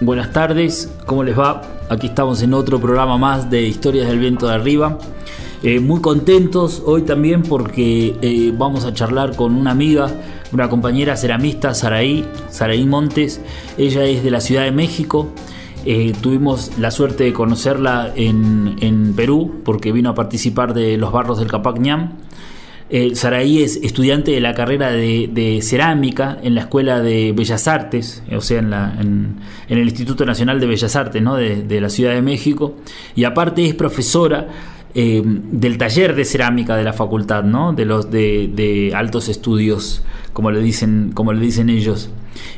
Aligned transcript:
Buenas 0.00 0.30
tardes, 0.30 0.88
¿cómo 1.06 1.24
les 1.24 1.36
va? 1.36 1.60
Aquí 1.88 2.06
estamos 2.06 2.40
en 2.42 2.54
otro 2.54 2.80
programa 2.80 3.18
más 3.18 3.50
de 3.50 3.62
Historias 3.62 4.06
del 4.06 4.20
Viento 4.20 4.46
de 4.46 4.54
Arriba. 4.54 4.96
Eh, 5.64 5.80
muy 5.80 6.00
contentos 6.00 6.84
hoy 6.86 7.02
también 7.02 7.42
porque 7.42 8.16
eh, 8.22 8.54
vamos 8.56 8.84
a 8.84 8.94
charlar 8.94 9.34
con 9.34 9.56
una 9.56 9.72
amiga, 9.72 10.08
una 10.52 10.68
compañera 10.68 11.16
ceramista, 11.16 11.74
Saraí, 11.74 12.24
Saraí 12.48 12.86
Montes. 12.86 13.40
Ella 13.76 14.04
es 14.04 14.22
de 14.22 14.30
la 14.30 14.40
Ciudad 14.40 14.62
de 14.62 14.70
México. 14.70 15.30
Eh, 15.84 16.12
tuvimos 16.20 16.78
la 16.78 16.92
suerte 16.92 17.24
de 17.24 17.32
conocerla 17.32 18.12
en, 18.14 18.76
en, 18.80 19.14
Perú 19.14 19.62
porque 19.64 19.90
vino 19.90 20.10
a 20.10 20.14
participar 20.14 20.74
de 20.74 20.96
los 20.96 21.10
barros 21.10 21.40
del 21.40 21.48
Capac 21.48 21.76
Ñam. 21.80 22.12
Eh, 22.90 23.14
Saraí 23.14 23.62
es 23.62 23.76
estudiante 23.82 24.30
de 24.30 24.40
la 24.40 24.54
carrera 24.54 24.90
de, 24.90 25.60
cerámica 25.62 26.38
en 26.42 26.54
la 26.54 26.62
Escuela 26.62 27.00
de 27.00 27.32
Bellas 27.32 27.68
Artes, 27.68 28.22
o 28.34 28.40
sea, 28.40 28.60
en, 28.60 28.70
la, 28.70 28.94
el 29.68 29.78
Instituto 29.78 30.24
Nacional 30.24 30.58
de 30.58 30.66
Bellas 30.66 30.96
Artes 30.96 31.20
¿no? 31.20 31.36
de, 31.36 31.62
de, 31.62 31.80
la 31.82 31.90
Ciudad 31.90 32.14
de 32.14 32.22
México, 32.22 32.76
y 33.14 33.24
aparte 33.24 33.66
es 33.66 33.74
profesora 33.74 34.48
eh, 34.94 35.22
del 35.22 35.76
taller 35.76 36.16
de 36.16 36.24
cerámica 36.24 36.74
de 36.76 36.82
la 36.82 36.94
facultad, 36.94 37.44
¿no? 37.44 37.74
de 37.74 37.84
los 37.84 38.10
de, 38.10 38.50
de, 38.54 38.92
altos 38.94 39.28
estudios, 39.28 40.02
como 40.32 40.50
le, 40.50 40.60
dicen, 40.60 41.12
como 41.12 41.34
le 41.34 41.40
dicen 41.40 41.68
ellos. 41.68 42.10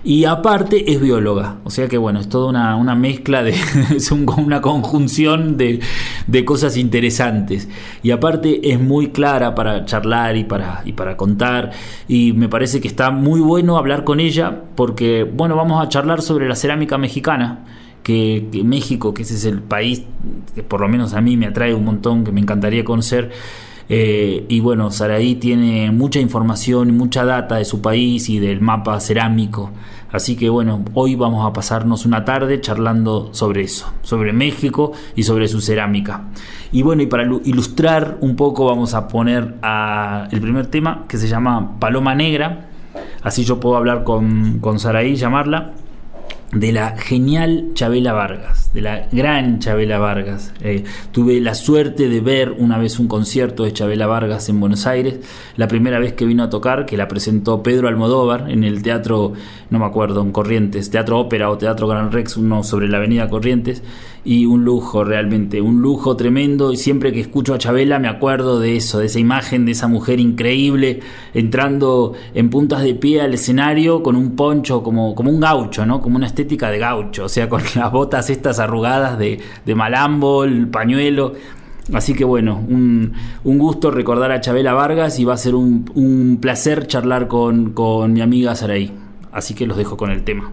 Y 0.02 0.25
aparte 0.25 0.93
es 0.93 1.01
bióloga, 1.01 1.59
o 1.65 1.70
sea 1.70 1.88
que 1.88 1.98
bueno, 1.98 2.21
es 2.21 2.29
toda 2.29 2.48
una, 2.48 2.77
una 2.77 2.95
mezcla, 2.95 3.43
de, 3.43 3.55
es 3.95 4.11
una 4.11 4.61
conjunción 4.61 5.57
de, 5.57 5.80
de, 6.27 6.45
cosas 6.45 6.77
interesantes. 6.77 7.69
Y 8.02 8.11
aparte 8.11 8.73
es 8.73 8.80
muy 8.80 9.09
clara 9.09 9.55
para 9.55 9.85
charlar 9.85 10.37
y 10.37 10.45
para, 10.45 10.83
y 10.85 10.93
para 10.93 11.16
contar. 11.16 11.71
Y 12.09 12.33
me 12.33 12.48
parece 12.48 12.80
que 12.80 12.88
está 12.88 13.11
muy 13.11 13.41
bueno 13.41 13.77
hablar 13.77 14.05
con 14.05 14.21
ella 14.21 14.62
porque, 14.74 15.24
bueno, 15.24 15.57
vamos 15.57 15.85
a 15.85 15.88
charlar 15.88 16.23
sobre 16.23 16.49
la 16.49 16.57
cerámica 16.57 16.99
mexicana 16.99 17.65
que, 18.02 18.62
México, 18.65 19.15
que 19.15 19.23
ese 19.23 19.35
es 19.35 19.45
el 19.45 19.62
país 19.62 20.05
que 20.55 20.62
por 20.62 20.80
lo 20.80 20.88
menos 20.88 21.15
a 21.15 21.21
mí 21.21 21.37
me 21.37 21.46
atrae 21.46 21.74
un 21.74 21.85
montón, 21.85 22.24
que 22.24 22.33
me 22.33 22.40
encantaría 22.40 22.85
conocer. 22.85 23.30
Eh, 23.93 24.46
y 24.49 24.60
bueno, 24.60 24.93
Saraí 24.93 25.35
tiene 25.35 25.91
mucha 25.91 26.21
información 26.21 26.96
mucha 26.96 27.24
data 27.24 27.57
de 27.57 27.65
su 27.65 27.83
país 27.83 28.29
y 28.29 28.38
del 28.38 28.60
mapa 28.60 29.01
cerámico. 29.01 29.73
Así 30.13 30.37
que 30.37 30.49
bueno, 30.49 30.85
hoy 30.95 31.16
vamos 31.16 31.45
a 31.45 31.52
pasarnos 31.52 32.07
una 32.07 32.24
tarde 32.24 32.61
charlando 32.61 33.30
sobre 33.33 33.63
eso, 33.63 33.93
sobre 34.02 34.33
México 34.33 34.93
y 35.16 35.24
sobre 35.24 35.49
su 35.49 35.61
cerámica. 35.61 36.29
Y 36.71 36.83
bueno, 36.83 37.02
y 37.02 37.07
para 37.07 37.24
ilustrar 37.24 38.18
un 38.21 38.37
poco 38.37 38.65
vamos 38.65 38.95
a 38.95 39.09
poner 39.09 39.57
el 40.30 40.41
primer 40.41 40.68
tema 40.68 41.05
que 41.09 41.16
se 41.16 41.27
llama 41.27 41.80
Paloma 41.80 42.15
Negra. 42.15 42.68
Así 43.23 43.43
yo 43.43 43.59
puedo 43.59 43.77
hablar 43.77 44.05
con, 44.05 44.61
con 44.61 44.79
Saraí, 44.79 45.16
llamarla 45.16 45.73
de 46.52 46.73
la 46.73 46.96
genial 46.96 47.70
Chabela 47.74 48.12
Vargas, 48.12 48.73
de 48.74 48.80
la 48.80 49.06
gran 49.12 49.60
Chabela 49.60 49.98
Vargas. 49.98 50.52
Eh, 50.60 50.84
tuve 51.12 51.40
la 51.40 51.54
suerte 51.54 52.09
de 52.09 52.20
ver 52.20 52.51
una 52.51 52.76
vez 52.76 52.98
un 52.98 53.06
concierto 53.06 53.65
de 53.65 53.73
Chabela 53.73 54.06
Vargas 54.06 54.48
en 54.48 54.59
Buenos 54.59 54.87
Aires, 54.87 55.21
la 55.56 55.68
primera 55.68 56.01
vez 56.01 56.15
que 56.15 56.24
vino 56.24 56.43
a 56.43 56.51
tocar, 56.51 56.87
que 56.87 56.96
la 56.96 57.06
presentó 57.06 57.62
Pedro 57.62 57.88
Almodóvar 57.88 58.51
en 58.51 58.65
el 58.65 58.82
teatro, 58.82 59.32
no 59.71 59.78
me 59.78 59.84
acuerdo, 59.84 60.23
en 60.23 60.32
Corrientes, 60.32 60.90
Teatro 60.90 61.21
Ópera 61.21 61.51
o 61.51 61.59
Teatro 61.59 61.87
Gran 61.87 62.10
Rex, 62.10 62.37
uno 62.37 62.65
sobre 62.65 62.88
la 62.88 62.96
avenida 62.96 63.28
Corrientes, 63.28 63.82
y 64.25 64.47
un 64.47 64.65
lujo 64.65 65.04
realmente, 65.04 65.60
un 65.60 65.81
lujo 65.81 66.16
tremendo, 66.16 66.72
y 66.72 66.76
siempre 66.76 67.12
que 67.12 67.21
escucho 67.21 67.54
a 67.54 67.59
Chabela 67.59 67.99
me 67.99 68.09
acuerdo 68.09 68.60
de 68.60 68.77
eso, 68.77 68.99
de 68.99 69.06
esa 69.06 69.19
imagen 69.19 69.65
de 69.65 69.72
esa 69.72 69.88
mujer 69.88 70.21
increíble, 70.21 71.00
entrando 71.32 72.12
en 72.34 72.50
puntas 72.50 72.82
de 72.82 72.94
pie 72.94 73.22
al 73.22 73.34
escenario 73.34 74.03
con 74.03 74.16
un 74.16 74.37
poncho 74.37 74.82
como, 74.82 75.15
como 75.15 75.31
un 75.31 75.41
gaucho, 75.41 75.87
¿no? 75.87 76.00
Como 76.00 76.16
una 76.16 76.27
de 76.31 76.78
gaucho, 76.78 77.25
o 77.25 77.28
sea, 77.28 77.49
con 77.49 77.62
las 77.75 77.93
botas 77.93 78.31
estas 78.31 78.59
arrugadas 78.59 79.19
de, 79.19 79.41
de 79.65 79.75
malambo, 79.75 80.44
el 80.44 80.69
pañuelo. 80.69 81.34
Así 81.93 82.15
que 82.15 82.25
bueno, 82.25 82.62
un, 82.69 83.15
gusto 83.43 83.91
recordar 83.91 84.31
a 84.33 84.41
Chabela 84.41 84.75
Vargas 84.75 85.19
y 85.19 85.25
va 85.25 85.34
a 85.34 85.37
ser 85.37 85.55
un, 85.55 85.91
un 85.95 86.39
placer 86.41 86.87
charlar 86.87 87.27
con, 87.27 87.72
con 87.72 88.12
mi 88.12 88.21
amiga 88.21 88.55
Saraí. 88.55 88.93
Así 89.33 89.55
que 89.55 89.66
los 89.66 89.77
dejo 89.77 89.97
con 89.97 90.11
el 90.11 90.22
tema. 90.22 90.53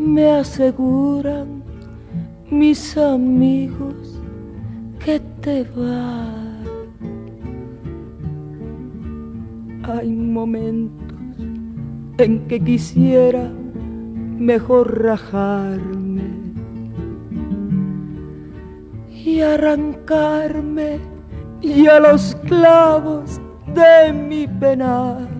me 0.00 0.30
aseguran 0.30 1.62
mis 2.50 2.96
amigos 2.96 4.18
que 5.04 5.20
te 5.42 5.64
va. 5.76 6.26
Hay 9.82 10.10
momentos 10.10 11.36
en 12.18 12.46
que 12.48 12.60
quisiera 12.60 13.50
mejor 14.38 15.02
rajarme 15.02 16.22
y 19.24 19.40
arrancarme 19.40 20.98
y 21.60 21.86
a 21.86 22.00
los 22.00 22.34
clavos 22.46 23.38
de 23.74 24.12
mi 24.12 24.46
penar 24.46 25.39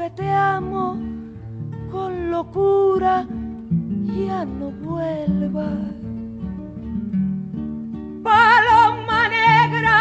que 0.00 0.10
te 0.12 0.30
amo 0.30 0.96
con 1.90 2.30
locura, 2.30 3.26
ya 4.26 4.46
no 4.46 4.70
vuelva. 4.70 5.68
Paloma 8.22 9.28
negra, 9.28 9.96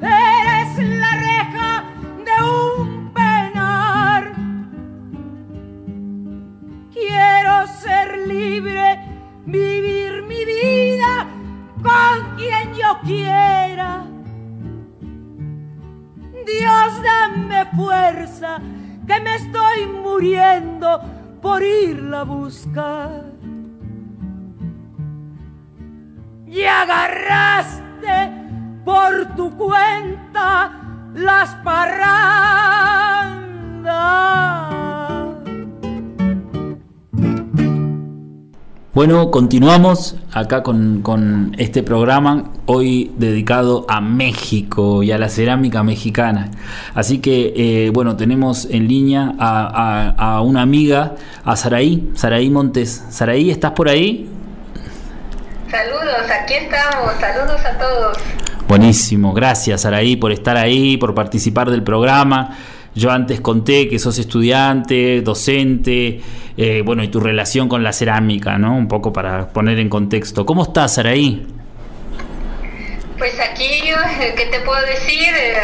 eres 0.00 0.70
la 1.02 1.12
reja 1.28 1.84
de 2.28 2.36
un 2.60 3.12
penar. 3.12 4.32
Quiero 6.94 7.66
ser 7.82 8.26
libre, 8.26 8.98
vivir 9.44 10.22
mi 10.22 10.42
vida 10.46 11.26
con 11.82 12.36
quien 12.36 12.72
yo 12.72 12.98
quiera. 13.04 14.02
Dios, 16.46 17.02
dame 17.02 17.66
fuerza 17.76 18.60
que 19.06 19.20
me 19.20 19.34
estoy 19.36 19.86
muriendo 19.86 21.00
por 21.40 21.62
irla 21.62 22.20
a 22.20 22.24
buscar. 22.24 23.24
Y 26.46 26.62
agarraste 26.62 28.32
por 28.84 29.34
tu 29.36 29.56
cuenta 29.56 30.72
las 31.14 31.54
parrandas. 31.56 32.36
Bueno, 38.96 39.30
continuamos 39.30 40.16
acá 40.32 40.62
con, 40.62 41.54
este 41.58 41.82
programa, 41.82 42.44
hoy 42.64 43.12
dedicado 43.18 43.84
a 43.90 44.00
México 44.00 45.02
y 45.02 45.12
a 45.12 45.18
la 45.18 45.28
cerámica 45.28 45.82
mexicana. 45.82 46.50
Así 46.94 47.18
que, 47.18 47.52
eh, 47.54 47.90
bueno, 47.92 48.16
tenemos 48.16 48.66
en 48.70 48.88
línea 48.88 49.34
a, 49.38 50.40
una 50.40 50.62
amiga, 50.62 51.12
a 51.44 51.56
Saraí, 51.56 52.10
Saraí 52.14 52.48
Montes. 52.48 53.04
Saraí, 53.10 53.50
¿estás 53.50 53.72
por 53.72 53.90
ahí? 53.90 54.30
Saludos, 55.70 56.30
aquí 56.30 56.54
estamos, 56.54 57.12
saludos 57.20 57.60
a 57.66 57.76
todos. 57.76 58.16
Buenísimo, 58.66 59.34
gracias 59.34 59.82
Saraí 59.82 60.16
por 60.16 60.32
estar 60.32 60.56
ahí, 60.56 60.96
por 60.96 61.14
participar 61.14 61.70
del 61.70 61.82
programa. 61.82 62.56
Yo 62.96 63.10
antes 63.10 63.42
conté 63.42 63.90
que 63.90 63.98
sos 63.98 64.18
estudiante, 64.18 65.20
docente, 65.20 66.22
eh, 66.56 66.82
bueno, 66.82 67.02
y 67.02 67.08
tu 67.08 67.20
relación 67.20 67.68
con 67.68 67.84
la 67.84 67.92
cerámica, 67.92 68.56
¿no? 68.56 68.74
Un 68.74 68.88
poco 68.88 69.12
para 69.12 69.48
poner 69.48 69.78
en 69.78 69.90
contexto. 69.90 70.46
¿Cómo 70.46 70.62
estás, 70.62 70.94
Saraí? 70.94 71.46
Pues 73.18 73.38
aquí, 73.38 73.82
¿qué 74.34 74.46
te 74.46 74.60
puedo 74.60 74.80
decir? 74.86 75.28
Eh, 75.28 75.56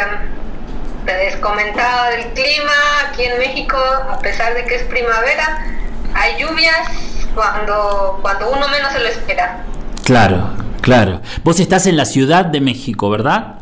te 1.06 1.29
he 1.29 1.40
comentado 1.40 2.11
del 2.11 2.26
clima 2.34 2.73
aquí 3.08 3.23
en 3.25 3.38
México, 3.38 3.78
a 3.78 4.19
pesar 4.19 4.52
de 4.52 4.64
que 4.67 4.75
es 4.75 4.82
primavera, 4.82 5.67
hay 6.14 6.38
lluvias 6.38 6.87
cuando, 7.35 8.19
cuando 8.20 8.50
uno 8.50 8.69
menos 8.69 8.93
se 8.93 9.00
lo 9.00 9.06
espera. 9.06 9.64
Claro, 10.05 10.50
claro. 10.82 11.23
Vos 11.44 11.61
estás 11.61 11.87
en 11.87 11.96
la 11.96 12.05
Ciudad 12.05 12.44
de 12.44 12.61
México, 12.61 13.08
¿verdad? 13.08 13.62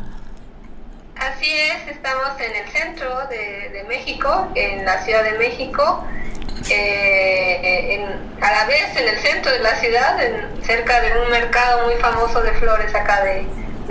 Así 1.21 1.45
es, 1.45 1.97
estamos 1.97 2.31
en 2.39 2.65
el 2.65 2.71
centro 2.71 3.07
de, 3.29 3.83
México, 3.87 4.47
en 4.55 4.83
la 4.83 5.03
Ciudad 5.05 5.23
de 5.23 5.37
México, 5.37 6.03
eh, 6.67 8.03
a 8.41 8.51
la 8.51 8.65
vez 8.65 8.99
en 8.99 9.07
el 9.07 9.17
centro 9.21 9.51
de 9.51 9.59
la 9.59 9.75
ciudad, 9.75 10.17
cerca 10.63 10.99
de 10.99 11.21
un 11.23 11.29
mercado 11.29 11.85
muy 11.85 11.93
famoso 12.01 12.41
de 12.41 12.53
flores 12.53 12.95
acá 12.95 13.23
de, 13.23 13.45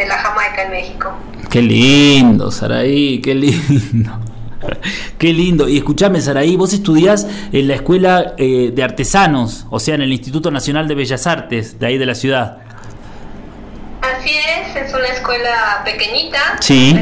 la 0.06 0.16
Jamaica 0.16 0.64
en 0.64 0.70
México. 0.72 1.12
Qué 1.48 1.62
lindo, 1.62 2.50
Saraí, 2.50 3.20
qué 3.20 3.36
lindo. 3.36 4.18
Qué 5.16 5.32
lindo. 5.32 5.68
Y 5.68 5.78
escúchame, 5.78 6.20
Saraí, 6.20 6.56
vos 6.56 6.74
estudiás 6.74 7.26
en 7.50 7.68
la 7.68 7.74
Escuela 7.74 8.34
eh, 8.36 8.72
de 8.74 8.82
Artesanos, 8.82 9.66
o 9.70 9.80
sea, 9.80 9.94
en 9.94 10.02
el 10.02 10.12
Instituto 10.12 10.50
Nacional 10.50 10.86
de 10.86 10.94
Bellas 10.96 11.26
Artes, 11.26 11.78
de 11.78 11.86
ahí 11.86 11.96
de 11.96 12.06
la 12.06 12.14
ciudad. 12.14 12.58
Así 14.20 14.32
es, 14.36 14.76
es 14.76 14.92
una 14.92 15.06
escuela 15.06 15.80
pequeñita. 15.82 16.58
Sí. 16.60 16.94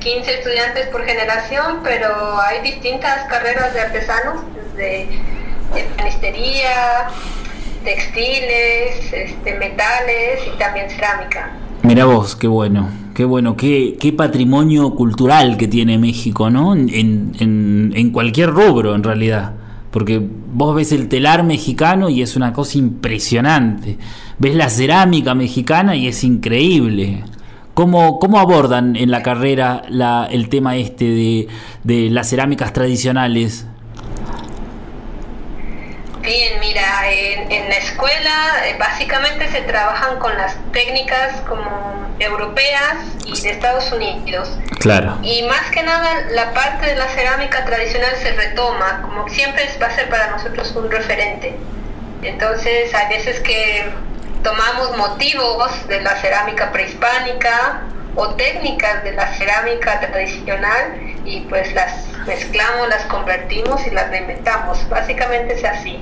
15 0.00 0.34
estudiantes 0.34 0.88
por 0.88 1.02
generación, 1.04 1.78
pero 1.82 2.38
hay 2.42 2.60
distintas 2.62 3.26
carreras 3.30 3.72
de 3.72 3.80
artesanos, 3.80 4.42
desde 4.54 5.08
de 5.72 6.34
textiles, 7.84 9.12
este, 9.12 9.58
metales 9.58 10.40
y 10.46 10.58
también 10.58 10.90
cerámica. 10.90 11.52
Mira 11.82 12.04
vos, 12.04 12.36
qué 12.36 12.48
bueno, 12.48 12.90
qué 13.14 13.24
bueno, 13.24 13.56
qué, 13.56 13.96
qué 13.98 14.12
patrimonio 14.12 14.94
cultural 14.94 15.56
que 15.56 15.68
tiene 15.68 15.96
México, 15.96 16.50
¿no? 16.50 16.74
En, 16.74 17.32
en, 17.38 17.92
en 17.94 18.10
cualquier 18.10 18.50
rubro, 18.50 18.94
en 18.94 19.02
realidad 19.02 19.52
porque 19.94 20.20
vos 20.20 20.74
ves 20.74 20.90
el 20.90 21.08
telar 21.08 21.44
mexicano 21.44 22.08
y 22.10 22.20
es 22.20 22.34
una 22.34 22.52
cosa 22.52 22.78
impresionante. 22.78 23.96
Ves 24.38 24.54
la 24.54 24.68
cerámica 24.68 25.34
mexicana 25.34 25.94
y 25.94 26.08
es 26.08 26.24
increíble. 26.24 27.24
¿Cómo, 27.74 28.18
cómo 28.18 28.38
abordan 28.38 28.94
en 28.96 29.10
la 29.10 29.22
carrera 29.22 29.82
la, 29.88 30.28
el 30.30 30.48
tema 30.48 30.76
este 30.76 31.04
de, 31.04 31.48
de 31.82 32.10
las 32.10 32.30
cerámicas 32.30 32.72
tradicionales? 32.72 33.66
Bien, 36.24 36.58
mira, 36.58 37.10
en, 37.10 37.68
la 37.68 37.76
escuela 37.76 38.66
eh, 38.66 38.76
básicamente 38.78 39.46
se 39.50 39.60
trabajan 39.60 40.18
con 40.18 40.34
las 40.38 40.56
técnicas 40.72 41.40
como 41.42 41.64
europeas 42.18 42.96
y 43.26 43.38
de 43.42 43.50
Estados 43.50 43.92
Unidos. 43.92 44.48
Claro. 44.80 45.18
Y 45.22 45.42
más 45.42 45.70
que 45.70 45.82
nada 45.82 46.22
la 46.30 46.54
parte 46.54 46.86
de 46.86 46.96
la 46.96 47.08
cerámica 47.08 47.66
tradicional 47.66 48.12
se 48.22 48.32
retoma, 48.32 49.02
como 49.02 49.28
siempre 49.28 49.68
va 49.82 49.88
a 49.88 49.90
ser 49.90 50.08
para 50.08 50.30
nosotros 50.30 50.74
un 50.76 50.90
referente. 50.90 51.56
Entonces 52.22 52.94
hay 52.94 53.08
veces 53.14 53.40
que 53.40 53.90
tomamos 54.44 54.96
motivos 54.96 55.88
de 55.88 56.00
la 56.02 56.14
cerámica 56.20 56.70
prehispánica 56.70 57.82
o 58.14 58.28
técnicas 58.34 59.02
de 59.02 59.12
la 59.12 59.34
cerámica 59.34 60.00
tradicional 60.00 61.00
y 61.24 61.40
pues 61.48 61.74
las 61.74 62.06
mezclamos, 62.26 62.88
las 62.88 63.04
convertimos 63.06 63.84
y 63.86 63.90
las 63.90 64.08
reinventamos. 64.10 64.88
Básicamente 64.88 65.54
es 65.54 65.64
así 65.64 65.98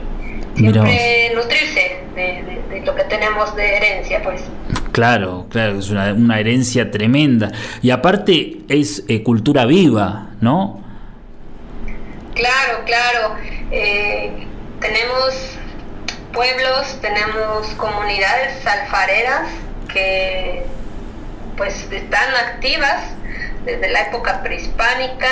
siempre 0.57 1.33
nutrirse 1.35 2.01
de, 2.15 2.83
lo 2.85 2.95
que 2.95 3.05
tenemos 3.05 3.55
de 3.57 3.77
herencia, 3.77 4.23
pues. 4.23 4.43
Claro, 4.93 5.47
claro, 5.49 5.79
es 5.79 5.89
una, 5.89 6.39
herencia 6.39 6.91
tremenda. 6.91 7.51
Y 7.81 7.91
aparte 7.91 8.59
es 8.69 9.05
eh, 9.09 9.23
cultura 9.23 9.65
viva, 9.65 10.31
¿no? 10.41 10.83
Claro, 12.35 12.85
claro. 12.85 13.37
Eh, 13.71 14.47
tenemos 14.81 15.59
pueblos, 16.33 16.99
tenemos 17.01 17.67
comunidades 17.77 18.67
alfareras 18.67 19.49
que 19.93 20.65
pues 21.57 21.87
están 21.91 22.35
activas 22.35 23.05
desde 23.65 23.91
la 23.91 24.03
época 24.03 24.43
prehispánica 24.43 25.29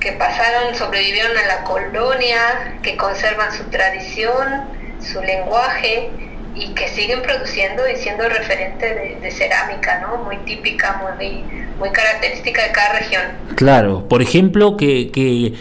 que 0.00 0.12
pasaron, 0.12 0.74
sobrevivieron 0.74 1.36
a 1.36 1.46
la 1.46 1.64
colonia, 1.64 2.78
que 2.82 2.96
conservan 2.96 3.52
su 3.52 3.64
tradición, 3.64 4.64
su 5.00 5.20
lenguaje 5.22 6.10
y 6.54 6.74
que 6.74 6.88
siguen 6.88 7.22
produciendo 7.22 7.88
y 7.88 7.96
siendo 7.96 8.28
referente 8.28 9.18
de, 9.20 9.30
cerámica, 9.30 10.00
¿no? 10.00 10.18
Muy 10.24 10.36
típica, 10.38 11.00
muy, 11.18 11.42
muy 11.78 11.90
característica 11.90 12.62
de 12.62 12.72
cada 12.72 12.98
región. 12.98 13.22
Claro, 13.56 14.06
por 14.08 14.20
ejemplo, 14.20 14.76
¿qué, 14.76 15.10
qué, 15.10 15.54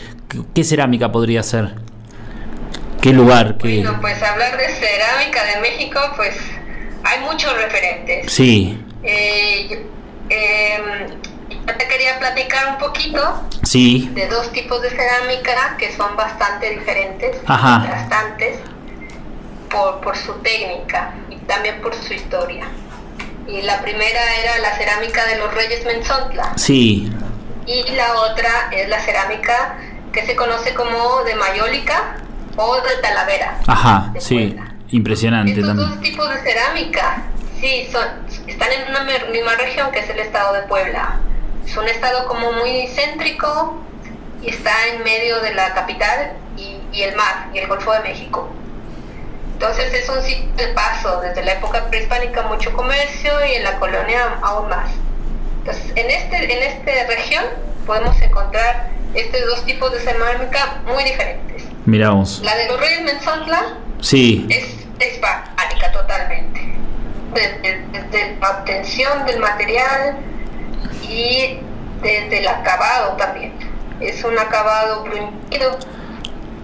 qué 0.54 0.64
cerámica 0.64 1.12
podría 1.12 1.42
ser? 1.42 1.76
¿Qué 3.04 3.12
lugar? 3.12 3.58
Qué... 3.58 3.82
Bueno, 3.82 4.00
pues 4.00 4.24
hablar 4.24 4.56
de 4.56 4.70
cerámica 4.70 5.44
de 5.44 5.60
México, 5.60 6.00
pues 6.16 6.38
hay 7.04 7.20
muchos 7.20 7.54
referentes. 7.54 8.32
Sí. 8.32 8.82
Eh, 9.04 9.86
eh, 10.30 10.82
te 11.78 11.88
quería 11.90 12.18
platicar 12.18 12.70
un 12.70 12.78
poquito 12.78 13.50
sí. 13.64 14.10
de 14.14 14.28
dos 14.28 14.54
tipos 14.54 14.82
de 14.82 14.90
cerámica 14.90 15.76
que 15.78 15.92
son 15.92 16.16
bastante 16.16 16.70
diferentes, 16.70 17.44
bastantes, 17.46 18.60
por, 19.70 20.00
por 20.00 20.16
su 20.16 20.36
técnica 20.36 21.14
y 21.30 21.36
también 21.40 21.82
por 21.82 21.94
su 21.94 22.14
historia. 22.14 22.70
Y 23.50 23.64
la 23.64 23.82
primera 23.82 24.36
era 24.42 24.60
la 24.60 24.78
cerámica 24.78 25.26
de 25.26 25.40
los 25.40 25.54
Reyes 25.54 25.86
Menzontla. 25.86 26.54
Sí. 26.56 27.12
Y 27.66 27.84
la 27.92 28.14
otra 28.14 28.70
es 28.72 28.88
la 28.88 29.02
cerámica 29.02 29.78
que 30.14 30.26
se 30.26 30.38
conoce 30.38 30.74
como 30.74 31.26
de 31.26 31.36
mayólica 31.36 32.24
o 32.56 32.76
de 32.76 32.96
talavera. 33.02 33.60
Ajá, 33.68 34.14
sí. 34.20 34.56
Impresionante 34.90 35.52
Estos 35.52 35.68
también. 35.68 35.90
dos 35.90 36.02
tipos 36.02 36.30
de 36.30 36.38
cerámica, 36.42 37.24
sí, 37.60 37.88
son, 37.92 38.06
están 38.48 38.72
en 38.72 38.90
una 38.90 39.04
misma 39.32 39.56
región 39.56 39.92
que 39.92 40.00
es 40.00 40.10
el 40.10 40.20
estado 40.20 40.54
de 40.54 40.62
Puebla 40.64 41.20
es 41.66 41.78
un 41.78 41.88
estado 41.88 42.28
como 42.28 42.52
muy 42.52 42.88
céntrico 42.88 43.78
y 44.42 44.50
está 44.50 44.72
en 44.90 45.04
medio 45.04 45.40
de 45.42 45.54
la 45.54 45.74
capital 45.74 46.34
y, 46.58 47.02
el 47.02 47.16
mar 47.16 47.50
y 47.54 47.58
el 47.58 47.68
Golfo 47.68 47.92
de 47.94 48.02
México. 48.02 48.50
Entonces 49.54 49.94
es 49.94 50.10
un 50.10 50.22
sitio 50.22 50.54
de 50.56 50.68
paso, 50.74 51.22
desde 51.22 51.44
la 51.44 51.54
época 51.54 51.86
prehispánica 51.90 52.44
mucho 52.44 52.74
comercio 52.74 53.32
y 53.46 53.56
en 53.56 53.64
la 53.64 53.80
colonia 53.80 54.38
aún 54.42 54.70
más. 54.70 54.92
Entonces 55.60 55.92
en, 55.96 56.10
este, 56.10 56.54
en 56.54 56.64
esta 56.64 57.08
región 57.08 57.46
podemos 57.86 58.22
encontrar 58.22 58.90
estos 59.14 59.42
dos 59.46 59.66
tipos 59.66 59.92
de 59.92 60.00
cerámica 60.00 60.82
muy 60.86 61.04
diferentes. 61.04 61.53
Miramos. 61.86 62.42
La 62.44 62.56
de 62.56 62.68
los 62.68 62.80
Reyes 62.80 63.02
Menzontla 63.04 63.78
sí. 64.00 64.48
es 64.50 64.76
hispánica 65.00 65.92
totalmente. 65.92 66.74
Desde 67.34 68.38
la 68.40 68.50
obtención 68.50 69.26
del 69.26 69.40
material, 69.40 70.18
y 71.14 71.60
desde 72.02 72.40
el 72.40 72.48
acabado 72.48 73.16
también. 73.18 73.54
Es 74.00 74.24
un 74.24 74.38
acabado 74.38 75.04
bruñido, 75.04 75.78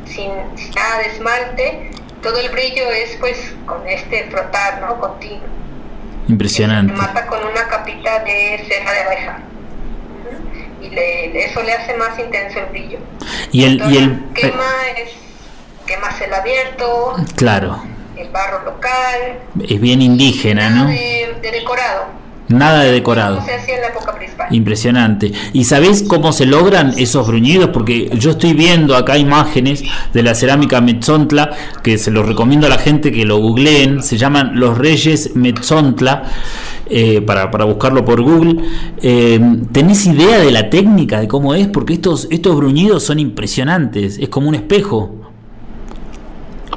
sin, 0.05 0.31
nada 0.75 0.97
de 0.99 1.07
esmalte. 1.07 1.91
Todo 2.21 2.37
el 2.39 2.49
brillo 2.49 2.89
es 2.91 3.15
pues 3.17 3.53
con 3.65 3.87
este 3.87 4.25
frotar, 4.29 4.81
¿no? 4.81 4.99
Continuo. 4.99 5.47
Impresionante. 6.27 6.93
Se 6.93 7.01
mata 7.01 7.27
con 7.27 7.39
una 7.43 7.67
capita 7.67 8.19
de 8.19 8.65
cera 8.67 8.91
de 8.91 8.99
abeja. 9.01 9.39
Y 10.81 10.89
le- 10.89 11.45
eso 11.45 11.61
le 11.63 11.73
hace 11.73 11.95
más 11.97 12.17
intenso 12.19 12.59
el 12.59 12.65
brillo. 12.67 12.99
Y 13.51 13.63
el, 13.63 13.81
y 13.91 13.97
el 13.97 14.19
quema 14.33 14.63
es 14.97 15.09
quema 15.85 16.09
el 16.25 16.33
abierto, 16.33 17.15
claro, 17.35 17.81
el 18.17 18.29
barro 18.29 18.63
local, 18.65 19.39
es 19.67 19.79
bien 19.81 20.01
indígena, 20.01 20.69
nada 20.69 20.83
¿no? 20.83 20.89
de, 20.89 21.35
de 21.41 21.51
decorado. 21.51 22.19
Nada 22.49 22.79
de 22.81 22.91
decorado. 22.91 23.35
Como 23.35 23.47
se 23.47 23.53
hacía 23.53 23.75
en 23.75 23.81
la 23.81 23.87
época 23.89 24.15
prehispánica. 24.15 24.55
Impresionante. 24.55 25.31
¿Y 25.53 25.65
sabés 25.65 26.01
cómo 26.01 26.33
se 26.33 26.47
logran 26.47 26.95
esos 26.97 27.27
bruñidos? 27.27 27.69
Porque 27.69 28.09
yo 28.13 28.31
estoy 28.31 28.53
viendo 28.53 28.95
acá 28.95 29.19
imágenes 29.19 29.83
de 30.13 30.23
la 30.23 30.33
cerámica 30.33 30.81
Metzontla, 30.81 31.51
que 31.83 31.99
se 31.99 32.09
los 32.09 32.25
recomiendo 32.27 32.65
a 32.65 32.71
la 32.71 32.79
gente 32.79 33.11
que 33.11 33.23
lo 33.23 33.37
googleen. 33.37 34.01
Se 34.01 34.17
llaman 34.17 34.59
Los 34.59 34.79
Reyes 34.79 35.35
Metzontla, 35.35 36.23
eh, 36.89 37.21
para, 37.21 37.49
para 37.51 37.65
buscarlo 37.65 38.03
por 38.05 38.21
Google. 38.21 38.63
Eh, 39.01 39.39
¿Tenés 39.71 40.05
idea 40.05 40.39
de 40.39 40.51
la 40.51 40.69
técnica, 40.69 41.19
de 41.19 41.27
cómo 41.27 41.53
es? 41.55 41.67
Porque 41.67 41.93
estos, 41.93 42.27
estos 42.31 42.55
bruñidos 42.55 43.03
son 43.03 43.19
impresionantes. 43.19 44.17
Es 44.17 44.29
como 44.29 44.49
un 44.49 44.55
espejo. 44.55 45.15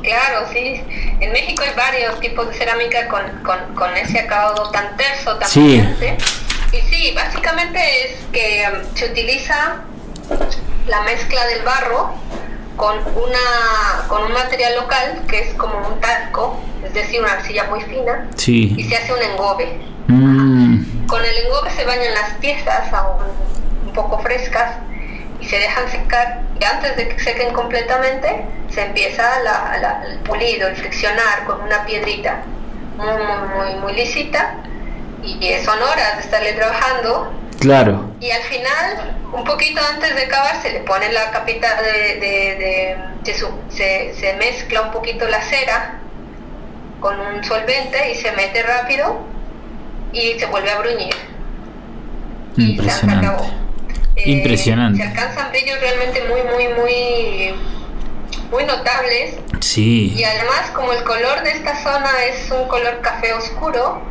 Claro, 0.03 0.47
sí. 0.53 0.81
En 1.21 1.33
México 1.33 1.63
hay 1.63 1.75
varios 1.77 2.19
tipos 2.21 2.49
de 2.49 2.55
cerámica 2.55 3.07
con, 3.09 3.23
con, 3.45 3.75
con 3.75 3.97
ese 3.97 4.19
acabado 4.21 4.71
tan 4.71 4.97
terso, 4.97 5.37
tan 5.37 5.49
Sí. 5.49 5.61
brillante. 5.61 6.17
Y 6.73 6.77
sí, 6.95 7.13
básicamente 7.15 7.79
es 8.07 8.17
que 8.33 8.65
um, 8.73 8.97
se 8.97 9.11
utiliza 9.13 9.83
la 10.89 11.03
mezcla 11.03 11.47
del 11.47 11.63
barro 11.65 12.15
con 12.77 12.97
una 12.97 14.09
con 14.09 14.25
un 14.25 14.33
material 14.33 14.75
local 14.81 15.23
que 15.29 15.41
es 15.41 15.55
como 15.55 15.75
un 15.87 16.01
talco, 16.01 16.59
es 16.85 16.95
decir, 16.95 17.21
una 17.21 17.33
arcilla 17.35 17.65
muy 17.69 17.81
fina, 17.83 18.29
y 18.35 18.41
Sí. 18.41 18.87
se 18.89 18.97
hace 18.97 19.13
un 19.13 19.21
engobe. 19.23 19.79
Mm, 20.09 21.07
Con 21.07 21.25
el 21.25 21.37
engobe 21.47 21.71
se 21.71 21.85
bañan 21.85 22.15
las 22.15 22.31
piezas 22.41 22.93
aún 22.93 23.23
un 23.87 23.93
poco 23.93 24.19
frescas 24.19 24.77
y 25.41 25.47
se 25.47 25.59
dejan 25.59 25.89
secar 25.91 26.43
y 26.61 26.65
antes 26.65 26.97
de 26.97 27.09
que 27.09 27.19
sequen 27.21 27.53
completamente 27.53 28.45
se 28.73 28.83
empieza 28.83 29.23
la- 29.41 29.77
la- 29.81 30.05
el 30.07 30.19
pulido, 30.21 30.69
el 30.69 30.77
friccionar 30.77 31.45
con 31.47 31.61
una 31.63 31.85
piedrita 31.85 32.43
muy, 32.97 33.07
muy, 33.07 33.49
muy, 33.73 33.75
muy 33.81 33.93
lisita 33.95 34.55
y 35.23 35.53
son 35.65 35.81
horas 35.83 36.17
de 36.17 36.23
estarle 36.23 36.53
trabajando 36.55 37.33
claro. 37.61 38.11
y 38.21 38.31
al 38.31 38.43
final, 38.43 39.17
un 39.33 39.45
poquito 39.45 39.81
antes 39.95 40.15
de 40.15 40.23
acabar, 40.25 40.61
se 40.63 40.71
le 40.73 40.81
pone 40.81 41.13
la 41.13 41.31
capita 41.31 41.81
de... 41.83 41.93
de- 42.21 42.97
de- 43.25 43.35
su- 43.35 43.55
se- 43.69 44.15
se 44.19 44.35
mezcla 44.35 44.83
un 44.83 44.91
poquito 44.91 45.27
la 45.29 45.41
cera 45.43 45.95
con 47.01 47.21
un 47.21 47.43
solvente 47.45 48.11
y 48.11 48.17
se 48.17 48.33
mete 48.33 48.63
rápido 48.65 49.17
y 50.13 50.39
se 50.39 50.47
vuelve 50.47 50.71
a 50.71 50.79
bruñir. 50.79 51.15
Se 52.57 52.63
Impresionante. 52.63 53.27
acabó. 53.27 53.51
Eh, 54.17 54.31
Impresionante. 54.31 55.03
Se 55.03 55.09
alcanzan 55.09 55.51
brillos 55.51 55.81
realmente 55.81 56.23
muy, 56.29 56.43
muy, 56.43 56.69
muy, 56.75 57.55
muy 58.51 58.65
notables. 58.65 59.37
Sí. 59.61 60.13
Y 60.17 60.25
además, 60.25 60.71
como 60.75 60.93
el 60.93 61.03
color 61.05 61.43
de 61.43 61.53
esta 61.53 61.83
zona 61.83 62.11
es 62.29 62.51
un 62.51 62.69
color 62.69 63.01
café 63.01 63.33
oscuro, 63.33 64.03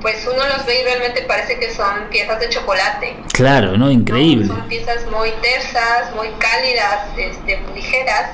pues 0.00 0.26
uno 0.26 0.42
los 0.48 0.66
ve 0.66 0.80
y 0.80 0.84
realmente 0.84 1.22
parece 1.22 1.58
que 1.58 1.72
son 1.72 2.08
piezas 2.10 2.40
de 2.40 2.48
chocolate. 2.48 3.16
Claro, 3.34 3.76
¿no? 3.76 3.90
Increíble. 3.90 4.46
Son 4.46 4.66
piezas 4.66 5.06
muy 5.06 5.30
tersas, 5.42 6.14
muy 6.16 6.28
cálidas, 6.38 7.06
este, 7.16 7.58
muy 7.58 7.74
ligeras, 7.74 8.30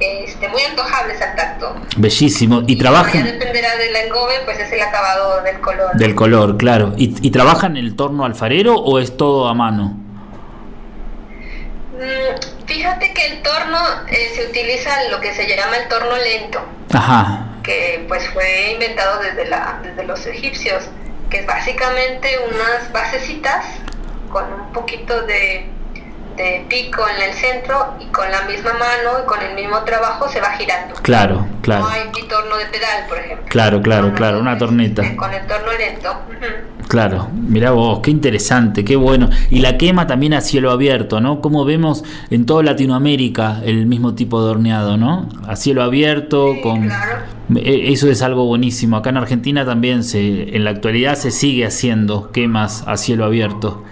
este, 0.00 0.48
muy 0.48 0.62
antojables 0.62 1.20
al 1.20 1.34
tacto. 1.36 1.74
Bellísimo. 1.96 2.62
Y 2.66 2.76
Ya 2.76 2.82
trabajan 2.82 3.24
dependerá 3.24 3.76
del 3.76 3.94
engobe, 3.96 4.34
pues 4.44 4.58
es 4.60 4.72
el 4.72 4.80
acabado 4.80 5.42
del 5.42 5.60
color. 5.60 5.92
del 5.94 6.14
color, 6.14 6.56
claro. 6.56 6.94
¿Y, 6.96 7.14
y 7.26 7.30
trabajan 7.30 7.76
el 7.76 7.96
torno 7.96 8.24
alfarero 8.24 8.74
o 8.76 8.98
es 8.98 9.16
todo 9.16 9.48
a 9.48 9.54
mano? 9.54 9.96
Mm, 11.94 12.66
fíjate 12.66 13.12
que 13.12 13.26
el 13.26 13.42
torno 13.42 13.78
eh, 14.08 14.32
se 14.36 14.46
utiliza 14.48 14.90
lo 15.10 15.20
que 15.20 15.34
se 15.34 15.48
llama 15.48 15.76
el 15.78 15.88
torno 15.88 16.16
lento. 16.16 16.60
Ajá. 16.94 17.44
que 17.62 18.04
pues 18.08 18.26
fue 18.30 18.72
inventado 18.72 19.20
desde, 19.20 19.46
la, 19.46 19.78
desde 19.82 20.04
los 20.04 20.24
egipcios, 20.26 20.84
que 21.28 21.40
es 21.40 21.46
básicamente 21.46 22.28
unas 22.50 22.90
basecitas 22.92 23.66
con 24.30 24.44
un 24.50 24.72
poquito 24.72 25.20
de, 25.26 25.68
de 26.38 26.64
pico 26.68 27.02
en 27.14 27.28
el 27.28 27.34
centro 27.34 27.94
y 28.00 28.06
con 28.06 28.30
la 28.30 28.42
misma 28.42 28.72
mano 28.72 29.22
y 29.22 29.26
con 29.26 29.40
el 29.42 29.54
mismo 29.54 29.78
trabajo 29.84 30.28
se 30.28 30.40
va 30.40 30.52
girando. 30.52 30.94
Claro, 31.02 31.46
claro. 31.62 31.82
No 31.84 31.88
hay 31.90 32.00
torno 32.28 32.56
de 32.56 32.66
pedal, 32.66 33.06
por 33.08 33.18
ejemplo. 33.18 33.46
Claro, 33.48 33.82
claro, 33.82 34.08
No, 34.08 34.14
claro, 34.14 34.40
una 34.40 34.56
torneta. 34.56 35.02
este, 35.02 35.16
Con 35.16 35.32
el 35.34 35.46
torno 35.46 35.72
lento. 35.72 36.08
Claro, 36.88 37.28
mira 37.34 37.72
vos, 37.72 38.00
qué 38.02 38.10
interesante, 38.10 38.82
qué 38.84 38.96
bueno. 38.96 39.28
Y 39.50 39.58
la 39.60 39.76
quema 39.76 40.06
también 40.06 40.32
a 40.32 40.40
cielo 40.40 40.70
abierto, 40.70 41.20
¿no? 41.20 41.40
Como 41.42 41.64
vemos 41.66 42.02
en 42.30 42.46
toda 42.46 42.62
Latinoamérica 42.62 43.60
el 43.64 43.84
mismo 43.86 44.14
tipo 44.14 44.42
de 44.42 44.50
horneado, 44.52 44.96
¿no? 44.96 45.28
A 45.46 45.56
cielo 45.56 45.82
abierto, 45.82 46.54
Sí, 46.54 46.60
con... 46.62 46.84
claro. 46.86 47.18
E- 47.56 47.92
Eso 47.92 48.08
es 48.10 48.22
algo 48.22 48.44
buenísimo. 48.46 48.96
Acá 48.96 49.10
en 49.10 49.18
Argentina 49.18 49.64
también 49.66 50.02
se, 50.04 50.54
en 50.56 50.64
la 50.64 50.70
actualidad 50.70 51.14
se 51.16 51.30
sigue 51.30 51.66
haciendo 51.66 52.30
quemas 52.32 52.84
a 52.86 52.96
cielo 52.96 53.24
abierto. 53.26 53.84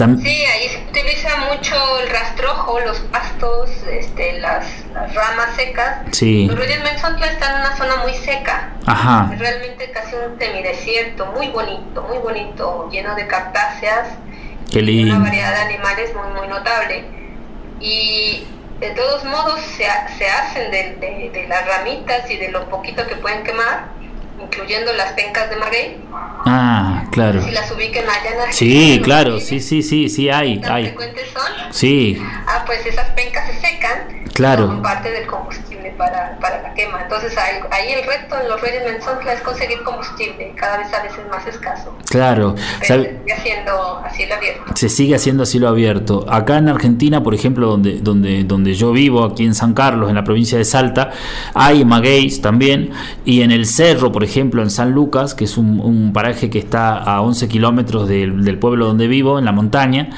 Tam- 0.00 0.18
Sí, 0.22 0.44
ahí 0.46 0.68
se 0.70 0.78
utiliza 0.88 1.28
mucho 1.52 1.98
el 2.00 2.08
rastrojo, 2.08 2.80
los 2.80 2.98
pastos, 3.12 3.68
este, 3.92 4.40
las, 4.40 4.64
las 4.94 5.14
ramas 5.14 5.54
secas. 5.56 5.98
Sí. 6.12 6.48
Reyes 6.50 6.82
Menzontla 6.82 7.26
están 7.26 7.54
en 7.56 7.60
una 7.60 7.76
zona 7.76 7.96
muy 7.96 8.14
seca. 8.14 8.70
Ajá, 8.86 9.30
realmente 9.38 9.90
casi 9.90 10.14
un 10.16 10.38
semidesierto, 10.38 11.26
muy 11.36 11.48
bonito, 11.48 12.02
muy 12.08 12.16
bonito, 12.18 12.88
lleno 12.90 13.14
de 13.14 13.26
cactáceas, 13.26 14.08
qué 14.72 14.78
y 14.80 15.02
una 15.02 15.12
lindo. 15.12 15.20
variedad 15.20 15.54
de 15.54 15.60
animales 15.74 16.10
muy, 16.14 16.32
muy 16.40 16.48
notable. 16.48 17.04
Y 17.80 18.46
de 18.80 18.90
todos 18.92 19.24
modos 19.24 19.60
se, 19.60 19.84
se 20.16 20.26
hacen 20.30 20.70
de, 20.70 20.96
de- 20.96 21.30
de 21.30 21.46
las 21.46 21.66
ramitas 21.66 22.30
y 22.30 22.36
de 22.38 22.48
lo 22.50 22.68
poquito 22.70 23.06
que 23.06 23.16
pueden 23.16 23.44
quemar, 23.44 23.88
incluyendo 24.42 24.92
las 24.94 25.12
pencas 25.12 25.50
de 25.50 25.56
maguey, 25.56 26.00
Ah, 26.46 26.89
claro. 27.10 27.42
si 27.42 27.50
las 27.50 27.70
ubiquen 27.72 28.04
allá 28.08 28.30
en 28.46 28.52
Sí, 28.52 28.72
Argentina, 28.72 29.04
claro, 29.04 29.30
¿no? 29.32 29.40
sí, 29.40 29.60
sí, 29.60 29.82
sí, 29.82 30.08
sí, 30.08 30.28
hay, 30.30 30.60
¿Tan 30.60 30.72
hay. 30.72 30.94
son? 31.32 31.72
Sí, 31.72 32.22
Ah, 32.46 32.62
pues 32.66 32.84
esas 32.86 33.08
pencas 33.10 33.46
se 33.48 33.60
secan. 33.60 34.24
Claro. 34.34 34.66
Son 34.68 34.82
parte 34.82 35.10
del 35.10 35.26
combustible 35.26 35.69
para, 35.96 36.38
para 36.40 36.62
la 36.62 36.74
quema. 36.74 37.02
Entonces 37.02 37.36
ahí, 37.38 37.56
ahí 37.70 37.92
el 37.92 38.04
reto 38.06 38.36
en 38.40 38.48
los 38.48 38.60
Reyes 38.60 38.82
Menzontla 38.84 39.32
es 39.32 39.40
conseguir 39.40 39.82
combustible, 39.82 40.52
cada 40.56 40.78
vez 40.78 40.92
a 40.92 41.02
veces 41.02 41.20
más 41.30 41.46
escaso. 41.46 41.96
claro. 42.08 42.54
Pero 42.80 42.86
Sabe- 43.02 43.18
sigue 43.20 43.32
haciendo 43.32 43.98
a 44.04 44.10
cielo 44.10 44.34
abierto. 44.34 44.64
se 44.76 44.88
sigue 44.88 45.14
haciendo 45.14 45.42
a 45.42 45.46
cielo 45.46 45.68
abierto. 45.68 46.26
Acá 46.28 46.58
en 46.58 46.68
Argentina, 46.68 47.22
por 47.22 47.34
ejemplo, 47.34 47.68
donde, 47.68 48.00
donde, 48.00 48.44
donde 48.44 48.74
yo 48.74 48.92
vivo, 48.92 49.24
aquí 49.24 49.44
en 49.44 49.54
San 49.54 49.74
Carlos, 49.74 50.08
en 50.10 50.16
la 50.16 50.24
provincia 50.24 50.58
de 50.58 50.64
Salta, 50.64 51.10
hay 51.54 51.84
magueys 51.84 52.40
también. 52.42 52.90
Y 53.24 53.42
en 53.42 53.50
el 53.50 53.66
cerro, 53.66 54.12
por 54.12 54.24
ejemplo, 54.24 54.62
en 54.62 54.70
San 54.70 54.92
Lucas, 54.92 55.34
que 55.34 55.44
es 55.44 55.56
un, 55.56 55.80
un 55.80 56.12
paraje 56.12 56.50
que 56.50 56.58
está 56.58 56.98
a 56.98 57.20
11 57.22 57.48
kilómetros 57.48 58.08
del, 58.08 58.44
del 58.44 58.58
pueblo 58.58 58.86
donde 58.86 59.08
vivo, 59.08 59.38
en 59.38 59.44
la 59.44 59.52
montaña, 59.52 60.10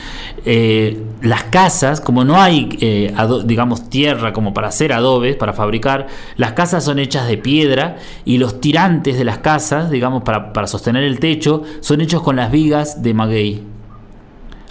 eh, 0.45 1.03
las 1.23 1.45
casas, 1.45 2.01
como 2.01 2.25
no 2.25 2.41
hay, 2.41 2.69
eh, 2.81 3.15
digamos, 3.45 3.89
tierra 3.91 4.33
como 4.33 4.53
para 4.55 4.69
hacer 4.69 4.93
adobes, 4.93 5.37
para 5.37 5.52
fabricar, 5.53 6.07
las 6.37 6.53
casas 6.53 6.85
son 6.85 6.99
hechas 6.99 7.29
de 7.29 7.39
piedra 7.39 7.97
y 8.25 8.39
los 8.39 8.61
tirantes 8.61 9.19
de 9.19 9.25
las 9.25 9.39
casas, 9.39 9.91
digamos, 9.91 10.23
para, 10.23 10.53
para 10.53 10.67
sostener 10.67 11.05
el 11.05 11.21
techo, 11.21 11.63
son 11.81 12.01
hechos 12.01 12.23
con 12.23 12.37
las 12.37 12.51
vigas 12.51 13.03
de 13.03 13.15
maguey. 13.15 13.63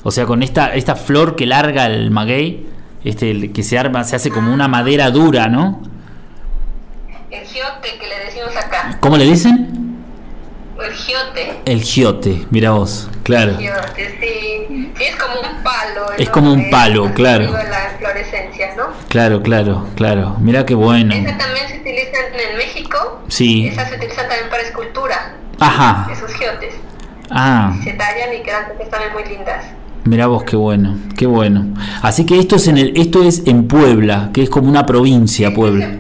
O 0.04 0.12
sea, 0.12 0.26
con 0.26 0.42
esta, 0.44 0.74
esta 0.74 0.96
flor 0.96 1.36
que 1.36 1.46
larga 1.46 1.86
el 1.86 2.12
maguey, 2.12 2.68
este, 3.04 3.52
que 3.52 3.64
se 3.64 3.78
arma, 3.78 4.04
se 4.04 4.16
hace 4.16 4.32
como 4.32 4.54
una 4.54 4.68
madera 4.68 5.12
dura, 5.12 5.48
¿no? 5.48 5.82
El 7.30 7.46
giote 7.46 7.98
que 8.00 8.08
le 8.08 8.26
decimos 8.26 8.56
acá. 8.56 8.98
¿Cómo 9.00 9.18
le 9.18 9.26
dicen? 9.26 9.81
El 10.84 10.94
giote. 10.94 11.62
El 11.66 11.82
giote, 11.84 12.46
mira 12.52 12.72
vos, 12.72 13.10
claro. 13.24 13.58
Giote, 13.58 14.18
sí. 14.20 14.92
Sí, 14.98 15.04
es 15.04 15.16
como 15.16 15.40
un 15.40 15.64
palo. 15.64 16.12
Es 16.18 16.28
¿no? 16.28 16.32
como 16.34 16.54
un 16.54 16.60
Eh, 16.62 16.68
palo, 16.72 17.12
claro. 17.14 17.46
¿no? 18.78 18.84
Claro, 19.10 19.42
claro, 19.42 19.88
claro. 19.96 20.36
Mira 20.40 20.66
qué 20.66 20.74
bueno. 20.76 21.14
Esa 21.14 21.38
también 21.38 21.68
se 21.68 21.78
utiliza 21.80 22.18
en 22.52 22.58
México. 22.58 23.22
Sí. 23.28 23.68
Esa 23.68 23.88
se 23.88 23.96
utiliza 23.96 24.22
también 24.28 24.50
para 24.50 24.64
escultura. 24.64 25.36
Ajá. 25.60 26.08
Esos 26.12 26.34
giotes. 26.34 26.74
Ah, 27.30 27.74
Se 27.84 27.94
tallan 27.94 28.34
y 28.34 28.44
quedan 28.44 28.66
también 28.90 29.14
muy 29.14 29.24
lindas. 29.26 29.64
mira 30.04 30.28
vos 30.28 30.44
qué 30.44 30.56
bueno, 30.56 30.98
qué 31.18 31.26
bueno. 31.26 31.66
Así 32.02 32.26
que 32.26 32.40
esto 32.40 32.58
es 32.58 32.68
en 32.68 32.78
el, 32.78 32.98
esto 32.98 33.24
es 33.24 33.44
en 33.46 33.68
Puebla, 33.68 34.32
que 34.34 34.44
es 34.44 34.50
como 34.50 34.68
una 34.68 34.86
provincia, 34.86 35.54
Puebla. 35.54 35.92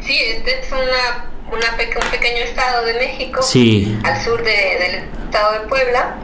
Sí, 0.00 0.18
este 0.36 0.60
es 0.60 0.70
una, 0.70 1.24
una 1.50 1.66
un 1.70 2.10
pequeño 2.10 2.42
estado 2.44 2.84
de 2.84 2.94
México. 2.94 3.42
Sí. 3.42 3.98
Al 4.04 4.20
sur 4.22 4.42
de- 4.42 4.50
del 4.78 4.94
estado 5.24 5.52
de 5.52 5.60
Puebla. 5.68 6.16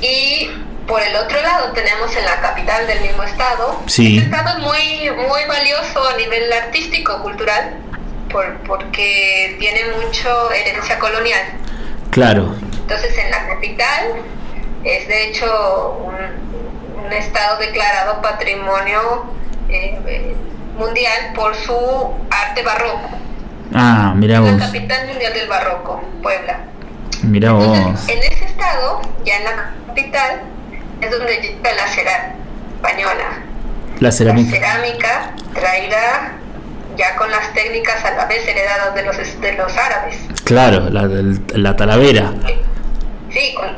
Y 0.00 0.50
por 0.86 1.02
el 1.02 1.14
otro 1.16 1.40
lado 1.42 1.72
tenemos 1.72 2.14
en 2.16 2.24
la 2.24 2.40
capital 2.40 2.86
del 2.86 3.00
mismo 3.00 3.22
estado. 3.24 3.82
Sí. 3.86 4.18
Este 4.18 4.30
estado 4.30 4.58
es 4.58 4.64
muy, 4.64 5.10
muy 5.28 5.44
valioso 5.48 6.06
a 6.08 6.16
nivel 6.16 6.52
artístico, 6.52 7.20
cultural, 7.22 7.76
por, 8.30 8.56
porque 8.60 9.56
tiene 9.58 9.80
mucho 10.02 10.50
herencia 10.52 10.98
colonial. 10.98 11.40
Claro. 12.10 12.54
Entonces 12.80 13.16
en 13.18 13.30
la 13.30 13.46
capital 13.48 14.22
Es 14.84 15.08
de 15.08 15.28
hecho 15.28 15.98
un, 16.04 17.04
un 17.04 17.12
estado 17.12 17.58
declarado 17.58 18.22
patrimonio 18.22 19.24
eh, 19.68 20.34
mundial 20.78 21.32
por 21.34 21.54
su 21.56 21.76
arte 22.30 22.62
barroco. 22.62 23.10
Ah, 23.74 24.14
mira 24.16 24.40
vos. 24.40 24.52
La 24.52 24.66
capital 24.66 25.08
mundial 25.08 25.32
del 25.34 25.48
barroco, 25.48 26.02
Puebla. 26.22 26.60
Mira 27.22 27.52
vos. 27.52 27.76
Entonces, 27.76 28.08
en 28.08 28.18
ese 28.32 28.44
estado, 28.44 29.00
ya 29.24 29.36
en 29.36 29.44
la 29.44 29.72
capital, 29.86 30.40
es 31.00 31.10
donde 31.10 31.36
llega 31.36 31.74
la 31.74 31.86
cerámica 31.86 32.34
española. 32.76 33.42
La 34.00 34.12
cerámica. 34.12 34.50
La 34.50 34.56
cerámica 34.56 35.34
traída 35.52 36.32
ya 36.96 37.16
con 37.16 37.30
las 37.30 37.52
técnicas 37.52 38.04
a 38.04 38.12
la 38.12 38.26
vez 38.26 38.46
heredadas 38.46 38.94
de 38.94 39.02
los, 39.02 39.40
de 39.40 39.52
los 39.52 39.76
árabes. 39.76 40.16
Claro, 40.44 40.88
la, 40.90 41.08
la 41.54 41.76
talavera. 41.76 42.32
Sí, 43.30 43.54
con, 43.54 43.68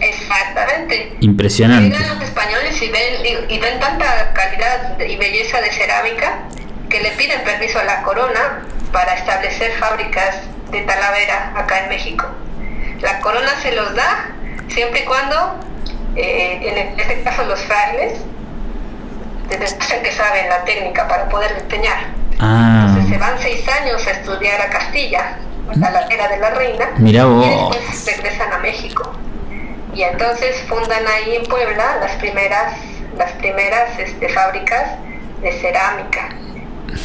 exactamente. 0.00 1.16
Impresionante. 1.20 1.96
Llegan 1.96 2.18
los 2.18 2.28
españoles 2.28 2.80
y 2.80 2.88
ven, 2.88 3.46
y 3.48 3.58
ven 3.58 3.80
tanta 3.80 4.32
calidad 4.32 4.98
y 5.00 5.16
belleza 5.16 5.60
de 5.60 5.72
cerámica 5.72 6.42
que 6.88 7.00
le 7.00 7.10
piden 7.12 7.42
permiso 7.42 7.78
a 7.78 7.84
la 7.84 8.02
corona 8.02 8.62
para 8.92 9.14
establecer 9.14 9.72
fábricas 9.72 10.42
de 10.70 10.82
talavera 10.82 11.52
acá 11.56 11.84
en 11.84 11.88
México. 11.88 12.26
La 13.00 13.20
corona 13.20 13.50
se 13.62 13.72
los 13.72 13.94
da 13.94 14.28
siempre 14.68 15.00
y 15.00 15.04
cuando, 15.04 15.60
eh, 16.16 16.60
en 16.62 16.98
este 16.98 17.22
caso 17.22 17.44
los 17.44 17.60
frailes, 17.62 18.20
demuestren 19.48 20.02
que 20.02 20.12
saben 20.12 20.48
la 20.48 20.64
técnica 20.64 21.06
para 21.08 21.28
poder 21.28 21.52
empeñar. 21.60 21.98
Ah. 22.38 22.86
Entonces 22.88 23.10
se 23.12 23.18
van 23.18 23.38
seis 23.38 23.66
años 23.68 24.06
a 24.06 24.10
estudiar 24.10 24.60
a 24.60 24.68
Castilla, 24.70 25.38
a 25.70 25.90
la 25.90 26.00
era 26.06 26.28
de 26.28 26.38
la 26.38 26.50
reina, 26.50 26.88
Mira 26.98 27.22
y 27.22 27.24
vos. 27.24 27.76
después 27.76 28.16
regresan 28.16 28.52
a 28.52 28.58
México. 28.58 29.12
Y 29.94 30.02
entonces 30.02 30.62
fundan 30.68 31.06
ahí 31.06 31.36
en 31.36 31.44
Puebla 31.44 31.96
las 32.00 32.12
primeras, 32.16 32.74
las 33.16 33.32
primeras 33.32 33.98
este, 33.98 34.28
fábricas 34.28 34.90
de 35.40 35.52
cerámica. 35.52 36.28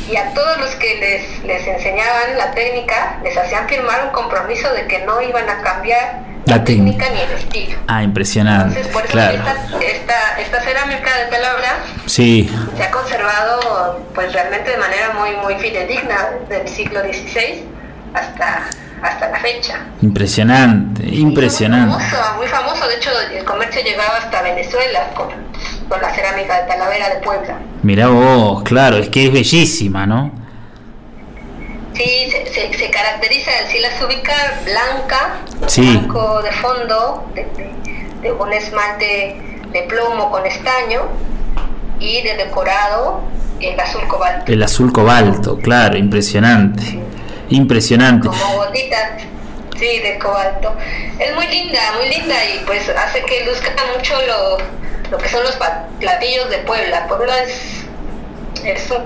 Y 0.09 0.15
a 0.17 0.33
todos 0.33 0.57
los 0.59 0.75
que 0.75 0.95
les, 0.95 1.43
les 1.43 1.67
enseñaban 1.67 2.37
la 2.37 2.51
técnica, 2.51 3.19
les 3.23 3.37
hacían 3.37 3.67
firmar 3.67 4.03
un 4.05 4.11
compromiso 4.11 4.71
de 4.73 4.87
que 4.87 4.99
no 5.05 5.21
iban 5.21 5.49
a 5.49 5.61
cambiar 5.61 6.19
La 6.45 6.63
técnica. 6.63 7.05
ni 7.09 7.21
el 7.21 7.31
estilo. 7.31 7.77
Ah, 7.87 8.03
impresionante. 8.03 8.79
Entonces, 8.79 8.93
por 8.93 9.03
eso 9.03 9.11
Claro. 9.11 9.37
esta, 9.37 9.79
esta, 9.85 10.41
esta 10.41 10.61
cerámica 10.61 11.17
de 11.17 11.25
Palabra 11.27 11.77
Sí, 12.05 12.49
se 12.75 12.83
ha 12.83 12.91
conservado 12.91 14.05
pues 14.15 14.33
realmente 14.33 14.71
de 14.71 14.77
manera 14.77 15.11
muy 15.11 15.31
muy 15.37 15.55
fidedigna 15.55 16.29
del 16.49 16.67
siglo 16.67 17.01
XVI 17.01 17.63
hasta 18.13 18.63
hasta 19.01 19.29
la 19.29 19.39
fecha. 19.39 19.79
impresionante, 20.01 21.05
impresionante. 21.07 21.95
Muy 21.95 22.03
famoso, 22.03 22.35
muy 22.37 22.47
famoso, 22.47 22.87
de 22.87 22.95
hecho 22.95 23.09
el 23.35 23.43
comercio 23.43 23.81
llegaba 23.83 24.17
hasta 24.17 24.41
Venezuela 24.41 25.09
con, 25.15 25.27
con 25.89 26.01
la 26.01 26.13
cerámica 26.13 26.61
de 26.61 26.67
Talavera 26.67 27.09
de 27.09 27.15
Puebla. 27.21 27.57
Mira 27.83 28.07
vos, 28.09 28.63
claro, 28.63 28.97
es 28.97 29.09
que 29.09 29.25
es 29.27 29.33
bellísima, 29.33 30.05
¿no? 30.05 30.31
Sí, 31.93 32.29
se, 32.31 32.45
se, 32.53 32.73
se 32.77 32.89
caracteriza, 32.89 33.51
si 33.69 33.79
la 33.79 33.89
se 33.97 34.05
ubica 34.05 34.33
blanca, 34.63 35.39
Sí. 35.67 35.81
blanco 35.97 36.41
de 36.41 36.51
fondo, 36.53 37.29
de, 37.35 37.43
de- 37.57 37.71
de 38.21 38.31
un 38.31 38.53
esmalte 38.53 39.41
de 39.71 39.81
plomo 39.89 40.29
con 40.31 40.45
estaño 40.45 41.01
y 41.99 42.21
de 42.21 42.35
decorado 42.37 43.21
el 43.59 43.79
azul 43.79 44.07
cobalto. 44.07 44.51
El 44.51 44.61
azul 44.63 44.91
cobalto, 44.93 45.57
claro, 45.57 45.97
impresionante. 45.97 47.00
Impresionante. 47.51 48.27
como 48.27 48.55
gotitas 48.55 49.21
sí 49.77 49.99
de 49.99 50.17
cobalto 50.19 50.75
es 51.19 51.33
muy 51.35 51.47
linda 51.47 51.79
muy 51.97 52.09
linda 52.09 52.35
y 52.45 52.63
pues 52.65 52.87
hace 52.89 53.23
que 53.25 53.45
luzca 53.45 53.71
mucho 53.95 54.13
lo, 54.27 54.57
lo 55.11 55.17
que 55.17 55.27
son 55.29 55.43
los 55.43 55.57
platillos 55.99 56.49
de 56.49 56.57
Puebla 56.59 57.07
Puebla 57.07 57.41
es 57.43 57.83
es 58.63 58.91
un, 58.91 59.03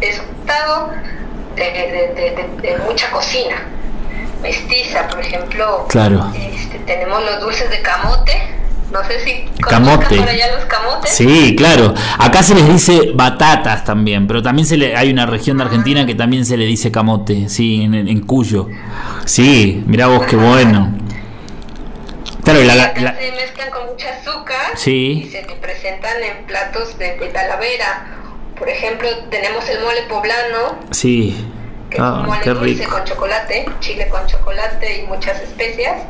es 0.00 0.18
un 0.20 0.26
estado 0.40 0.90
de, 1.56 1.64
de- 1.64 2.12
de- 2.14 2.30
de- 2.62 2.68
de 2.70 2.78
mucha 2.84 3.10
cocina 3.10 3.56
mestiza 4.42 5.08
por 5.08 5.20
ejemplo 5.20 5.86
Claro. 5.88 6.32
este, 6.36 6.78
tenemos 6.80 7.24
los 7.24 7.40
dulces 7.40 7.68
de 7.70 7.80
camote 7.82 8.42
no 8.92 9.02
sé 9.04 9.20
si 9.24 9.44
Camote. 9.62 10.04
conozcan 10.06 10.18
por 10.18 10.28
allá 10.28 10.52
los 10.56 10.64
camotes 10.66 11.10
Sí, 11.14 11.56
claro. 11.56 11.94
Acá 12.18 12.42
se 12.42 12.54
les 12.54 12.68
dice 12.68 13.12
batatas 13.14 13.84
también, 13.84 14.26
pero 14.26 14.42
también 14.42 14.66
se 14.66 14.76
le, 14.76 14.94
hay 14.96 15.10
una 15.10 15.26
región 15.26 15.56
de 15.58 15.64
Argentina 15.64 16.04
que 16.06 16.14
también 16.14 16.44
se 16.46 16.56
le 16.56 16.66
dice 16.66 16.90
camote, 16.92 17.48
sí, 17.48 17.82
en, 17.82 17.94
en 17.94 18.20
Cuyo. 18.26 18.68
Sí, 19.24 19.82
mira 19.86 20.06
vos 20.08 20.24
qué 20.26 20.36
bueno. 20.36 20.92
Claro, 22.44 22.60
y 22.60 22.64
la, 22.66 22.74
la- 22.74 22.84
Acá 22.84 23.00
la- 23.00 23.14
se 23.16 23.32
mezclan 23.32 23.70
con 23.70 23.82
azúcar 23.82 24.72
Sí. 24.76 25.24
y 25.26 25.30
se 25.30 25.42
te 25.42 25.54
presentan 25.54 26.16
en 26.22 26.44
platos 26.46 26.98
de, 26.98 27.16
de 27.16 27.26
talavera. 27.28 28.06
Por 28.58 28.68
ejemplo, 28.68 29.08
tenemos 29.30 29.68
el 29.68 29.80
mole 29.82 30.02
poblano, 30.08 30.78
sí. 30.90 31.36
que 31.90 31.96
es 31.96 32.02
un 32.02 32.06
Ah, 32.08 32.22
mole 32.26 32.40
qué 32.42 32.50
dulce 32.50 32.74
rico. 32.84 32.90
con 32.96 33.04
chocolate, 33.04 33.66
chile 33.80 34.08
con 34.08 34.26
chocolate 34.26 35.02
y 35.02 35.06
muchas 35.06 35.40
especias, 35.40 36.02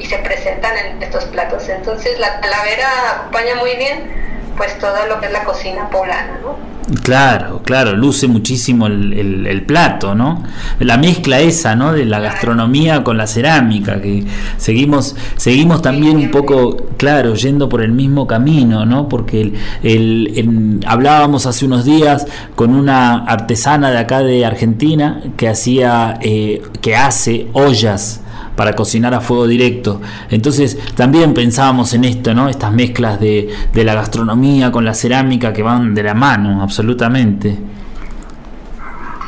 y 0.00 0.06
se 0.06 0.18
presentan 0.18 0.72
en 0.76 1.02
estos 1.02 1.24
platos. 1.26 1.68
Entonces 1.68 2.18
la 2.20 2.40
talavera 2.40 2.88
acompaña 3.16 3.56
muy 3.56 3.76
bien 3.76 4.28
pues 4.56 4.76
todo 4.80 4.96
lo 5.08 5.20
que 5.20 5.26
es 5.26 5.32
la 5.32 5.44
cocina 5.44 5.88
poblana, 5.88 6.38
¿no? 6.42 6.56
Claro, 7.02 7.60
claro, 7.64 7.92
luce 7.94 8.26
muchísimo 8.28 8.86
el, 8.86 9.12
el- 9.12 9.46
el 9.46 9.62
plato, 9.62 10.14
¿no? 10.14 10.42
La 10.80 10.96
mezcla 10.96 11.38
esa, 11.38 11.76
¿no? 11.76 11.92
De 11.92 12.06
la 12.06 12.18
gastronomía 12.18 13.04
con 13.04 13.18
la 13.18 13.26
cerámica, 13.26 14.00
que 14.00 14.24
seguimos, 14.56 15.14
seguimos 15.36 15.82
también 15.82 16.16
un 16.16 16.30
poco, 16.30 16.76
claro, 16.96 17.34
yendo 17.34 17.68
por 17.68 17.82
el 17.82 17.92
mismo 17.92 18.26
camino, 18.26 18.86
¿no? 18.86 19.06
Porque 19.08 19.42
el, 19.42 19.54
el- 19.82 20.32
en- 20.38 20.80
hablábamos 20.86 21.44
hace 21.46 21.66
unos 21.66 21.84
días 21.84 22.26
con 22.56 22.74
una 22.74 23.24
artesana 23.26 23.90
de 23.90 23.98
acá 23.98 24.20
de 24.22 24.46
Argentina 24.46 25.20
que 25.36 25.48
hacía, 25.48 26.18
eh, 26.22 26.62
que 26.80 26.96
hace 26.96 27.48
ollas 27.52 28.22
para 28.58 28.72
cocinar 28.74 29.14
a 29.14 29.20
fuego 29.20 29.46
directo. 29.46 30.00
Entonces 30.30 30.76
también 30.96 31.32
pensábamos 31.32 31.94
en 31.94 32.04
esto, 32.04 32.34
¿no? 32.34 32.48
Estas 32.48 32.72
mezclas 32.72 33.20
de, 33.20 33.48
de 33.72 33.84
la 33.84 33.94
gastronomía 33.94 34.72
con 34.72 34.84
la 34.84 34.94
cerámica 34.94 35.52
que 35.52 35.62
van 35.62 35.94
de 35.94 36.02
la 36.02 36.14
mano, 36.14 36.60
absolutamente. 36.60 37.50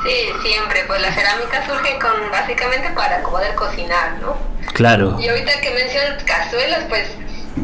Sí, 0.03 0.49
siempre, 0.49 0.81
pues 0.89 1.01
la 1.01 1.13
cerámica 1.13 1.65
surge 1.65 1.97
con 2.01 2.11
básicamente 2.33 2.89
para 2.97 3.23
poder 3.23 3.55
cocinar, 3.55 4.19
¿no? 4.21 4.37
Claro. 4.73 5.17
Y 5.21 5.29
ahorita 5.29 5.53
que 5.63 5.71
mencionas 5.75 6.25
cazuelas, 6.25 6.81
pues 6.89 7.07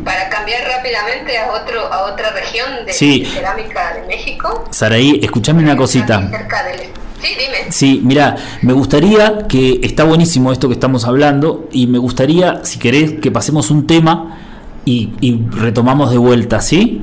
para 0.05 0.29
cambiar 0.29 0.63
rápidamente 0.69 1.37
a 1.37 1.51
otro 1.51 1.93
a 1.93 2.13
otra 2.13 2.31
región 2.31 2.87
de, 2.87 2.93
Sí. 2.93 3.25
de 3.25 3.31
cerámica 3.31 3.95
de 3.95 4.07
México. 4.07 4.65
Saraí, 4.71 5.19
escúchame 5.21 5.65
una 5.65 5.77
cosita. 5.77 6.19
Aquí 6.19 6.29
cerca 6.31 6.63
del- 6.65 6.91
Sí, 7.21 7.29
dime. 7.29 7.73
Sí, 7.73 8.01
mira, 8.05 8.37
me 8.63 8.73
gustaría 8.73 9.47
que 9.49 9.81
está 9.83 10.05
buenísimo 10.05 10.53
esto 10.53 10.69
que 10.69 10.75
estamos 10.75 11.05
hablando 11.07 11.69
y 11.73 11.87
me 11.87 11.99
gustaría, 11.99 12.65
si 12.65 12.79
querés, 12.79 13.15
que 13.21 13.31
pasemos 13.31 13.71
un 13.71 13.87
tema 13.87 14.39
y, 14.85 15.11
y 15.21 15.41
retomamos 15.51 16.11
de 16.11 16.19
vuelta, 16.19 16.61
¿sí? 16.61 17.01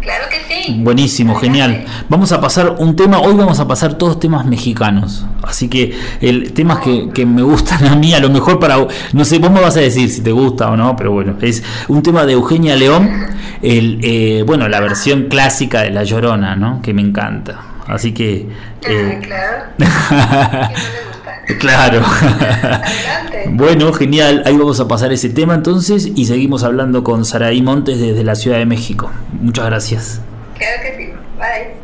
Claro 0.00 0.24
que 0.30 0.36
sí. 0.54 0.80
Buenísimo, 0.80 1.34
genial. 1.34 1.86
Vamos 2.10 2.30
a 2.32 2.40
pasar 2.40 2.76
un 2.78 2.94
tema, 2.94 3.20
hoy 3.20 3.34
vamos 3.34 3.58
a 3.58 3.66
pasar 3.66 3.94
todos 3.94 4.20
temas 4.20 4.44
mexicanos. 4.44 5.24
Así 5.42 5.68
que 5.68 5.94
el 6.20 6.52
temas 6.52 6.80
que, 6.80 7.08
que 7.08 7.24
me 7.24 7.42
gustan 7.42 7.86
a 7.86 7.96
mí, 7.96 8.12
a 8.12 8.20
lo 8.20 8.28
mejor 8.28 8.60
para 8.60 8.86
no 9.12 9.24
sé, 9.24 9.38
vos 9.38 9.50
me 9.50 9.60
vas 9.60 9.76
a 9.76 9.80
decir 9.80 10.10
si 10.10 10.20
te 10.20 10.30
gusta 10.30 10.70
o 10.70 10.76
no, 10.76 10.94
pero 10.94 11.10
bueno, 11.12 11.36
es 11.40 11.62
un 11.88 12.02
tema 12.02 12.26
de 12.26 12.34
Eugenia 12.34 12.76
León, 12.76 13.10
el 13.62 13.98
eh, 14.02 14.44
bueno, 14.46 14.68
la 14.68 14.80
versión 14.80 15.24
clásica 15.30 15.82
de 15.82 15.90
La 15.90 16.04
Llorona, 16.04 16.54
¿no? 16.54 16.82
Que 16.82 16.92
me 16.92 17.00
encanta. 17.00 17.73
Así 17.86 18.12
que 18.14 18.48
eh, 18.88 19.18
Ah, 19.18 19.20
claro. 19.22 19.64
¿Quién 19.76 19.88
no 19.88 20.92
le 20.92 21.04
gusta? 21.08 21.58
claro. 21.58 22.02
Adelante. 22.04 23.44
Bueno, 23.56 23.92
genial. 23.92 24.42
Ahí 24.46 24.56
vamos 24.56 24.80
a 24.80 24.88
pasar 24.88 25.12
ese 25.12 25.28
tema 25.28 25.54
entonces 25.54 26.06
y 26.14 26.24
seguimos 26.26 26.64
hablando 26.64 27.04
con 27.04 27.24
Saraí 27.24 27.62
Montes 27.62 28.00
desde 28.00 28.24
la 28.24 28.34
Ciudad 28.34 28.58
de 28.58 28.66
México. 28.66 29.10
Muchas 29.40 29.66
gracias. 29.66 30.20
Claro 30.56 30.82
que 30.82 30.96
sí. 30.96 31.12
Bye. 31.38 31.83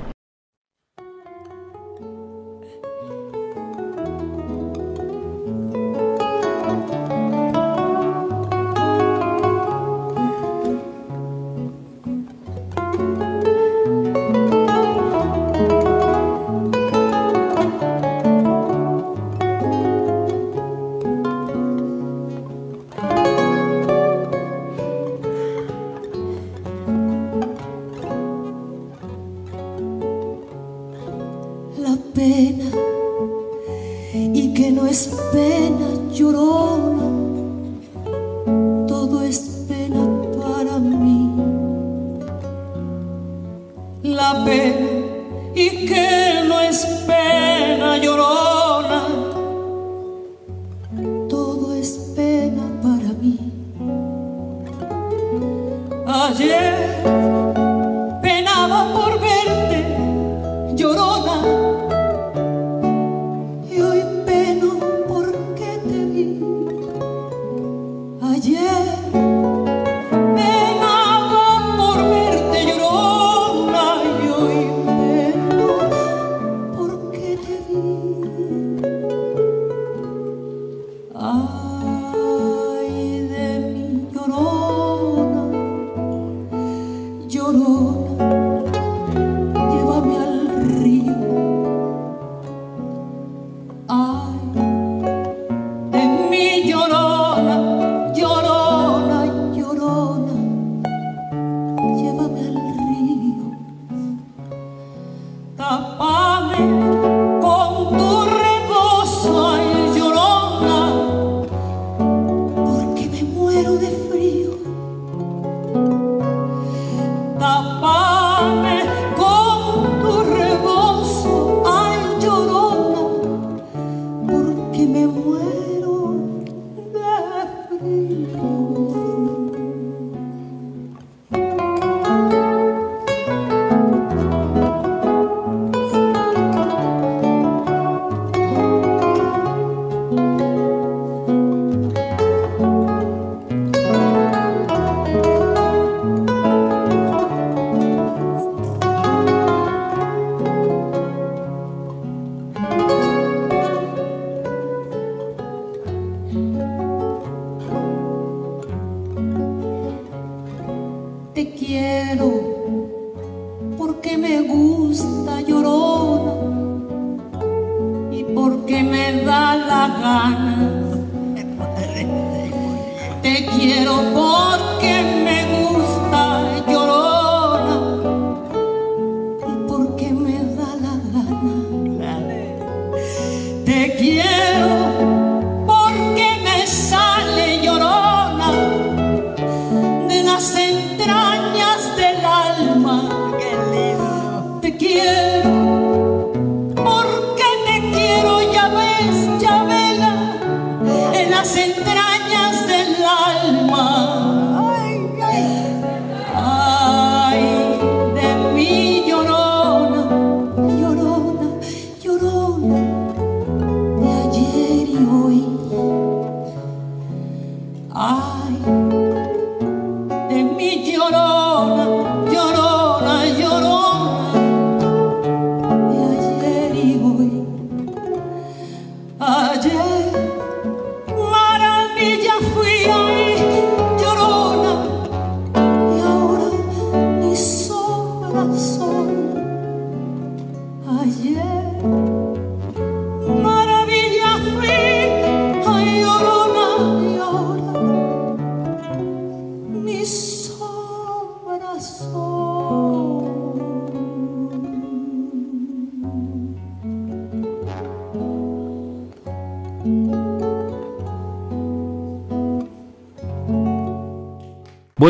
Te 183.64 183.94
quiero 183.98 185.19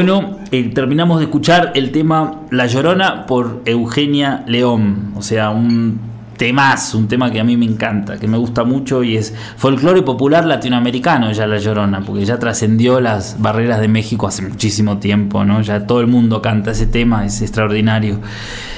Bueno, 0.03 0.39
eh, 0.51 0.71
terminamos 0.73 1.19
de 1.19 1.25
escuchar 1.25 1.73
el 1.75 1.93
tema 1.93 2.47
La 2.51 2.65
Llorona 2.67 3.27
por 3.27 3.61
Eugenia 3.67 4.45
León. 4.47 5.13
O 5.15 5.21
sea, 5.21 5.51
un 5.51 6.01
temazo, 6.41 6.97
un 6.97 7.07
tema 7.07 7.31
que 7.31 7.39
a 7.39 7.45
mí 7.45 7.55
me 7.59 7.67
encanta, 7.67 8.17
que 8.17 8.27
me 8.27 8.39
gusta 8.39 8.65
mucho 8.65 9.05
y 9.05 9.15
es 9.15 9.35
folclore 9.59 10.01
popular 10.01 10.47
latinoamericano 10.47 11.31
ya 11.33 11.47
La 11.47 11.59
Llorona, 11.59 12.01
porque 12.01 12.25
ya 12.25 12.39
trascendió 12.39 12.99
las 12.99 13.37
barreras 13.39 13.79
de 13.79 13.89
México 13.89 14.27
hace 14.27 14.41
muchísimo 14.41 14.97
tiempo, 14.97 15.45
¿no? 15.45 15.61
Ya 15.61 15.87
todo 15.87 16.01
el 16.01 16.07
mundo 16.07 16.41
canta 16.41 16.71
ese 16.71 16.87
tema, 16.87 17.27
es 17.27 17.43
extraordinario. 17.43 18.21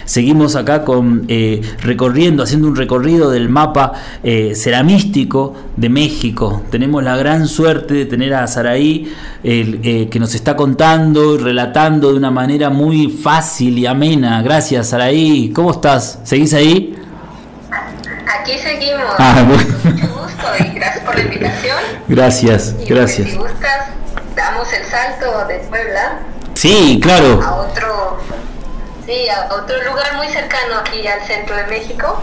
Seguimos 0.04 0.56
acá 0.56 0.84
con 0.84 1.26
eh, 1.28 1.60
recorriendo, 1.82 2.42
haciendo 2.42 2.66
un 2.66 2.74
recorrido 2.74 3.30
del 3.30 3.48
mapa 3.48 3.92
eh, 4.24 4.56
ceramístico 4.56 5.54
de 5.76 5.88
México. 5.88 6.64
Tenemos 6.68 7.04
la 7.04 7.16
gran 7.16 7.46
suerte 7.46 7.94
de 7.94 8.06
tener 8.06 8.34
a 8.34 8.44
Saraí 8.48 9.12
eh, 9.44 10.08
que 10.10 10.18
nos 10.18 10.34
está 10.34 10.56
contando 10.56 11.36
y 11.36 11.38
relatando 11.38 12.10
de 12.10 12.18
una 12.18 12.32
manera 12.32 12.70
muy 12.70 13.06
fácil 13.06 13.78
y 13.78 13.86
amena. 13.86 14.42
Gracias, 14.42 14.88
Saraí. 14.88 15.52
¿Cómo 15.54 15.70
estás? 15.70 16.18
¿Seguís 16.24 16.54
ahí? 16.54 16.96
Aquí 18.42 18.58
seguimos. 18.58 19.14
Ah, 19.18 19.44
bueno. 19.46 19.62
Mucho 19.84 20.08
gusto 20.20 20.46
y 20.58 20.74
gracias 20.74 21.04
por 21.04 21.14
la 21.14 21.22
invitación. 21.22 21.78
Gracias, 22.08 22.74
Y 22.80 22.86
gracias. 22.86 23.28
Si 23.30 23.36
gustas, 23.36 23.86
damos 24.34 24.72
el 24.72 24.84
salto 24.84 25.46
de 25.46 25.58
Puebla 25.60 26.18
Sí, 26.54 26.98
claro. 27.00 27.40
a 27.40 27.54
otro, 27.54 28.18
sí, 29.06 29.28
a 29.28 29.54
otro 29.54 29.76
lugar 29.84 30.16
muy 30.16 30.26
cercano 30.26 30.78
aquí 30.80 31.06
al 31.06 31.22
centro 31.22 31.54
de 31.54 31.66
México 31.66 32.20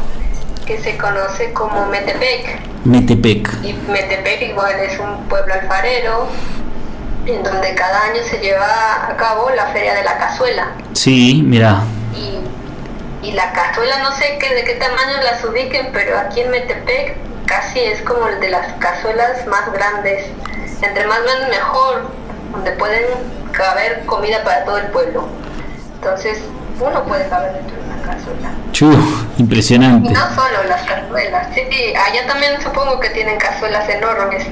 que 0.66 0.78
se 0.82 0.98
conoce 0.98 1.54
como 1.54 1.86
Metepec. 1.86 2.60
Metepec. 2.84 3.50
Y 3.64 3.72
Metepec 3.90 4.42
igual 4.42 4.74
es 4.82 5.00
un 5.00 5.24
pueblo 5.30 5.54
alfarero 5.54 6.28
en 7.28 7.44
donde 7.44 7.74
cada 7.76 8.08
año 8.08 8.22
se 8.30 8.40
lleva 8.40 9.08
a 9.10 9.16
cabo 9.16 9.50
la 9.52 9.68
feria 9.68 9.94
de 9.94 10.04
la 10.04 10.18
cazuela. 10.18 10.72
Sí, 10.92 11.44
mira. 11.46 11.80
Y, 12.14 12.40
y 13.22 13.32
la 13.34 13.52
cazuela 13.52 14.00
no 14.00 14.12
sé 14.14 14.38
qué, 14.40 14.54
de 14.56 14.64
qué 14.64 14.76
tamaño 14.76 15.18
las 15.24 15.44
ubiquen, 15.44 15.90
pero 15.92 16.18
aquí 16.18 16.42
en 16.42 16.52
Metepec 16.52 17.18
casi 17.46 17.80
es 17.80 18.02
como 18.02 18.28
el 18.28 18.40
de 18.40 18.50
las 18.50 18.74
cazuelas 18.80 19.46
más 19.48 19.72
grandes. 19.74 20.26
Entre 20.82 21.06
más 21.06 21.22
grandes 21.24 21.50
mejor, 21.50 22.04
donde 22.52 22.72
pueden 22.74 23.04
caber 23.52 24.06
comida 24.06 24.44
para 24.44 24.64
todo 24.64 24.78
el 24.78 24.88
pueblo. 24.88 25.28
Entonces 25.96 26.40
uno 26.80 27.04
puede 27.04 27.28
caber 27.28 27.54
dentro 27.54 27.89
cazuela. 28.10 28.52
Chu, 28.72 28.92
Y 29.38 29.42
impresionante. 29.42 30.12
no 30.12 30.20
solo 30.36 30.64
las 30.68 30.82
cazuelas, 30.84 31.48
sí, 31.54 31.62
allá 31.96 32.28
también 32.28 32.54
supongo 32.62 33.00
que 33.00 33.10
tienen 33.10 33.38
cazuelas 33.38 33.88
enormes. 33.90 34.46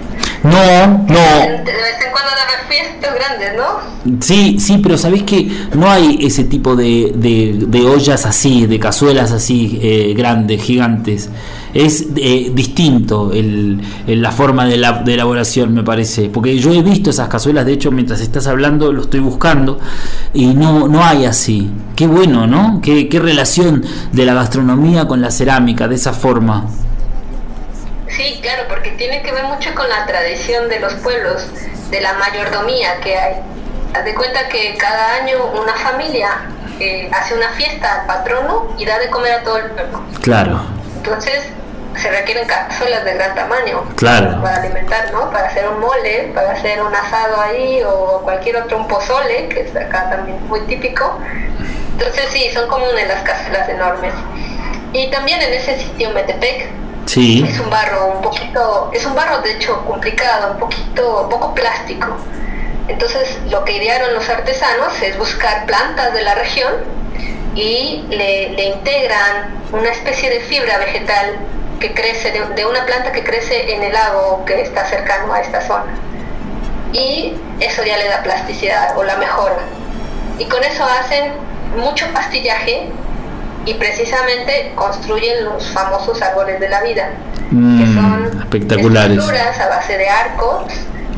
No, 0.44 0.88
no, 0.88 1.06
De 1.08 1.74
vez 1.74 1.98
en 2.06 2.12
cuando 2.12 2.32
deben 2.36 2.68
fiestas 2.70 3.16
grandes, 3.16 3.54
¿no? 3.58 4.22
Sí, 4.22 4.60
sí, 4.60 4.80
pero 4.82 4.98
sabés 4.98 5.24
que 5.24 5.50
no 5.74 5.90
hay 5.90 6.20
ese 6.22 6.44
tipo 6.44 6.76
de, 6.76 7.12
de- 7.16 7.66
de 7.68 7.82
ollas 7.88 8.26
así, 8.26 8.66
de 8.68 8.80
cazuelas 8.80 9.32
así 9.32 9.80
eh, 9.82 10.14
grandes, 10.16 10.62
gigantes. 10.62 11.30
Es 11.78 12.08
eh, 12.16 12.52
distinto 12.54 13.32
el, 13.32 13.80
el- 14.08 14.22
la 14.22 14.32
forma 14.32 14.66
de, 14.66 14.78
la, 14.78 14.94
de 15.04 15.14
elaboración, 15.14 15.74
me 15.76 15.84
parece. 15.84 16.28
Porque 16.30 16.58
yo 16.58 16.74
he 16.74 16.82
visto 16.82 17.12
esas 17.12 17.30
cazuelas, 17.30 17.66
de 17.66 17.74
hecho, 17.74 17.92
mientras 17.92 18.20
estás 18.22 18.48
hablando, 18.48 18.92
lo 18.92 19.04
estoy 19.04 19.20
buscando, 19.20 19.80
y 20.34 20.48
no, 20.48 20.88
no 20.88 21.04
hay 21.04 21.26
así. 21.26 21.70
Qué 21.96 22.08
bueno, 22.08 22.48
¿no? 22.48 22.82
Qué, 22.82 23.08
qué 23.10 23.20
relación 23.20 23.86
de 24.12 24.26
la 24.26 24.34
gastronomía 24.34 25.08
con 25.08 25.22
la 25.22 25.30
cerámica, 25.30 25.88
de 25.88 25.96
esa 25.96 26.14
forma. 26.14 26.66
Sí, 28.10 28.40
claro, 28.42 28.64
porque 28.70 28.92
tiene 28.92 29.22
que 29.22 29.32
ver 29.32 29.44
mucho 29.44 29.70
con 29.76 29.88
la 29.90 30.06
tradición 30.08 30.70
de 30.70 30.80
los 30.80 30.94
pueblos, 30.96 31.46
de 31.92 32.02
la 32.02 32.14
mayordomía 32.14 33.00
que 33.04 33.16
hay. 33.18 33.36
Haz 33.94 34.04
de 34.06 34.16
cuenta 34.16 34.48
que 34.50 34.76
cada 34.80 35.16
año 35.22 35.36
una 35.62 35.74
familia 35.74 36.30
eh, 36.80 37.10
hace 37.14 37.36
una 37.36 37.50
fiesta 37.50 38.02
al 38.02 38.08
patrono 38.08 38.74
y 38.80 38.86
da 38.86 38.98
de 39.00 39.10
comer 39.10 39.34
a 39.34 39.44
todo 39.44 39.58
el 39.58 39.72
pueblo. 39.72 40.02
Claro, 40.22 40.62
Entonces 40.98 41.44
se 41.98 42.10
requieren 42.12 42.48
cazuelas 42.48 43.04
de 43.06 43.14
gran 43.14 43.36
tamaño 43.36 43.84
Claro. 43.96 44.42
para 44.42 44.58
alimentar, 44.58 45.12
¿no? 45.12 45.30
Para 45.32 45.48
hacer 45.48 45.68
un 45.68 45.80
mole, 45.80 46.32
para 46.34 46.52
hacer 46.52 46.82
un 46.82 46.94
asado 46.94 47.42
ahí 47.42 47.82
o 47.84 48.22
cualquier 48.24 48.58
otro, 48.58 48.78
un 48.78 48.88
pozole, 48.88 49.48
que 49.50 49.62
es 49.62 49.76
acá 49.76 50.10
también 50.10 50.46
muy 50.48 50.62
típico. 50.62 51.18
Entonces 51.94 52.26
sí, 52.32 52.50
son 52.54 52.68
comunes 52.70 53.08
las 53.08 53.22
cazuelas 53.24 53.68
enormes. 53.70 54.14
Y 54.94 55.10
también 55.12 55.42
en 55.42 55.54
ese 55.54 55.78
sitio 55.80 56.12
Metepec 56.12 56.68
sí, 57.06 57.46
es 57.48 57.60
un 57.60 57.70
barro 57.70 58.08
un 58.16 58.22
poquito, 58.22 58.90
es 58.94 59.06
un 59.06 59.16
barro 59.16 59.40
de 59.40 59.52
hecho 59.54 59.84
complicado, 59.86 60.54
un 60.54 60.60
poquito, 60.60 61.24
un 61.24 61.30
poco 61.30 61.54
plástico. 61.56 62.08
Entonces 62.88 63.38
lo 63.50 63.66
que 63.66 63.74
idearon 63.74 64.14
los 64.14 64.30
artesanos 64.30 65.02
es 65.02 65.18
buscar 65.18 65.66
plantas 65.66 66.14
de 66.14 66.22
la 66.22 66.36
región 66.36 66.74
y 67.56 68.06
le, 68.10 68.50
le 68.52 68.64
integran 68.66 69.58
una 69.74 69.90
especie 69.90 70.30
de 70.30 70.40
fibra 70.42 70.78
vegetal 70.78 71.36
que 71.80 71.94
crece, 71.94 72.32
de, 72.32 72.46
de 72.56 72.66
una 72.66 72.86
planta 72.86 73.12
que 73.12 73.24
crece 73.24 73.74
en 73.76 73.84
el 73.84 73.94
lago 73.94 74.44
que 74.46 74.62
está 74.62 74.86
cercano 74.86 75.34
a 75.34 75.42
esta 75.42 75.62
zona. 75.62 75.94
Y 76.94 77.36
eso 77.60 77.84
ya 77.84 77.98
le 77.98 78.08
da 78.08 78.24
plasticidad 78.24 78.98
o 78.98 79.04
la 79.04 79.18
mejora. 79.18 79.58
Y 80.40 80.46
con 80.46 80.64
eso 80.64 80.84
hacen 80.86 81.34
mucho 81.76 82.06
pastillaje 82.14 82.90
y 83.66 83.74
precisamente 83.74 84.72
construyen 84.76 85.46
los 85.46 85.68
famosos 85.72 86.22
árboles 86.22 86.60
de 86.60 86.70
la 86.70 86.82
vida 86.82 87.10
que 87.50 87.56
Mm, 87.56 87.96
son 87.96 88.40
espectaculares. 88.42 89.12
estructuras 89.18 89.60
a 89.62 89.70
base 89.70 89.98
de 89.98 90.10
arcos 90.10 90.66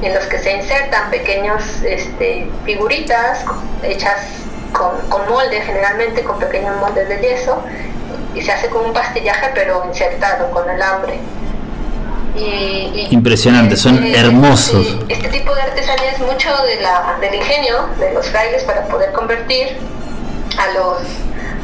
en 0.04 0.14
los 0.14 0.24
que 0.26 0.38
se 0.38 0.52
insertan 0.58 1.10
pequeños 1.10 1.64
este, 1.84 2.48
figuritas 2.66 3.44
hechas 3.82 4.18
con, 4.72 4.92
con 5.10 5.28
molde 5.28 5.60
generalmente 5.62 6.24
con 6.24 6.38
pequeños 6.38 6.78
moldes 6.78 7.10
de 7.10 7.18
yeso 7.20 7.64
y 8.36 8.42
se 8.42 8.52
hace 8.52 8.70
con 8.70 8.86
un 8.86 8.94
pastillaje 8.94 9.50
pero 9.56 9.84
insertado 9.88 10.50
con 10.52 10.70
alambre 10.70 11.20
y, 12.36 12.42
y- 12.42 13.08
Impresionante, 13.12 13.76
son 13.76 14.04
este- 14.04 14.20
hermosos. 14.20 14.86
Este, 15.02 15.14
este 15.14 15.30
tipo 15.30 15.54
de 15.56 15.62
artesanía 15.64 16.12
es 16.12 16.20
mucho 16.20 16.50
de 16.64 16.80
la, 16.82 17.18
del 17.20 17.36
ingenio 17.36 17.88
de 18.00 18.14
los 18.14 18.28
frailes 18.28 18.64
para 18.64 18.84
poder 18.86 19.12
convertir 19.12 19.78
a 20.58 20.74
los 20.78 21.02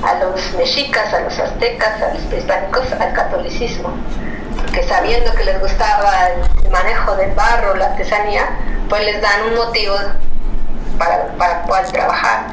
a 0.04 0.16
los 0.24 0.54
mexicas, 0.58 1.12
a 1.14 1.22
los 1.22 1.40
aztecas, 1.40 2.00
a 2.02 2.14
los 2.14 2.22
prehispánicos 2.24 2.92
al 3.00 3.12
catolicismo, 3.14 3.90
porque 4.58 4.84
sabiendo 4.84 5.34
que 5.34 5.46
les 5.46 5.60
gustaba 5.60 6.12
el 6.30 6.70
manejo 6.72 7.16
del 7.16 7.32
barro, 7.32 7.76
la 7.76 7.88
artesanía, 7.88 8.46
pues 8.90 9.04
les 9.06 9.20
dan 9.22 9.42
un 9.50 9.56
motivo 9.56 9.96
para, 11.00 11.28
para 11.38 11.64
poder 11.64 11.88
trabajar. 11.88 12.46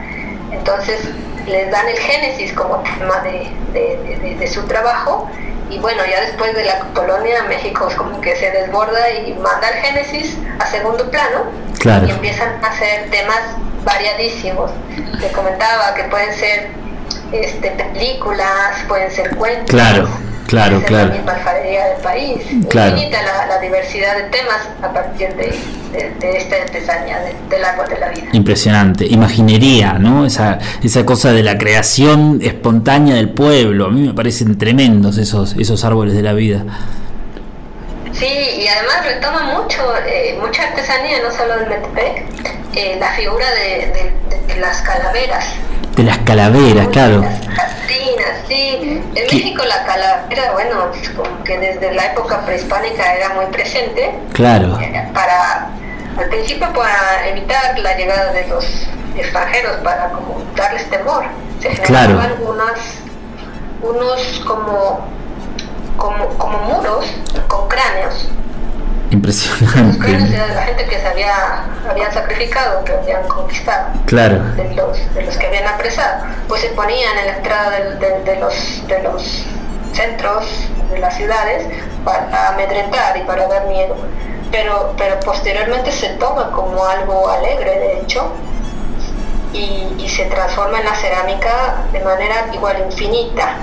Entonces 0.51 1.01
les 1.47 1.71
dan 1.71 1.89
el 1.89 1.99
génesis 1.99 2.53
como 2.53 2.77
tema 2.99 3.21
de, 3.21 3.51
de- 3.73 4.19
de- 4.21 4.37
de 4.37 4.47
su 4.49 4.63
trabajo 4.67 5.29
y 5.71 5.79
bueno, 5.79 6.03
ya 6.05 6.21
después 6.21 6.55
de 6.55 6.65
la 6.65 6.81
colonia 6.95 7.45
México 7.49 7.87
es 7.89 7.95
como 7.97 8.21
que 8.21 8.37
se 8.37 8.51
desborda 8.51 9.11
y 9.11 9.33
manda 9.35 9.69
el 9.71 9.75
génesis 9.83 10.37
a 10.59 10.67
segundo 10.67 11.11
plano 11.11 11.45
Claro. 11.79 12.07
y 12.07 12.11
empiezan 12.11 12.63
a 12.63 12.69
hacer 12.69 13.11
temas 13.11 13.41
variadísimos. 13.85 14.71
Te 15.21 15.29
comentaba 15.33 15.95
que 15.95 16.05
pueden 16.05 16.33
ser 16.35 16.69
este, 17.33 17.71
películas, 17.71 18.77
pueden 18.87 19.11
ser 19.11 19.35
cuentos. 19.37 19.71
Claro, 19.71 20.09
claro, 20.47 20.83
claro. 20.83 21.09
La 21.09 21.15
misma 21.15 21.33
del 21.33 22.03
país. 22.03 22.43
Claro. 22.69 22.97
Infinita 22.97 23.23
la, 23.23 23.47
la 23.47 23.59
diversidad 23.61 24.17
de 24.17 24.23
temas 24.25 24.69
a 24.83 24.93
partir 24.93 25.29
de, 25.35 25.55
de- 25.93 26.11
de 26.21 26.37
esta 26.37 26.57
artesanía 26.57 27.19
de- 27.21 27.35
del 27.49 27.65
árbol 27.65 27.87
de 27.89 27.99
la 27.99 28.09
vida. 28.09 28.29
Impresionante, 28.33 29.07
imaginería, 29.07 29.95
¿no? 29.95 30.25
Esa, 30.27 30.59
esa 30.83 31.05
cosa 31.07 31.33
de 31.33 31.43
la 31.43 31.59
creación 31.59 32.41
espontánea 32.43 33.15
del 33.17 33.31
pueblo. 33.31 33.87
A 33.87 33.91
mí 33.91 34.07
me 34.07 34.15
parecen 34.15 34.59
tremendos 34.59 35.19
esos, 35.19 35.55
esos 35.57 35.85
árboles 35.85 36.15
de 36.15 36.23
la 36.23 36.33
vida. 36.33 36.65
Sí, 38.13 38.27
y 38.27 38.67
además 38.69 39.05
retoma 39.05 39.43
mucho, 39.63 39.81
eh, 40.07 40.39
mucha 40.41 40.65
artesanía, 40.65 41.17
no 41.23 41.31
solo 41.35 41.57
del 41.59 41.69
Metepec, 41.69 42.25
eh, 42.75 42.97
la 43.01 43.11
figura 43.13 43.47
de, 43.51 43.87
de- 43.93 44.61
las 44.61 44.83
calaveras. 44.83 45.47
De 45.97 46.03
las 46.05 46.19
calaveras, 46.19 46.89
claro. 46.89 47.23
Las 47.23 47.73
sí. 48.55 49.03
En 49.15 49.27
¿Qué? 49.29 49.37
México 49.37 49.65
la 49.65 49.85
calavera, 49.85 50.53
bueno, 50.53 50.91
como 51.17 51.45
que 51.45 51.59
desde 51.59 51.93
la 51.93 52.07
época 52.07 52.45
prehispánica 52.45 53.15
era 53.15 53.31
muy 53.31 53.47
presente. 53.47 54.15
Claro, 54.33 54.79
Para, 55.15 55.69
al 56.19 56.29
principio 56.29 56.73
para 56.73 57.29
evitar 57.29 57.79
la 57.79 57.97
llegada 57.97 58.33
de 58.33 58.47
los 58.49 58.65
extranjeros, 59.17 59.77
para 59.79 60.11
como 60.11 60.43
darles 60.57 60.89
temor. 60.91 61.25
Se 61.61 61.69
Claro. 61.71 62.19
generaban 62.19 62.43
unas, 62.47 62.81
unos 63.83 64.43
como, 64.47 65.07
como, 65.97 66.29
como 66.39 66.59
muros 66.59 67.07
con 67.49 67.69
cráneos. 67.69 68.29
Impresionante. 69.13 70.09
la 70.55 70.63
gente 70.63 70.87
que 70.87 70.99
se 70.99 71.07
había, 71.07 71.65
habían 71.89 72.13
sacrificado, 72.15 72.83
que 72.83 72.93
habían 72.93 73.23
conquistado 73.29 73.89
Claro, 74.07 74.39
de 74.57 74.75
los, 74.75 75.15
de 75.15 75.23
los 75.23 75.37
que 75.37 75.47
habían 75.47 75.67
apresado, 75.67 76.25
pues 76.49 76.63
se 76.63 76.69
ponían 76.69 77.19
en 77.19 77.27
la 77.27 77.37
entrada 77.37 77.71
de, 77.71 78.37
los, 78.41 78.89
de 78.89 79.03
los 79.03 79.45
centros 79.93 80.47
de 80.91 80.99
las 80.99 81.15
ciudades 81.15 81.67
para 82.05 82.49
amedrentar 82.49 83.17
y 83.19 83.21
para 83.23 83.47
dar 83.49 83.67
miedo. 83.67 83.97
Pero, 84.51 84.95
pero 84.97 85.21
posteriormente 85.21 85.93
se 85.93 86.09
toma 86.15 86.51
como 86.53 86.83
algo 86.85 87.29
alegre, 87.29 87.71
de 87.79 88.01
hecho, 88.01 88.33
y, 89.53 89.95
y 89.99 90.09
se 90.09 90.25
transforma 90.27 90.79
en 90.79 90.87
la 90.87 90.95
cerámica 90.95 91.85
de 91.93 92.01
manera 92.01 92.47
igual 92.53 92.83
infinita. 92.87 93.57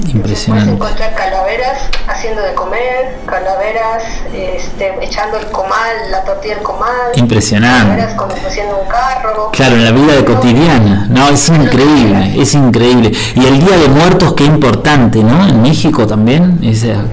Puedes 0.00 0.14
impresionante. 0.14 0.70
encontrar 0.72 1.14
calaveras 1.14 1.78
haciendo 2.08 2.42
de 2.42 2.54
comer, 2.54 3.18
calaveras 3.26 4.02
este, 4.34 4.94
echando 5.04 5.38
el 5.38 5.46
comal, 5.46 6.10
la 6.10 6.24
tortilla 6.24 6.54
del 6.54 6.62
comal, 6.64 7.12
Impresionante. 7.14 7.90
calaveras 7.96 8.14
como 8.14 8.34
haciendo 8.46 8.78
un 8.78 8.88
carro. 8.88 9.50
Claro, 9.52 9.76
en 9.76 9.84
la 9.84 9.90
vida 9.92 10.14
de 10.14 10.24
cotidiana. 10.24 11.06
No, 11.10 11.28
es 11.28 11.48
increíble, 11.48 12.40
es 12.40 12.54
increíble. 12.54 13.12
Y 13.34 13.46
el 13.46 13.64
Día 13.64 13.76
de 13.76 13.88
Muertos, 13.88 14.34
qué 14.34 14.44
importante, 14.44 15.22
¿no? 15.22 15.46
En 15.46 15.62
México 15.62 16.06
también. 16.06 16.58
Esa, 16.62 17.04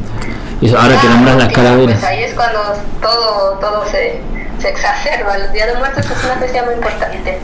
eso, 0.62 0.78
ahora 0.78 0.96
que 0.96 1.02
Claro, 1.02 1.16
nombras 1.16 1.38
las 1.38 1.50
y, 1.50 1.54
calaveras. 1.54 2.00
Pues 2.00 2.04
ahí 2.12 2.24
es 2.24 2.34
cuando 2.34 2.60
todo, 3.02 3.52
todo 3.60 3.86
se, 3.92 4.22
se 4.60 4.70
exacerba. 4.70 5.36
El 5.36 5.52
Día 5.52 5.68
de 5.68 5.76
Muertos 5.76 6.06
es 6.06 6.24
una 6.24 6.36
fecha 6.36 6.64
muy 6.64 6.74
importante. 6.74 7.40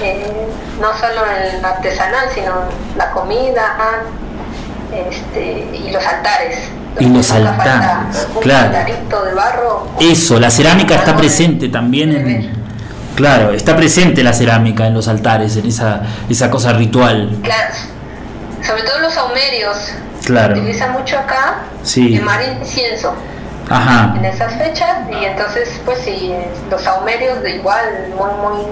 Eh, 0.00 0.48
no 0.80 0.88
solo 0.98 1.20
en 1.30 1.60
la 1.62 1.68
artesanal, 1.68 2.28
sino 2.34 2.52
la 2.96 3.10
comida 3.10 3.76
este, 4.92 5.68
y 5.74 5.90
los 5.90 6.04
altares. 6.04 6.58
Y 7.00 7.06
los 7.06 7.30
altares, 7.30 8.26
claro. 8.40 8.76
altarito 8.76 9.24
de 9.24 9.34
barro. 9.34 9.86
Eso, 10.00 10.40
la 10.40 10.50
cerámica 10.50 10.96
está 10.96 11.16
presente 11.16 11.68
también 11.68 12.12
en... 12.12 12.58
Claro, 13.14 13.52
está 13.52 13.76
presente 13.76 14.22
la 14.22 14.32
cerámica 14.32 14.86
en 14.86 14.94
los 14.94 15.08
altares, 15.08 15.56
en 15.56 15.66
esa, 15.66 16.02
esa 16.28 16.50
cosa 16.50 16.72
ritual. 16.72 17.36
Claro, 17.42 17.74
sobre 18.64 18.82
todo 18.82 19.00
los 19.00 19.12
saumerios. 19.12 19.76
Claro. 20.24 20.54
Se 20.54 20.60
utiliza 20.60 20.88
mucho 20.88 21.18
acá 21.18 21.62
Sí. 21.82 22.14
quemar 22.16 22.40
incienso 22.60 23.14
Ajá, 23.70 24.14
en 24.18 24.24
esas 24.24 24.54
fechas 24.54 24.98
y 25.10 25.24
entonces 25.24 25.80
pues 25.84 25.98
sí, 26.04 26.32
los 26.70 26.82
saumerios 26.82 27.42
de 27.42 27.56
igual 27.56 27.84
muy 28.16 28.30
muy 28.42 28.66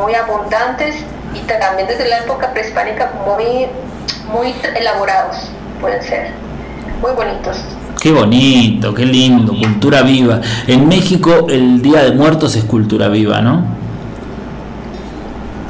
muy 0.00 0.14
abundantes 0.14 0.96
y 1.34 1.38
también 1.40 1.86
desde 1.88 2.08
la 2.08 2.18
época 2.18 2.52
prehispánica 2.52 3.10
muy 3.26 3.68
muy 4.32 4.54
elaborados 4.76 5.36
pueden 5.80 6.02
ser 6.02 6.30
muy 7.00 7.12
bonitos. 7.12 7.56
qué 8.00 8.12
bonito, 8.12 8.94
qué 8.94 9.04
lindo, 9.04 9.52
cultura 9.58 10.02
viva. 10.02 10.40
En 10.66 10.88
México 10.88 11.46
el 11.48 11.80
Día 11.82 12.02
de 12.04 12.12
Muertos 12.12 12.54
es 12.56 12.64
cultura 12.64 13.08
viva, 13.08 13.40
¿no? 13.40 13.64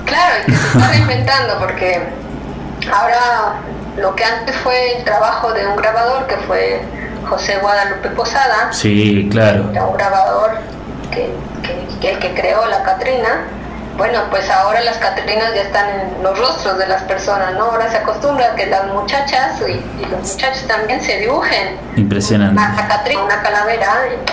Claro, 0.04 0.34
y 0.46 0.50
que 0.50 0.56
se 0.56 0.66
está 0.66 0.88
reinventando 0.90 1.58
porque 1.60 1.98
ahora 2.92 3.54
lo 4.00 4.14
que 4.14 4.24
antes 4.24 4.56
fue 4.56 4.98
el 4.98 5.04
trabajo 5.04 5.52
de 5.52 5.66
un 5.66 5.76
grabador 5.76 6.26
que 6.26 6.36
fue 6.46 6.82
José 7.28 7.58
Guadalupe 7.60 8.08
Posada, 8.10 8.72
Sí, 8.72 9.28
claro. 9.30 9.68
era 9.72 9.86
un 9.86 9.96
grabador 9.96 10.58
que, 11.12 11.30
que, 11.62 11.98
que 12.00 12.10
el 12.12 12.18
que 12.18 12.34
creó 12.34 12.66
la 12.66 12.82
Catrina. 12.82 13.44
Bueno, 14.00 14.20
pues 14.30 14.48
ahora 14.48 14.80
las 14.80 14.96
Catrinas 14.96 15.52
ya 15.54 15.60
están 15.60 15.86
en 15.90 16.22
los 16.22 16.38
rostros 16.38 16.78
de 16.78 16.88
las 16.88 17.02
personas, 17.02 17.52
¿no? 17.52 17.64
Ahora 17.64 17.90
se 17.90 17.98
acostumbra 17.98 18.54
que 18.56 18.64
las 18.64 18.86
muchachas 18.86 19.60
y, 19.68 19.72
y 19.72 20.06
los 20.10 20.32
muchachos 20.32 20.66
también 20.66 21.02
se 21.02 21.18
dibujen 21.18 21.76
Impresionante. 21.96 22.54
una 22.54 22.88
Catrina, 22.88 23.24
una 23.24 23.42
calavera 23.42 23.88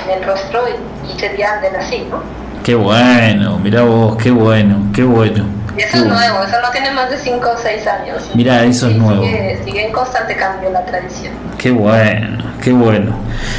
en 0.06 0.10
el 0.12 0.23
rostro 0.23 0.62
y, 0.69 1.12
y 1.13 1.19
se 1.19 1.43
anden 1.43 1.75
así, 1.75 2.08
¿no? 2.10 2.23
Qué 2.63 2.75
bueno, 2.75 3.60
mirá 3.60 3.82
vos, 3.82 4.15
qué 4.15 4.32
bueno, 4.32 4.89
qué 4.95 5.03
bueno. 5.03 5.43
Y 5.77 5.82
eso 5.82 5.91
Qué 5.91 5.97
es 5.97 6.03
bueno. 6.06 6.15
nuevo, 6.17 6.43
eso 6.45 6.62
no 6.62 6.69
tiene 6.71 6.91
más 6.91 7.10
de 7.10 7.17
5 7.17 7.49
o 7.49 7.58
6 7.58 7.88
años. 7.88 8.23
Mirá, 8.36 8.63
eso 8.63 8.88
es 8.88 8.95
nuevo. 8.95 9.21
Sigue, 9.21 9.62
sigue 9.65 9.86
en 9.88 9.91
constante 9.91 10.38
cambio 10.38 10.69
la 10.69 10.86
tradición. 10.86 11.34
Qué 11.58 11.71
bueno, 11.71 12.53
qué 12.63 12.71
bueno. 12.71 13.17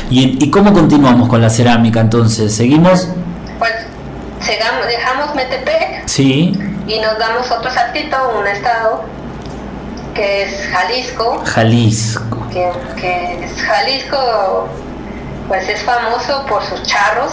¿Y, 0.08 0.42
y 0.42 0.50
cómo 0.50 0.72
continuamos 0.72 1.28
con 1.28 1.42
la 1.42 1.50
cerámica 1.50 2.00
entonces? 2.00 2.56
¿Seguimos? 2.56 3.08
Pues 3.58 3.72
dejamos 4.86 5.34
Metepec 5.34 6.06
Sí, 6.06 6.52
y 6.86 6.98
nos 7.00 7.18
damos 7.18 7.50
otro 7.50 7.70
saltito, 7.70 8.16
un 8.38 8.46
estado 8.46 9.04
que 10.14 10.42
es 10.44 10.66
Jalisco, 10.68 11.42
Jalisco. 11.44 12.46
que, 12.50 12.70
que 13.00 13.44
es 13.44 13.62
Jalisco 13.62 14.68
pues 15.46 15.68
es 15.68 15.82
famoso 15.82 16.44
por 16.46 16.62
sus 16.64 16.82
charros, 16.82 17.32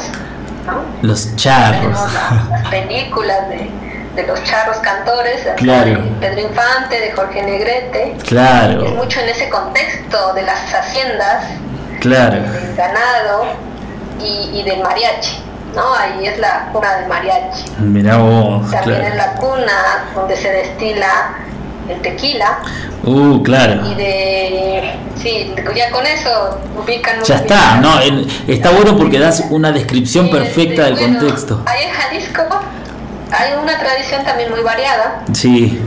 ¿no? 0.66 0.84
Los 1.02 1.36
charros. 1.36 1.92
Las, 2.14 2.50
las 2.50 2.68
películas 2.70 3.50
de, 3.50 3.70
de 4.16 4.28
los 4.28 4.42
charros 4.46 4.78
cantores, 4.78 5.46
Claro. 5.58 6.02
de 6.02 6.10
Pedro 6.22 6.42
Infante, 6.48 7.00
de 7.02 7.12
Jorge 7.12 7.42
Negrete. 7.44 8.16
Es 8.18 8.24
Claro, 8.24 8.86
mucho 8.96 9.20
en 9.20 9.30
ese 9.30 9.50
contexto 9.50 10.34
de 10.34 10.44
las 10.44 10.74
haciendas, 10.74 11.46
claro. 12.00 12.42
del 12.52 12.76
ganado 12.78 13.46
y, 14.22 14.60
y 14.60 14.64
del 14.64 14.82
mariachi, 14.82 15.44
¿no? 15.76 15.94
Ahí 15.94 16.26
es 16.26 16.40
la 16.40 16.70
cuna 16.72 16.96
del 16.98 17.08
mariachi. 17.08 17.66
Mirá 17.80 18.18
vos, 18.18 18.72
También 18.72 19.02
es 19.02 19.14
claro. 19.14 19.16
la 19.16 19.36
cuna 19.40 20.06
donde 20.16 20.36
se 20.38 20.52
destila 20.52 21.36
el 21.90 22.02
tequila 22.02 22.60
Uh, 23.04 23.44
claro. 23.44 23.86
y 23.86 23.94
de... 23.94 24.96
Sí, 25.22 25.54
ya 25.76 25.92
con 25.92 26.06
eso 26.08 26.60
ubican... 26.84 27.22
Ya 27.24 27.36
está, 27.36 27.76
no, 27.78 28.00
está 28.48 28.72
bueno 28.72 28.98
porque 28.98 29.20
das 29.20 29.44
una 29.52 29.72
descripción 29.72 30.32
perfecta 30.32 30.86
del 30.86 30.96
bueno, 30.96 31.20
contexto. 31.20 31.62
Ahí 31.68 31.84
en 31.84 31.92
Jalisco 31.92 32.42
hay 33.32 33.54
una 33.62 33.78
tradición 33.78 34.24
también 34.24 34.50
muy 34.50 34.62
variada, 34.62 35.22
Sí, 35.34 35.80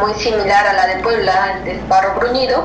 muy 0.00 0.14
similar 0.14 0.66
a 0.66 0.72
la 0.72 0.86
de 0.86 1.02
Puebla, 1.02 1.56
el 1.58 1.64
del 1.64 1.80
barro 1.86 2.14
bruñido, 2.18 2.64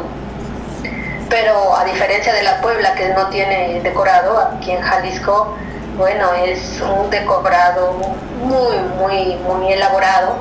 pero 1.29 1.75
a 1.77 1.83
diferencia 1.83 2.33
de 2.33 2.43
la 2.43 2.61
Puebla 2.61 2.93
que 2.95 3.09
no 3.09 3.27
tiene 3.27 3.81
decorado, 3.83 4.39
aquí 4.57 4.71
en 4.71 4.81
Jalisco, 4.81 5.57
bueno, 5.99 6.33
es 6.33 6.81
un 6.81 7.09
decorado 7.11 7.93
muy, 8.41 8.77
muy, 8.97 9.35
muy 9.35 9.73
elaborado, 9.73 10.37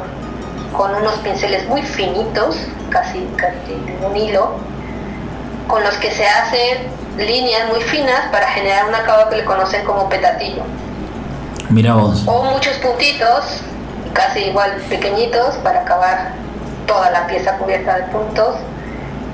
con 0.75 0.95
unos 0.95 1.15
pinceles 1.17 1.69
muy 1.69 1.83
finitos, 1.83 2.57
casi, 2.89 3.29
casi 3.37 3.77
un 4.07 4.17
hilo, 4.17 4.53
con 5.67 5.83
los 5.83 5.95
que 5.97 6.11
se 6.11 6.27
hacen 6.27 6.87
líneas 7.19 7.69
muy 7.69 7.83
finas 7.83 8.29
para 8.31 8.47
generar 8.49 8.89
un 8.89 8.95
acabado 8.95 9.29
que 9.29 9.37
le 9.37 9.45
conocen 9.45 9.85
como 9.85 10.09
petatillo 10.09 10.63
mirá 11.71 11.95
vos. 11.95 12.23
o 12.27 12.45
muchos 12.45 12.77
puntitos, 12.77 13.61
casi 14.13 14.45
igual 14.45 14.77
pequeñitos, 14.89 15.57
para 15.57 15.81
acabar 15.81 16.33
toda 16.87 17.11
la 17.11 17.27
pieza 17.27 17.57
cubierta 17.59 17.97
de 17.97 18.03
puntos. 18.05 18.57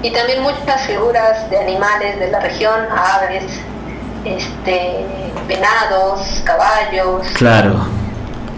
Y 0.02 0.10
también 0.10 0.42
muchas 0.42 0.82
figuras 0.82 1.48
de 1.50 1.58
animales 1.58 2.18
de 2.18 2.30
la 2.30 2.40
región, 2.40 2.88
aves, 2.90 3.44
este, 4.24 5.04
venados, 5.46 6.42
caballos, 6.44 7.26
Claro, 7.34 7.74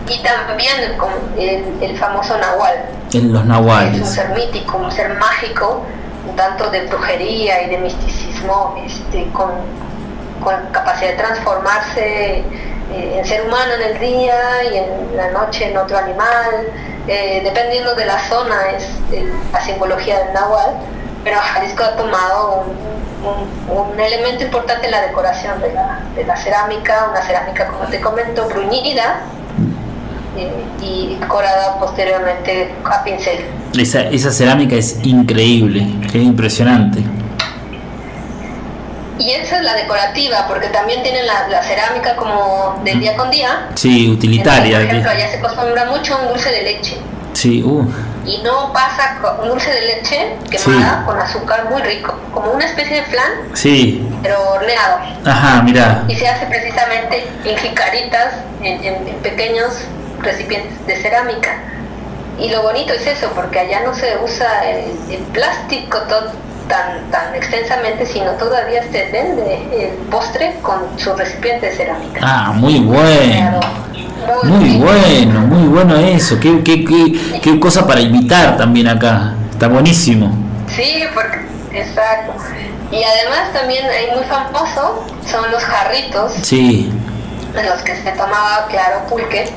y 0.09 0.23
también 0.23 0.97
con 0.99 1.11
el, 1.39 1.65
el 1.83 1.97
famoso 1.99 2.37
nahual. 2.39 2.75
en 3.13 3.33
los 3.33 3.41
Es 3.43 3.43
un 3.43 3.49
nahuales. 3.49 4.09
ser 4.09 4.29
mítico, 4.31 4.77
un 4.79 4.91
ser 4.93 5.15
mágico, 5.15 5.83
un 6.29 6.37
tanto 6.37 6.71
de 6.71 6.87
brujería 6.87 7.63
y 7.63 7.71
de 7.71 7.79
misticismo, 7.79 8.81
este, 8.87 9.27
con, 9.33 9.51
con 10.43 10.55
capacidad 10.73 11.11
de 11.11 11.17
transformarse 11.17 12.45
eh, 12.93 13.17
en 13.19 13.25
ser 13.25 13.43
humano 13.47 13.73
en 13.75 13.83
el 13.83 13.99
día 13.99 14.65
y 14.73 14.77
en 14.77 15.17
la 15.17 15.31
noche 15.31 15.71
en 15.71 15.77
otro 15.77 15.99
animal, 15.99 16.69
eh, 17.09 17.41
dependiendo 17.43 17.95
de 17.97 18.05
la 18.05 18.19
zona 18.29 18.57
es 18.77 18.85
el- 19.13 19.33
la 19.53 19.61
simbología 19.61 20.19
del 20.25 20.33
nahual, 20.35 20.77
pero 21.25 21.39
Jalisco 21.41 21.83
ha 21.83 21.97
tomado 21.97 22.63
un, 22.65 23.06
un- 23.27 23.77
un 23.77 24.01
elemento 24.01 24.45
importante 24.45 24.87
en 24.87 24.93
la 24.93 25.03
decoración 25.03 25.61
de 25.61 25.73
la, 25.73 26.01
de 26.15 26.25
la 26.25 26.37
cerámica, 26.37 27.09
una 27.11 27.23
cerámica 27.23 27.67
como 27.67 27.85
te 27.87 28.01
comento, 28.01 28.49
bruñida 28.49 29.21
eh, 30.37 30.51
y 30.83 31.17
decorada 31.21 31.79
posteriormente 31.79 32.73
a 32.85 33.03
pincel. 33.05 33.45
Esa, 33.79 34.03
esa 34.03 34.31
cerámica 34.31 34.77
es 34.77 34.99
increíble, 35.05 35.87
es 36.07 36.15
impresionante. 36.15 37.01
Y 39.19 39.31
esa 39.31 39.57
es 39.59 39.63
la 39.65 39.75
decorativa, 39.75 40.47
porque 40.47 40.69
también 40.69 41.03
tienen 41.03 41.27
la, 41.27 41.49
la 41.49 41.63
cerámica 41.63 42.17
como 42.17 42.81
del 42.85 43.01
día 43.01 43.17
con 43.17 43.31
día. 43.31 43.69
Sí, 43.75 44.11
utilitaria. 44.11 44.81
Entonces, 44.83 44.87
por 44.87 44.95
ejemplo, 44.95 45.11
allá 45.11 45.31
se 45.31 45.39
acostumbra 45.39 45.85
mucho 45.87 46.19
un 46.21 46.29
dulce 46.29 46.51
de 46.51 46.63
leche. 46.63 46.99
Sí, 47.33 47.63
uh, 47.63 47.87
Y 48.27 48.39
no 48.43 48.73
pasa 48.73 49.19
con 49.23 49.49
dulce 49.49 49.71
de 49.73 49.83
leche 49.83 50.37
quemada 50.51 51.05
con 51.07 51.19
azúcar 51.21 51.67
muy 51.71 51.81
rico, 51.83 52.13
como 52.35 52.51
una 52.51 52.65
especie 52.67 52.97
de 52.97 53.03
flan, 53.05 53.31
sí. 53.55 54.05
pero 54.23 54.37
horneado. 54.51 54.99
Ajá, 55.25 55.63
mirá. 55.63 56.03
Y 56.09 56.17
se 56.17 56.27
hace 56.27 56.45
precisamente 56.47 57.27
en 57.45 57.57
jicaritas, 57.57 58.35
en, 58.63 58.83
en- 58.85 59.09
en 59.09 59.15
pequeños 59.23 59.73
recipientes 60.23 60.87
de 60.87 60.97
cerámica. 60.97 61.57
Y 62.39 62.51
lo 62.51 62.63
bonito 62.63 62.93
es 62.93 63.07
eso, 63.07 63.31
porque 63.35 63.61
allá 63.61 63.81
no 63.85 63.95
se 63.95 64.17
usa 64.23 64.69
el, 64.71 64.91
el 65.11 65.23
plástico 65.33 65.99
to- 66.09 66.33
tan, 66.69 67.09
tan 67.13 67.33
extensamente, 67.35 68.05
sino 68.07 68.33
todavía 68.33 68.83
se 68.91 69.09
vende 69.13 69.89
el 69.89 69.95
postre 70.11 70.57
con 70.63 70.99
su 70.99 71.15
recipiente 71.15 71.67
de 71.67 71.77
cerámica. 71.77 72.21
Ah, 72.23 72.53
muy 72.53 72.81
bueno. 72.81 73.61
Muy 74.45 74.77
bueno, 74.79 75.41
muy 75.41 75.69
bueno 75.69 75.97
eso. 75.97 76.39
Qué, 76.41 76.63
qué, 76.63 76.85
qué, 76.85 77.41
qué 77.41 77.61
cosa 77.61 77.87
para 77.87 78.01
imitar 78.01 78.57
también 78.57 78.89
acá. 78.89 79.35
Está 79.51 79.69
buenísimo. 79.69 80.33
Sí, 80.69 81.05
porque, 81.15 81.47
exacto. 81.79 82.33
Y 82.91 83.03
además 83.03 83.53
también 83.53 83.85
hay 83.87 84.15
muy 84.17 84.25
famoso, 84.25 85.05
son 85.31 85.51
los 85.51 85.63
jarritos, 85.65 86.33
Sí, 86.43 86.91
en 87.57 87.67
los 87.67 87.83
que 87.83 87.97
se 87.97 88.11
tomaba, 88.13 88.67
claro, 88.69 89.07
pulque. 89.09 89.51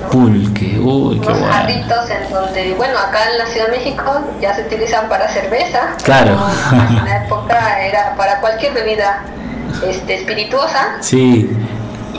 ¿no? 0.00 0.08
pulque. 0.08 0.78
Uy, 0.78 1.20
qué 1.20 1.26
unos 1.26 1.40
bueno. 1.40 1.52
jarritos 1.52 2.10
en 2.10 2.32
donde, 2.32 2.74
bueno, 2.74 2.98
acá 2.98 3.30
en 3.32 3.38
la 3.38 3.46
Ciudad 3.46 3.66
de 3.66 3.72
México 3.78 4.02
ya 4.40 4.54
se 4.54 4.62
utilizan 4.62 5.08
para 5.08 5.28
cerveza. 5.28 5.94
Claro. 6.02 6.38
En 6.72 7.04
la 7.04 7.24
época 7.24 7.84
era 7.84 8.14
para 8.16 8.40
cualquier 8.40 8.72
bebida 8.72 9.24
este, 9.86 10.14
espirituosa. 10.14 10.96
Sí, 11.00 11.50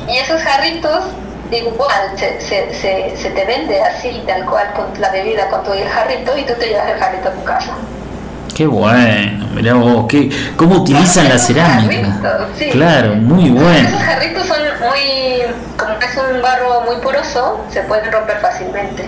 Y 0.07 0.17
esos 0.17 0.41
jarritos, 0.41 1.05
igual, 1.57 2.17
se, 2.17 2.39
se, 2.41 2.73
se, 2.73 3.15
se 3.17 3.29
te 3.31 3.45
vende 3.45 3.81
así, 3.81 4.23
tal 4.27 4.45
cual, 4.45 4.71
con 4.73 5.01
la 5.01 5.09
bebida, 5.11 5.47
con 5.49 5.63
todo 5.63 5.73
el 5.73 5.87
jarrito, 5.87 6.37
y 6.37 6.43
tú 6.45 6.53
te 6.59 6.67
llevas 6.67 6.89
el 6.89 6.99
jarrito 6.99 7.29
a 7.29 7.31
tu 7.31 7.43
casa. 7.43 7.71
qué 8.55 8.67
bueno. 8.67 9.47
Mirá 9.53 9.73
vos, 9.73 10.05
qué, 10.07 10.29
cómo 10.55 10.77
utilizan 10.81 11.27
la 11.29 11.37
cerámica. 11.37 12.47
Sí. 12.57 12.69
Claro, 12.69 13.15
muy 13.15 13.45
Esos 13.45 13.61
bueno. 13.61 13.99
jarritos 14.05 14.47
son 14.47 14.59
muy, 14.81 15.43
como 15.77 15.93
es 15.99 16.17
un 16.35 16.41
barro 16.41 16.81
muy 16.81 16.95
poroso, 17.01 17.61
se 17.69 17.81
pueden 17.81 18.11
romper 18.11 18.39
fácilmente. 18.39 19.05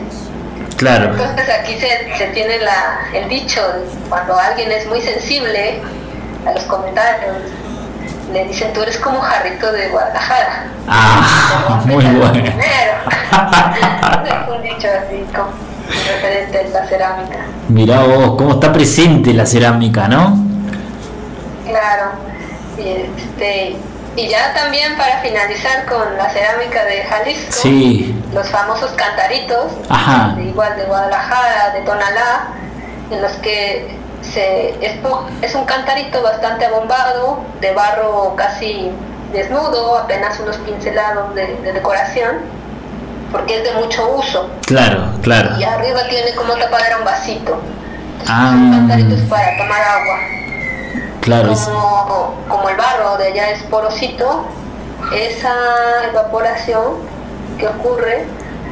Claro. 0.78 1.12
Entonces 1.12 1.48
aquí 1.50 1.78
se, 1.80 2.18
se 2.18 2.28
tiene 2.34 2.58
la, 2.60 3.00
el 3.14 3.30
dicho, 3.30 3.62
cuando 4.10 4.38
alguien 4.38 4.72
es 4.72 4.86
muy 4.88 5.02
sensible 5.02 5.82
a 6.46 6.52
los 6.52 6.64
comentarios, 6.64 7.38
le 8.34 8.46
dicen, 8.46 8.74
tú 8.74 8.82
eres 8.82 8.98
como 8.98 9.20
jarrito 9.22 9.72
de 9.72 9.90
Guadalajara. 9.90 10.66
Ah, 10.88 11.82
muy 11.86 12.04
bueno. 12.04 12.34
un 14.56 14.62
dicho 14.64 14.88
así, 14.88 15.24
como 15.34 15.50
referente 15.88 16.60
a 16.60 16.64
la 16.80 16.88
cerámica. 16.88 17.38
Mirá 17.70 18.02
vos, 18.04 18.36
cómo 18.38 18.54
está 18.54 18.74
presente 18.74 19.34
la 19.34 19.46
cerámica, 19.46 20.08
¿no? 20.08 20.38
Claro. 21.68 22.12
Y, 22.78 23.06
este, 23.22 23.76
y 24.16 24.28
ya 24.28 24.54
también 24.54 24.98
para 24.98 25.20
finalizar 25.22 25.86
con 25.86 26.18
la 26.18 26.30
cerámica 26.32 26.84
de 26.86 27.04
Jalisco, 27.04 27.52
Sí. 27.52 28.16
los 28.34 28.50
famosos 28.50 28.92
cantaritos, 28.94 29.72
Ajá. 29.90 30.34
de 30.36 30.46
igual 30.46 30.76
de 30.76 30.84
Guadalajara, 30.86 31.72
de 31.76 31.82
Tonalá, 31.82 32.48
en 33.12 33.22
los 33.22 33.32
que 33.34 33.96
se, 34.24 34.70
es, 34.86 34.94
es 35.42 35.56
un 35.56 35.66
cantarito 35.66 36.22
bastante 36.24 36.66
abombado, 36.66 37.40
de 37.62 37.74
barro 37.74 38.36
casi 38.36 38.92
desnudo, 39.32 39.98
apenas 39.98 40.40
unos 40.40 40.58
pincelados 40.58 41.34
de, 41.36 41.56
de 41.58 41.74
decoración, 41.74 42.38
porque 43.32 43.58
es 43.58 43.64
de 43.64 43.72
mucho 43.80 44.16
uso. 44.16 44.50
Claro, 44.66 45.06
claro. 45.22 45.58
Y 45.60 45.64
arriba 45.64 46.02
tiene 46.10 46.34
como 46.36 46.54
tapadera 46.56 46.98
un 47.00 47.06
vasito. 47.06 47.60
Ah. 48.28 48.50
Son 48.52 48.72
cantaritos 48.72 49.20
para 49.30 49.58
tomar 49.58 49.82
agua. 49.82 50.20
Claro, 51.22 51.52
es- 51.52 51.60
Como, 51.62 52.36
como 52.48 52.70
el 52.70 52.76
barro 52.78 53.18
de 53.18 53.28
allá 53.28 53.50
es 53.52 53.64
porosito, 53.64 54.46
esa 55.16 55.54
evaporación 56.10 56.84
que 57.58 57.68
ocurre 57.68 58.26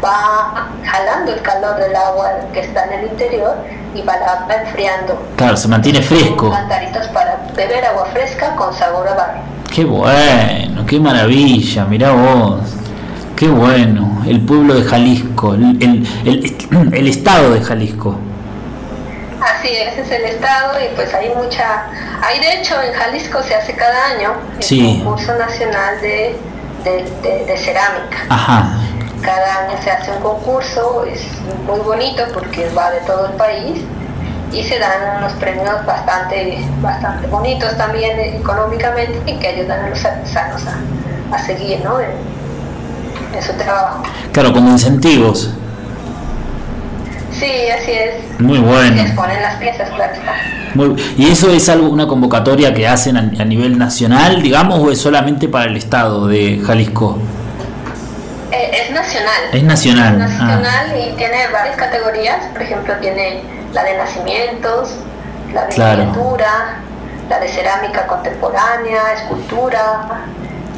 va 0.03 0.67
jalando 0.83 1.33
el 1.33 1.41
calor 1.41 1.77
del 1.77 1.95
agua 1.95 2.29
que 2.53 2.61
está 2.61 2.85
en 2.85 2.93
el 2.99 3.05
interior 3.11 3.55
y 3.93 4.01
va, 4.03 4.15
enfriando. 4.63 5.21
claro, 5.35 5.57
se 5.57 5.67
mantiene 5.67 6.01
fresco. 6.01 6.47
Son 6.47 6.51
cantaritos 6.55 7.07
para 7.09 7.37
beber 7.55 7.85
agua 7.85 8.05
fresca 8.13 8.55
con 8.55 8.73
sabor 8.73 9.07
a 9.07 9.13
barro. 9.15 9.39
Qué 9.73 9.83
bueno, 9.85 10.85
qué 10.85 10.99
maravilla, 10.99 11.85
mirá 11.85 12.11
vos. 12.11 12.61
Qué 13.35 13.47
bueno, 13.47 14.23
el 14.27 14.41
pueblo 14.41 14.75
de 14.75 14.83
Jalisco, 14.83 15.53
el, 15.55 15.77
el- 15.81 16.07
el- 16.25 16.93
el 16.93 17.07
estado 17.07 17.51
de 17.51 17.61
Jalisco. 17.61 18.17
Así 19.41 19.69
es, 19.69 19.93
ese 19.97 20.01
es 20.01 20.11
el 20.11 20.25
estado 20.35 20.73
y 20.79 20.95
pues 20.95 21.11
hay 21.15 21.29
mucha, 21.35 21.85
hay 22.21 22.39
de 22.39 22.59
hecho 22.61 22.75
en 22.81 22.93
Jalisco 22.93 23.41
se 23.41 23.55
hace 23.55 23.73
cada 23.75 24.05
año 24.15 24.33
el 24.57 24.63
Sí. 24.63 25.01
concurso 25.03 25.35
nacional 25.35 25.99
de, 26.01 26.35
de- 26.83 27.11
de- 27.23 27.45
de 27.45 27.57
cerámica. 27.57 28.17
Ajá, 28.29 28.73
Cada 29.21 29.65
año 29.67 29.77
se 29.83 29.91
hace 29.91 30.11
un 30.11 30.21
concurso, 30.21 31.05
es 31.05 31.21
muy 31.67 31.79
bonito 31.81 32.23
porque 32.33 32.69
va 32.75 32.89
de 32.91 32.99
todo 33.01 33.27
el 33.27 33.33
país 33.33 33.81
y 34.51 34.63
se 34.63 34.79
dan 34.79 35.17
unos 35.19 35.33
premios 35.33 35.85
bastante, 35.85 36.65
bastante 36.81 37.27
bonitos 37.27 37.77
también 37.77 38.19
económicamente 38.19 39.21
y 39.31 39.37
que 39.37 39.47
ayudan 39.47 39.85
a 39.85 39.89
los 39.89 40.03
artesanos 40.03 40.63
a, 40.67 41.35
a 41.35 41.39
seguir 41.45 41.81
¿no? 41.83 41.99
en, 41.99 42.09
en 43.35 43.43
su 43.43 43.53
trabajo. 43.53 44.03
claro, 44.33 44.51
como 44.53 44.71
incentivos. 44.71 45.51
Sí, 47.31 47.51
así 47.79 47.91
es. 47.91 48.39
Muy 48.41 48.59
bueno. 48.59 49.01
exponen 49.01 49.41
las 49.41 49.55
piezas, 49.55 49.89
claro 49.91 50.13
está. 50.13 50.33
Muy- 50.75 50.95
¿Y 51.17 51.29
eso 51.31 51.49
es 51.51 51.69
algo, 51.69 51.89
una 51.89 52.07
convocatoria 52.07 52.73
que 52.73 52.87
hacen 52.87 53.17
a, 53.17 53.19
a 53.41 53.45
nivel 53.45 53.77
nacional, 53.77 54.41
digamos, 54.41 54.79
o 54.79 54.91
es 54.91 54.99
solamente 54.99 55.47
para 55.47 55.65
el 55.65 55.77
estado 55.77 56.27
de 56.27 56.61
Jalisco? 56.65 57.17
Eh, 58.51 58.83
es 58.83 58.91
nacional. 58.91 59.41
Es 59.53 59.63
nacional, 59.63 60.21
ah. 60.21 60.25
Es 60.25 60.31
nacional 60.39 60.99
y 60.99 61.11
tiene 61.15 61.47
varias 61.51 61.75
categorías. 61.77 62.45
Por 62.51 62.61
ejemplo, 62.61 62.93
tiene 62.99 63.41
la 63.73 63.83
de 63.83 63.97
nacimientos, 63.97 64.95
la 65.53 65.65
de 65.65 65.73
Claro. 65.73 66.03
pintura, 66.03 66.75
la 67.29 67.39
de 67.39 67.47
cerámica 67.47 68.05
contemporánea, 68.07 69.13
escultura, 69.13 70.01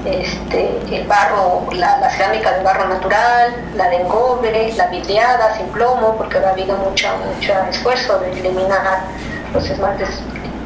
este, 0.05 0.80
el 0.91 1.07
barro, 1.07 1.65
la, 1.74 1.97
la 1.99 2.09
cerámica 2.11 2.51
de 2.51 2.63
barro 2.63 2.88
natural, 2.89 3.55
la 3.76 3.89
de 3.89 3.95
engobe, 4.01 4.74
la 4.76 4.88
vidriada 4.88 5.55
sin 5.55 5.65
plomo, 5.67 6.15
porque 6.17 6.38
ha 6.38 6.49
habido 6.49 6.76
mucho, 6.78 7.07
mucho 7.34 7.53
esfuerzo 7.71 8.19
de 8.19 8.32
eliminar 8.39 8.99
los 9.53 9.67
esmaltes 9.69 10.09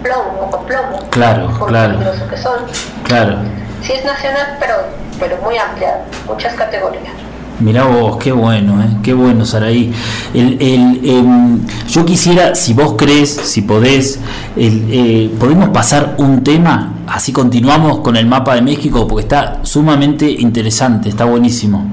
plomo 0.04 0.50
con 0.52 0.66
plomo, 0.66 1.00
Claro, 1.12 1.54
por 1.58 1.68
claro. 1.70 2.00
que 2.30 2.38
son. 2.38 2.66
Claro. 3.04 3.38
Sí 3.82 3.94
es 3.94 4.04
nacional, 4.04 4.58
pero, 4.60 4.76
pero 5.20 5.38
muy 5.42 5.58
amplia, 5.58 6.06
muchas 6.28 6.54
categorías. 6.56 7.14
Mirá 7.60 7.86
vos, 7.86 8.18
qué 8.18 8.32
bueno, 8.32 8.80
¿eh? 8.84 8.98
qué 9.02 9.14
bueno, 9.14 9.44
Saraí. 9.44 9.92
El, 10.32 10.62
el, 10.62 11.02
em, 11.04 11.66
yo 11.90 12.06
quisiera, 12.06 12.54
si 12.54 12.74
vos 12.74 12.94
crees, 12.96 13.32
si 13.32 13.64
podés, 13.64 14.20
el, 14.56 14.88
eh, 14.92 15.32
podemos 15.40 15.70
pasar 15.70 16.16
un 16.20 16.44
tema, 16.44 16.94
así 17.08 17.32
continuamos 17.32 18.00
con 18.02 18.16
el 18.16 18.28
mapa 18.28 18.54
de 18.54 18.62
México, 18.62 19.08
porque 19.08 19.24
está 19.24 19.60
sumamente 19.64 20.30
interesante, 20.30 21.10
está 21.10 21.26
buenísimo. 21.26 21.84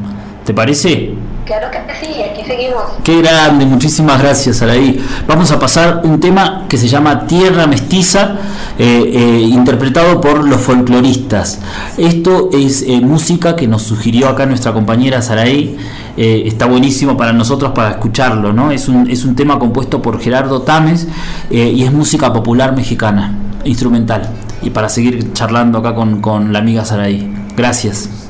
¿Te 0.45 0.53
parece? 0.53 1.15
Claro 1.45 1.71
que 1.71 1.79
sí, 2.01 2.23
aquí 2.23 2.43
seguimos. 2.47 2.85
Qué 3.03 3.21
grande, 3.21 3.67
muchísimas 3.67 4.19
gracias, 4.21 4.57
Saraí. 4.57 4.99
Vamos 5.29 5.53
a 5.53 5.59
pasar 5.59 6.01
un 6.03 6.19
tema 6.19 6.65
que 6.71 6.79
se 6.79 6.89
llama 6.89 7.27
Tierra 7.27 7.67
Mestiza, 7.67 8.37
eh, 8.79 9.11
eh, 9.13 9.41
interpretado 9.41 10.23
por 10.23 10.49
los 10.49 10.63
folcloristas. 10.63 11.61
Esto 11.99 12.49
es 12.51 12.83
eh, 12.89 12.99
música 13.03 13.57
que 13.57 13.67
nos 13.67 13.83
sugirió 13.83 14.29
acá 14.29 14.47
nuestra 14.47 14.73
compañera 14.73 15.21
Saraí. 15.21 15.77
Está 16.17 16.67
buenísimo 16.67 17.17
para 17.17 17.33
nosotros 17.33 17.73
para 17.73 17.91
escucharlo, 17.91 18.53
¿no? 18.53 18.71
Es 18.71 18.89
un, 18.89 19.11
es 19.11 19.25
un 19.25 19.35
tema 19.35 19.59
compuesto 19.59 20.01
por 20.01 20.21
Gerardo 20.21 20.63
Tames 20.63 21.09
y 21.51 21.83
es 21.83 21.93
música 21.93 22.33
popular 22.33 22.75
mexicana, 22.75 23.35
instrumental. 23.65 24.31
Y 24.63 24.71
para 24.71 24.89
seguir 24.89 25.33
charlando 25.33 25.79
acá 25.79 25.95
con, 25.95 26.21
con 26.21 26.53
la 26.53 26.61
amiga 26.61 26.85
Saraí. 26.85 27.35
Gracias. 27.57 28.24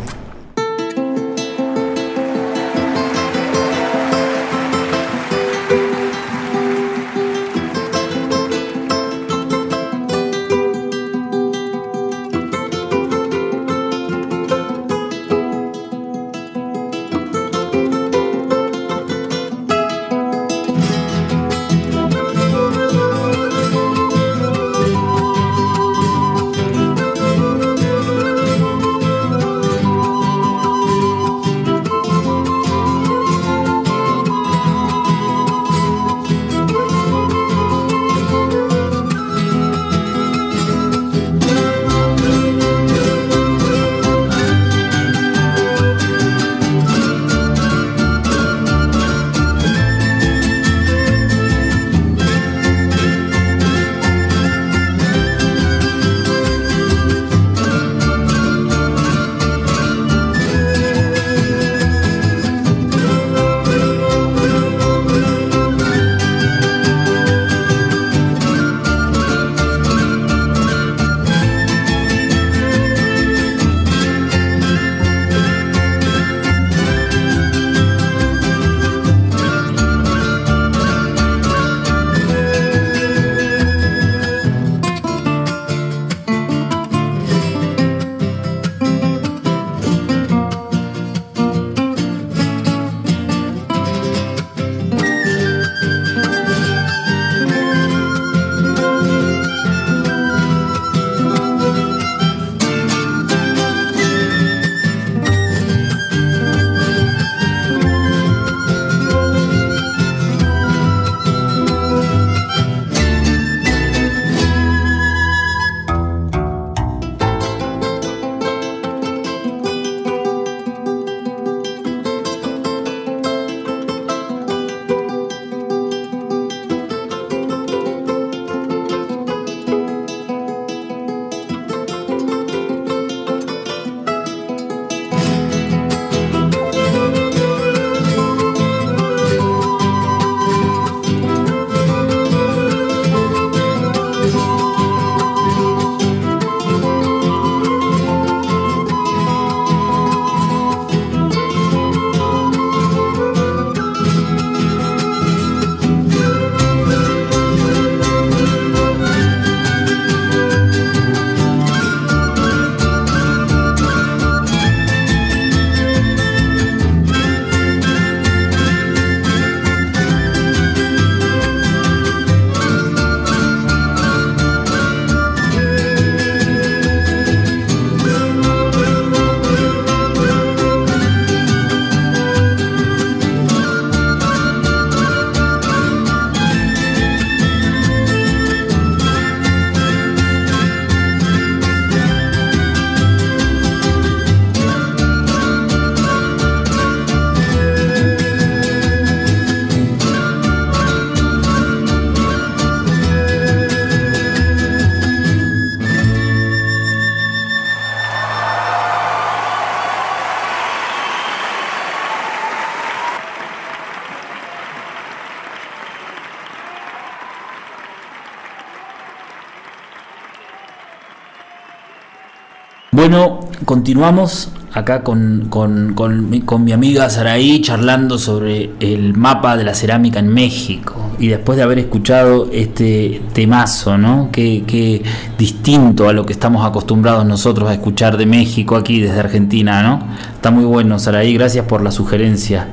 Continuamos 223.64 224.50
acá 224.72 225.02
con, 225.04 225.46
con- 225.48 225.94
con 225.94 226.40
con 226.40 226.64
mi 226.64 226.72
amiga 226.72 227.08
Saraí 227.08 227.60
charlando 227.60 228.18
sobre 228.18 228.70
el 228.80 229.14
mapa 229.14 229.56
de 229.56 229.62
la 229.64 229.72
cerámica 229.74 230.18
en 230.18 230.28
México. 230.28 230.96
Y 231.20 231.28
después 231.28 231.56
de 231.56 231.62
haber 231.62 231.78
escuchado 231.78 232.48
este 232.52 233.22
temazo, 233.32 233.96
¿no? 233.96 234.30
Que, 234.32 234.64
que 234.66 235.02
distinto 235.38 236.08
a 236.08 236.12
lo 236.12 236.26
que 236.26 236.32
estamos 236.32 236.66
acostumbrados 236.66 237.24
nosotros 237.24 237.68
a 237.70 237.74
escuchar 237.74 238.16
de 238.16 238.26
México 238.26 238.74
aquí 238.74 239.00
desde 239.00 239.20
Argentina, 239.20 239.82
¿no? 239.84 240.00
Está 240.34 240.50
muy 240.50 240.64
bueno, 240.64 240.98
Saraí, 240.98 241.32
gracias 241.34 241.66
por 241.66 241.82
la 241.82 241.92
sugerencia. 241.92 242.66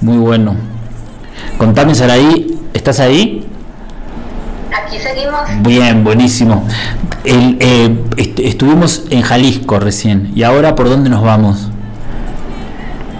Muy 0.00 0.16
bueno. 0.16 0.54
Contame, 1.58 1.94
Saraí, 1.94 2.58
¿estás 2.72 2.98
ahí? 2.98 3.46
Aquí 4.74 4.98
seguimos. 4.98 5.40
Bien, 5.60 6.02
buenísimo. 6.04 6.66
El, 7.24 7.56
eh, 7.60 8.04
est- 8.16 8.38
estuvimos 8.40 9.04
en 9.10 9.22
Jalisco 9.22 9.78
recién. 9.78 10.32
¿Y 10.34 10.42
ahora 10.42 10.74
por 10.74 10.88
dónde 10.88 11.10
nos 11.10 11.22
vamos? 11.22 11.68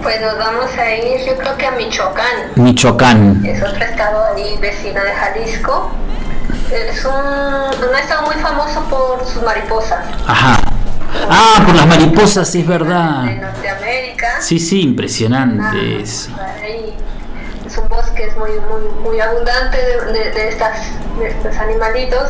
Pues 0.01 0.19
nos 0.19 0.37
vamos 0.37 0.65
a 0.77 0.95
ir, 0.95 1.25
yo 1.25 1.37
creo 1.37 1.57
que 1.57 1.65
a 1.65 1.71
Michoacán. 1.71 2.25
Michoacán. 2.55 3.45
Es 3.45 3.61
otro 3.63 3.83
estado 3.85 4.35
ahí 4.35 4.57
vecino 4.59 5.01
de 5.01 5.11
Jalisco. 5.13 5.91
Es 6.71 7.05
un, 7.05 7.11
un 7.89 7.95
estado 7.95 8.25
muy 8.25 8.35
famoso 8.35 8.81
por 8.89 9.25
sus 9.25 9.41
mariposas. 9.43 9.99
Ajá. 10.27 10.57
Ah, 11.29 11.63
por 11.65 11.75
las 11.75 11.85
mariposas, 11.87 12.49
sí, 12.49 12.61
es 12.61 12.67
De 12.67 12.77
verdad. 12.77 13.23
Norteamérica. 13.23 14.41
Sí, 14.41 14.59
sí, 14.59 14.81
impresionantes. 14.81 16.29
Ah, 16.37 16.47
ahí 16.61 16.93
es 17.73 17.77
un 17.79 17.89
bosque 17.89 18.25
es 18.25 18.37
muy, 18.37 18.51
muy, 18.51 18.81
muy 19.03 19.19
abundante 19.19 19.77
de, 19.77 20.13
de- 20.13 20.31
de 20.31 20.47
estas, 20.49 20.77
de 21.19 21.27
estos 21.29 21.57
animalitos. 21.57 22.29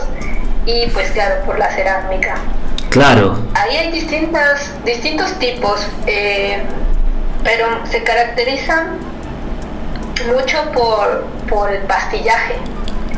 Y 0.65 0.87
pues 0.91 1.11
claro, 1.11 1.43
por 1.45 1.59
la 1.59 1.69
cerámica. 1.71 2.35
Claro. 2.89 3.37
Ahí 3.53 3.75
hay 3.75 3.91
distintas, 3.91 4.71
distintos 4.85 5.33
tipos, 5.39 5.85
eh, 6.07 6.63
pero 7.43 7.65
se 7.85 8.01
caracterizan 8.03 8.97
mucho 10.33 10.71
por, 10.71 11.25
por 11.49 11.71
el 11.71 11.81
pastillaje. 11.83 12.55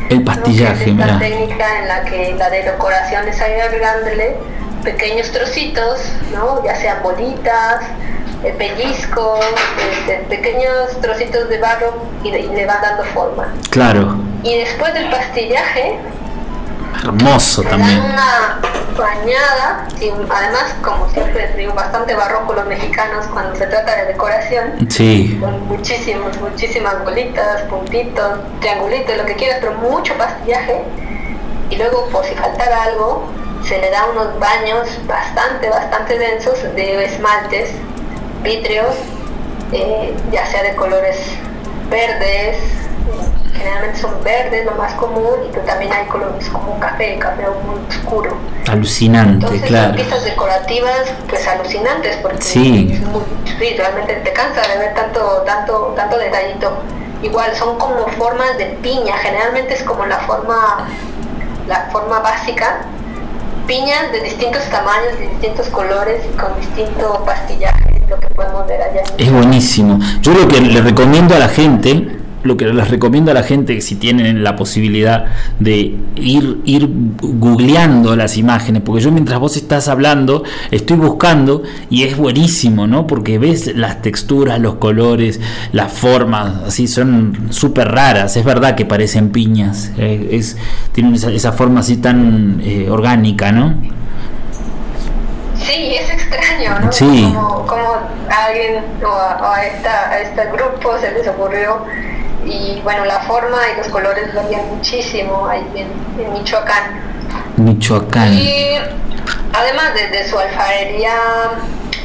El 0.10 0.20
¿no? 0.20 0.26
pastillaje, 0.26 0.86
Que 0.86 0.92
es 0.92 0.98
esta 0.98 1.06
mira. 1.06 1.20
técnica 1.20 1.80
en 1.80 1.88
la 1.88 2.04
que 2.06 2.34
la 2.38 2.50
decoración 2.50 3.28
es 3.28 3.40
agregándole 3.42 4.38
pequeños 4.84 5.32
trocitos, 5.32 6.00
¿no? 6.34 6.64
ya 6.64 6.76
sean 6.76 7.04
bolitas, 7.04 7.82
pellizcos, 8.54 9.40
este, 9.92 10.14
pequeños 10.30 11.00
trocitos 11.02 11.50
de 11.50 11.58
barro 11.60 11.94
y, 12.24 12.32
le- 12.32 12.42
y 12.42 12.48
le 12.50 12.66
van 12.66 12.82
dando 12.82 13.04
forma. 13.06 13.54
Claro. 13.70 14.16
Y 14.44 14.58
después 14.58 14.94
del 14.94 15.10
pastillaje, 15.10 15.98
Hermoso 17.04 17.64
le 17.64 17.70
dan 17.70 17.80
también. 17.80 18.02
una 18.02 18.60
bañada, 18.98 19.88
y 20.00 20.10
además, 20.10 20.74
como 20.82 21.10
siempre 21.10 21.52
digo, 21.58 21.74
bastante 21.74 22.16
barroco 22.16 22.54
los 22.54 22.66
mexicanos 22.66 23.26
cuando 23.34 23.56
se 23.56 23.68
trata 23.68 23.96
de 23.96 24.06
decoración, 24.06 24.90
Sí. 24.90 25.38
con 25.42 25.68
muchísimos, 25.68 26.38
muchísimas 26.40 27.04
bolitas, 27.04 27.64
puntitos, 27.64 28.40
triangulitos, 28.62 29.18
lo 29.18 29.26
que 29.26 29.36
quieras, 29.36 29.58
pero 29.60 29.74
mucho 29.74 30.14
pastillaje. 30.18 30.82
Y 31.70 31.76
luego, 31.76 32.08
por 32.10 32.24
si 32.24 32.34
faltara 32.36 32.84
algo, 32.84 33.28
se 33.64 33.78
le 33.80 33.90
da 33.90 34.06
unos 34.12 34.40
baños 34.40 34.88
bastante, 35.08 35.70
bastante 35.70 36.18
densos 36.18 36.62
de 36.76 37.04
esmaltes, 37.06 37.72
vítreos, 38.46 38.96
eh, 39.74 40.16
ya 40.32 40.46
sea 40.46 40.64
de 40.64 40.76
colores 40.76 41.18
verdes, 41.90 42.58
generalmente 43.54 44.00
son 44.00 44.24
verdes, 44.24 44.66
lo 44.66 44.72
más 44.74 44.94
común, 44.94 45.34
y 45.48 45.52
pero 45.52 45.66
también 45.66 45.92
hay 45.92 46.06
colores 46.08 46.48
como 46.50 46.80
café, 46.80 47.18
café 47.20 47.44
muy 47.66 47.80
oscuro. 47.90 48.36
Alucinante, 48.70 49.46
Entonces 49.46 49.62
claro. 49.64 49.88
son 49.88 49.96
piezas 49.96 50.24
decorativas 50.26 51.02
pues 51.30 51.48
alucinantes 51.48 52.18
porque 52.18 52.42
Sí. 52.42 52.92
es 52.94 53.02
muy- 53.08 53.22
sí, 53.60 53.76
realmente 53.78 54.14
te 54.16 54.34
cansa 54.34 54.62
de 54.68 54.78
ver 54.78 54.94
tanto, 54.94 55.44
tanto, 55.46 55.94
tanto 55.96 56.18
detallito. 56.18 56.72
Igual 57.22 57.56
son 57.56 57.78
como 57.80 58.08
formas 58.18 58.58
de 58.58 58.66
piña, 58.84 59.18
generalmente 59.18 59.74
es 59.74 59.84
como 59.84 60.06
la 60.06 60.20
forma, 60.20 60.88
la 61.68 61.90
forma 61.92 62.20
básica. 62.20 62.82
Piñas 63.68 64.12
de 64.12 64.22
distintos 64.22 64.64
tamaños, 64.70 65.18
de 65.18 65.28
distintos 65.30 65.68
colores 65.70 66.22
y 66.32 66.38
con 66.38 66.56
distinto 66.60 67.24
pastillaje, 67.26 67.85
lo 68.10 68.20
que 68.20 68.28
podemos 68.28 68.68
ver 68.68 68.82
allá. 68.82 69.02
Es 69.18 69.32
buenísimo. 69.32 70.00
Yo 70.22 70.34
lo 70.34 70.48
que 70.48 70.62
le 70.62 70.82
recomiendo 70.82 71.36
a 71.36 71.40
la 71.40 71.48
gente, 71.48 72.08
lo 72.44 72.58
que 72.58 72.68
les 72.68 72.90
recomiendo 72.90 73.32
a 73.32 73.34
la 73.34 73.44
gente 73.44 73.82
si 73.82 73.96
tienen 73.96 74.44
la 74.44 74.56
posibilidad 74.56 75.26
de 75.60 75.96
ir, 76.16 76.62
ir 76.66 76.88
googleando 77.20 78.16
las 78.16 78.38
imágenes, 78.38 78.84
porque 78.86 79.02
yo 79.02 79.12
mientras 79.12 79.40
vos 79.40 79.58
estás 79.58 79.88
hablando 79.88 80.44
estoy 80.70 80.98
buscando 80.98 81.64
y 81.90 82.04
es 82.04 82.18
buenísimo, 82.18 82.86
¿no? 82.86 83.08
Porque 83.08 83.40
ves 83.40 83.76
las 83.76 84.02
texturas, 84.02 84.60
los 84.60 84.76
colores, 84.76 85.42
las 85.72 85.92
formas, 85.92 86.64
así 86.68 86.88
son 86.88 87.48
súper 87.50 87.90
raras. 87.90 88.38
Es 88.38 88.46
verdad 88.46 88.76
que 88.76 88.86
parecen 88.86 89.30
piñas, 89.30 89.92
eh, 89.98 90.30
es, 90.32 90.58
tienen 90.92 91.16
esa, 91.16 91.32
esa 91.32 91.52
forma 91.52 91.80
así 91.80 91.98
tan 91.98 92.62
eh, 92.64 92.88
orgánica, 92.90 93.52
¿no? 93.52 93.74
Sí, 95.66 95.96
es 95.96 96.10
extraño, 96.10 96.80
¿no? 96.80 96.92
Sí. 96.92 97.32
Como, 97.34 97.66
como 97.66 97.94
a 98.30 98.46
alguien 98.46 98.84
o 99.04 99.08
a, 99.08 99.38
o 99.42 99.46
a 99.54 99.66
esta, 99.66 100.10
a 100.10 100.20
este 100.20 100.46
grupo 100.52 100.98
se 101.00 101.12
les 101.12 101.28
ocurrió 101.28 101.80
y 102.46 102.80
bueno, 102.84 103.06
la 103.06 103.20
forma 103.22 103.58
y 103.74 103.78
los 103.78 103.88
colores 103.88 104.34
varían 104.36 104.68
muchísimo 104.68 105.48
ahí 105.48 105.66
en, 105.76 106.24
en 106.24 106.34
Michoacán. 106.34 107.02
Michoacán. 107.58 108.34
Y 108.34 108.78
además 109.54 109.94
de, 109.96 110.08
de 110.10 110.30
su 110.30 110.38
alfarería 110.38 111.14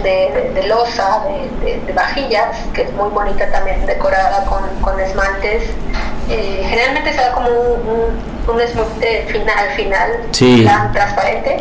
de, 0.03 0.11
de- 0.33 0.51
de 0.55 0.67
loza, 0.67 1.21
de, 1.63 1.79
de- 1.87 1.93
vajillas, 1.93 2.57
que 2.73 2.83
es 2.83 2.93
muy 2.95 3.11
bonita 3.11 3.51
también, 3.51 3.85
decorada 3.85 4.45
con, 4.47 4.63
con 4.81 4.99
esmaltes, 4.99 5.65
eh, 6.31 6.65
generalmente 6.67 7.13
se 7.13 7.19
da 7.21 7.33
como 7.33 7.51
un, 7.51 7.89
un, 7.89 8.55
un 8.55 8.61
esmalte 8.63 9.27
final, 9.31 9.59
al 9.59 9.71
final, 9.77 10.11
Sí. 10.31 10.67
transparente, 10.95 11.59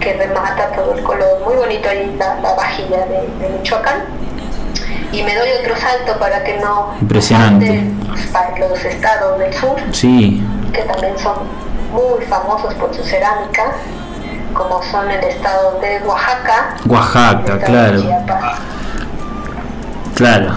que 0.00 0.12
remata 0.14 0.68
todo 0.72 0.94
el 0.94 1.02
color. 1.02 1.40
Muy 1.44 1.56
bonito 1.56 1.88
ahí 1.88 2.14
la, 2.18 2.36
la 2.40 2.54
vajilla 2.54 3.06
de, 3.06 3.28
de 3.40 3.48
Michoacán. 3.58 4.04
Y 5.12 5.22
me 5.22 5.34
doy 5.36 5.48
otro 5.62 5.76
salto 5.76 6.18
para 6.18 6.42
que 6.44 6.58
no 6.58 6.94
Impresionante. 7.00 7.84
para 8.32 8.58
los 8.58 8.84
estados 8.84 9.38
del 9.38 9.54
sur 9.54 9.76
Sí, 9.92 10.42
que 10.72 10.82
también 10.82 11.16
son 11.18 11.34
muy 11.92 12.24
famosos 12.26 12.74
por 12.74 12.94
su 12.94 13.02
cerámica, 13.04 13.72
como 14.52 14.82
son 14.82 15.08
el 15.10 15.22
estado 15.24 15.78
de 15.80 16.00
Oaxaca, 16.04 16.76
Oaxaca, 16.86 17.58
claro, 17.60 18.02
claro. 20.14 20.54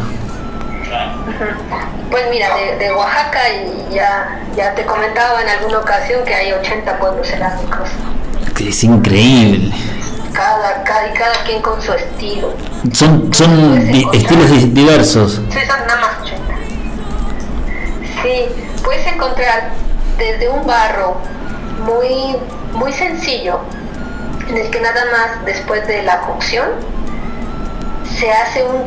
Pues 2.09 2.23
mira, 2.31 2.47
de, 2.55 2.77
de 2.77 2.91
Oaxaca 2.91 3.39
y 3.49 3.93
ya, 3.93 4.39
ya 4.55 4.73
te 4.73 4.83
comentaba 4.85 5.41
en 5.41 5.49
alguna 5.49 5.79
ocasión 5.79 6.23
que 6.25 6.33
hay 6.33 6.51
80 6.51 6.97
pueblos 6.97 7.27
cerámicos, 7.27 7.89
Es 8.59 8.83
increíble. 8.83 9.73
cada, 10.33 10.83
cada, 10.83 11.07
y 11.09 11.13
cada 11.13 11.33
quien 11.45 11.61
con 11.61 11.81
su 11.81 11.91
estilo. 11.93 12.53
Son, 12.93 13.33
son 13.33 13.77
estilos 14.13 14.51
di- 14.51 14.65
diversos. 14.69 15.41
Sí, 15.49 15.59
son 15.67 15.79
nada 15.87 16.01
más 16.01 16.21
80. 16.23 16.39
Sí, 18.21 18.45
puedes 18.83 19.05
encontrar 19.07 19.69
desde 20.17 20.49
un 20.49 20.65
barro 20.67 21.15
muy, 21.85 22.35
muy 22.73 22.91
sencillo, 22.93 23.59
en 24.49 24.57
el 24.57 24.69
que 24.69 24.81
nada 24.81 25.03
más 25.11 25.45
después 25.45 25.87
de 25.87 26.03
la 26.03 26.19
cocción 26.21 26.67
se 28.17 28.29
hace 28.31 28.63
un, 28.63 28.83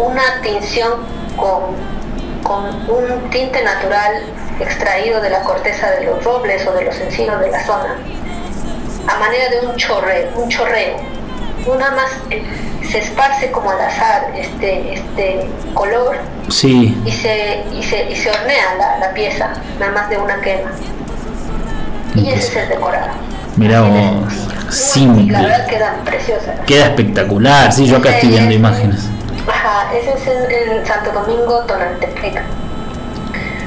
una 0.00 0.22
tinción 0.42 0.92
con, 1.36 1.74
con 2.44 2.64
un 2.88 3.30
tinte 3.30 3.62
natural 3.64 4.22
extraído 4.60 5.20
de 5.20 5.30
la 5.30 5.40
corteza 5.42 5.90
de 5.90 6.04
los 6.06 6.22
robles 6.24 6.64
o 6.66 6.72
de 6.72 6.84
los 6.84 6.96
encinos 7.00 7.40
de 7.40 7.50
la 7.50 7.64
zona, 7.66 7.96
a 9.08 9.18
manera 9.18 9.48
de 9.50 9.66
un 9.66 9.76
chorreo, 9.76 10.28
un 10.36 10.48
chorreo. 10.48 10.96
Una 11.66 11.90
más 11.92 12.10
eh, 12.30 12.42
se 12.88 12.98
esparce 12.98 13.50
como 13.50 13.70
al 13.70 13.80
azar 13.80 14.32
este, 14.36 14.94
este 14.94 15.48
color 15.74 16.16
Sí, 16.48 16.96
y 17.04 17.10
se, 17.10 17.64
y 17.72 17.82
se, 17.82 18.04
y 18.08 18.14
se 18.14 18.30
hornea 18.30 18.76
la, 18.78 18.98
la 18.98 19.12
pieza, 19.14 19.52
nada 19.80 19.90
más 19.92 20.08
de 20.08 20.16
una 20.18 20.40
quema. 20.40 20.70
Y 22.14 22.30
ese 22.30 22.48
es 22.48 22.56
el 22.56 22.68
decorado. 22.68 23.10
Mirá 23.56 23.80
vos, 23.82 24.32
simple. 24.70 25.24
Y 25.24 25.30
la 25.30 25.42
verdad 25.42 25.66
quedan 25.66 26.04
preciosas. 26.04 26.60
queda 26.66 26.86
espectacular. 26.86 27.72
Sí, 27.72 27.86
yo 27.86 27.96
acá 27.96 28.10
estoy 28.10 28.28
viendo 28.30 28.54
imágenes. 28.54 29.08
Ajá, 29.48 29.92
ese 29.94 30.12
es 30.12 30.26
en, 30.26 30.78
en 30.78 30.86
Santo 30.86 31.10
Domingo, 31.12 31.60
Tonaltepec. 31.66 32.42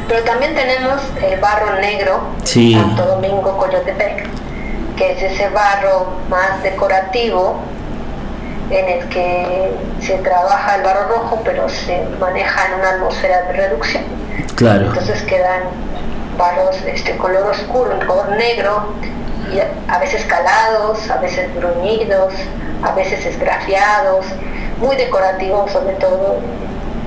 Pero 0.08 0.24
también 0.24 0.56
tenemos 0.56 1.02
el 1.22 1.40
barro 1.40 1.80
negro, 1.80 2.22
Sí. 2.44 2.74
Santo 2.74 3.06
Domingo, 3.06 3.58
Coyotepec, 3.58 4.26
que 5.00 5.14
es 5.14 5.24
ese 5.24 5.50
barro 5.50 6.08
más 6.30 6.62
decorativo 6.62 7.60
en 8.70 8.88
el 8.88 9.10
que 9.10 9.72
se 10.02 10.18
trabaja 10.20 10.76
el 10.76 10.84
barro 10.84 11.08
rojo, 11.08 11.42
pero 11.44 11.68
se 11.70 12.04
maneja 12.20 12.68
en 12.68 12.80
una 12.82 12.90
atmósfera 12.92 13.42
de 13.44 13.54
reducción. 13.54 14.04
Claro, 14.56 14.86
Entonces 14.88 15.24
quedan 15.24 15.62
barros 16.38 16.76
este 16.86 17.18
color 17.18 17.48
oscuro, 17.48 17.96
un 18.00 18.06
color 18.06 18.30
negro, 18.38 18.94
y 19.52 19.60
a 19.90 19.98
veces 20.00 20.24
calados, 20.26 21.10
a 21.10 21.18
veces 21.18 21.50
bruñidos, 21.56 22.34
a 22.84 22.92
veces 22.92 23.26
esgrafiados, 23.26 24.26
muy 24.80 24.96
decorativos 24.98 25.72
sobre 25.72 25.94
todo, 25.96 26.38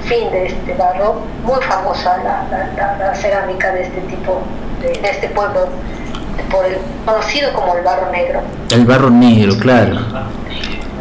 fin 0.07 0.31
de 0.33 0.47
este 0.47 0.75
barro, 0.75 1.21
muy 1.45 1.61
famosa 1.63 2.17
la, 2.25 2.45
la- 2.51 2.71
la- 2.77 2.97
la 2.99 3.15
cerámica 3.15 3.71
de 3.71 3.83
este 3.83 4.01
tipo, 4.03 4.41
de, 4.81 4.89
de 5.01 5.09
este 5.11 5.29
pueblo, 5.29 5.69
por 6.51 6.65
el, 6.67 6.77
conocido 7.05 7.53
como 7.53 7.77
el 7.77 7.83
barro 7.85 8.11
negro. 8.13 8.41
El 8.71 8.85
barro 8.87 9.11
negro, 9.11 9.57
claro. 9.59 9.99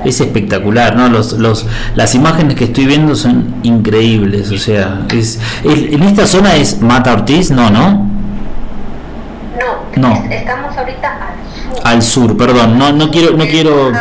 Es 0.04 0.20
espectacular, 0.20 0.96
¿no? 0.96 1.10
Los, 1.10 1.34
los, 1.34 1.68
las 1.96 2.16
imágenes 2.16 2.56
que 2.56 2.64
estoy 2.66 2.86
viendo 2.88 3.16
son 3.16 3.54
increíbles, 3.64 4.52
o 4.52 4.58
sea, 4.58 5.02
es, 5.14 5.40
el- 5.64 5.94
en 5.94 6.02
esta 6.04 6.26
zona 6.26 6.56
es 6.56 6.82
Mata 6.82 7.14
Ortiz, 7.14 7.52
no, 7.52 7.70
¿no? 7.70 8.10
No, 9.96 10.10
No. 10.10 10.14
es- 10.26 10.32
estamos 10.42 10.76
ahorita 10.76 11.08
al 11.08 11.76
sur. 11.76 11.82
Al 11.88 12.02
sur, 12.02 12.38
perdón, 12.38 12.78
no, 12.80 12.92
no 12.94 13.12
quiero, 13.12 13.38
no 13.38 13.46
quiero. 13.46 13.92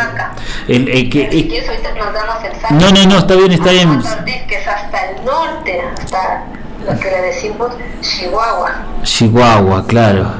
El- 0.67 0.87
el 0.89 1.09
que- 1.09 1.29
Si 1.31 1.39
el- 1.41 1.47
quieres, 1.49 1.69
ahorita 1.69 1.89
nos 1.93 2.13
damos 2.13 2.43
el 2.45 2.61
salto. 2.61 2.75
no, 2.75 2.91
no, 2.91 3.05
no, 3.13 3.17
está 3.19 3.35
bien, 3.35 3.51
está 3.51 3.71
bien. 3.71 3.89
Mata 3.97 4.15
Ortiz, 4.19 4.35
que 4.47 4.55
es 4.55 4.67
hasta 4.67 4.97
el 5.09 5.25
norte, 5.25 5.81
hasta 6.03 6.43
lo 6.91 6.99
que 6.99 7.11
le 7.11 7.21
decimos 7.21 7.73
Chihuahua. 8.01 8.71
Chihuahua, 9.03 9.85
claro. 9.85 10.31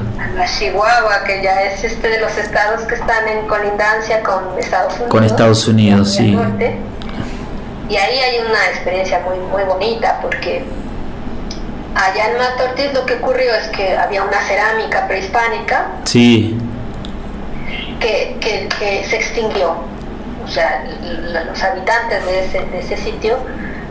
Chihuahua, 0.46 1.24
que 1.24 1.42
ya 1.42 1.62
es 1.62 1.82
este 1.84 2.08
de 2.08 2.20
los 2.20 2.36
estados 2.38 2.82
que 2.82 2.94
están 2.94 3.26
en 3.28 3.46
colindancia 3.46 4.22
con 4.22 4.58
Estados 4.58 4.92
Unidos. 4.94 5.08
Con 5.10 5.24
Estados 5.24 5.68
Unidos, 5.68 6.18
en 6.18 6.24
el 6.24 6.30
sí. 6.30 6.36
norte. 6.36 6.76
Y 7.88 7.96
ahí 7.96 8.18
hay 8.18 8.38
una 8.38 8.66
experiencia 8.70 9.20
muy, 9.20 9.38
muy 9.38 9.62
bonita 9.64 10.18
porque 10.22 10.64
allá 11.94 12.30
en 12.30 12.38
Mata 12.38 12.64
Ortiz 12.70 12.92
lo 12.94 13.04
que 13.04 13.14
ocurrió 13.14 13.54
es 13.54 13.68
que 13.68 13.96
había 13.96 14.22
una 14.22 14.40
cerámica 14.42 15.06
prehispánica 15.08 15.86
Sí, 16.04 16.56
que, 18.00 18.36
que- 18.40 18.68
que 18.78 19.04
se 19.04 19.16
extinguió. 19.16 19.76
O 20.44 20.48
sea, 20.48 20.84
los 21.46 21.62
habitantes 21.62 22.24
de 22.26 22.44
ese, 22.46 22.60
de 22.66 22.78
ese 22.80 22.96
sitio 22.96 23.36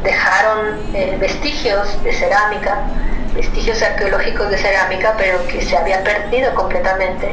dejaron 0.03 0.79
eh, 0.93 1.15
vestigios 1.19 2.03
de 2.03 2.11
cerámica, 2.13 2.79
vestigios 3.33 3.81
arqueológicos 3.81 4.49
de 4.49 4.57
cerámica, 4.57 5.13
pero 5.17 5.45
que 5.47 5.61
se 5.61 5.77
había 5.77 6.03
perdido 6.03 6.53
completamente 6.53 7.27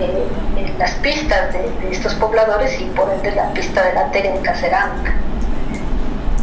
eh, 0.00 0.26
en 0.56 0.78
las 0.78 0.92
pistas 0.92 1.52
de, 1.52 1.70
de 1.82 1.90
estos 1.90 2.14
pobladores 2.14 2.80
y 2.80 2.84
por 2.84 3.10
ende 3.12 3.32
la 3.32 3.52
pista 3.52 3.82
de 3.82 3.94
la 3.94 4.10
técnica 4.10 4.54
cerámica. 4.54 5.14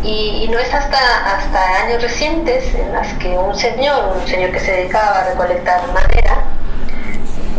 Y, 0.03 0.43
y 0.43 0.47
no 0.49 0.59
es 0.59 0.73
hasta, 0.73 0.97
hasta 1.35 1.83
años 1.83 2.01
recientes 2.01 2.73
en 2.75 2.93
las 2.93 3.13
que 3.15 3.29
un 3.29 3.55
señor, 3.55 4.17
un 4.21 4.27
señor 4.27 4.51
que 4.51 4.59
se 4.59 4.71
dedicaba 4.71 5.19
a 5.19 5.29
recolectar 5.29 5.81
madera, 5.87 6.43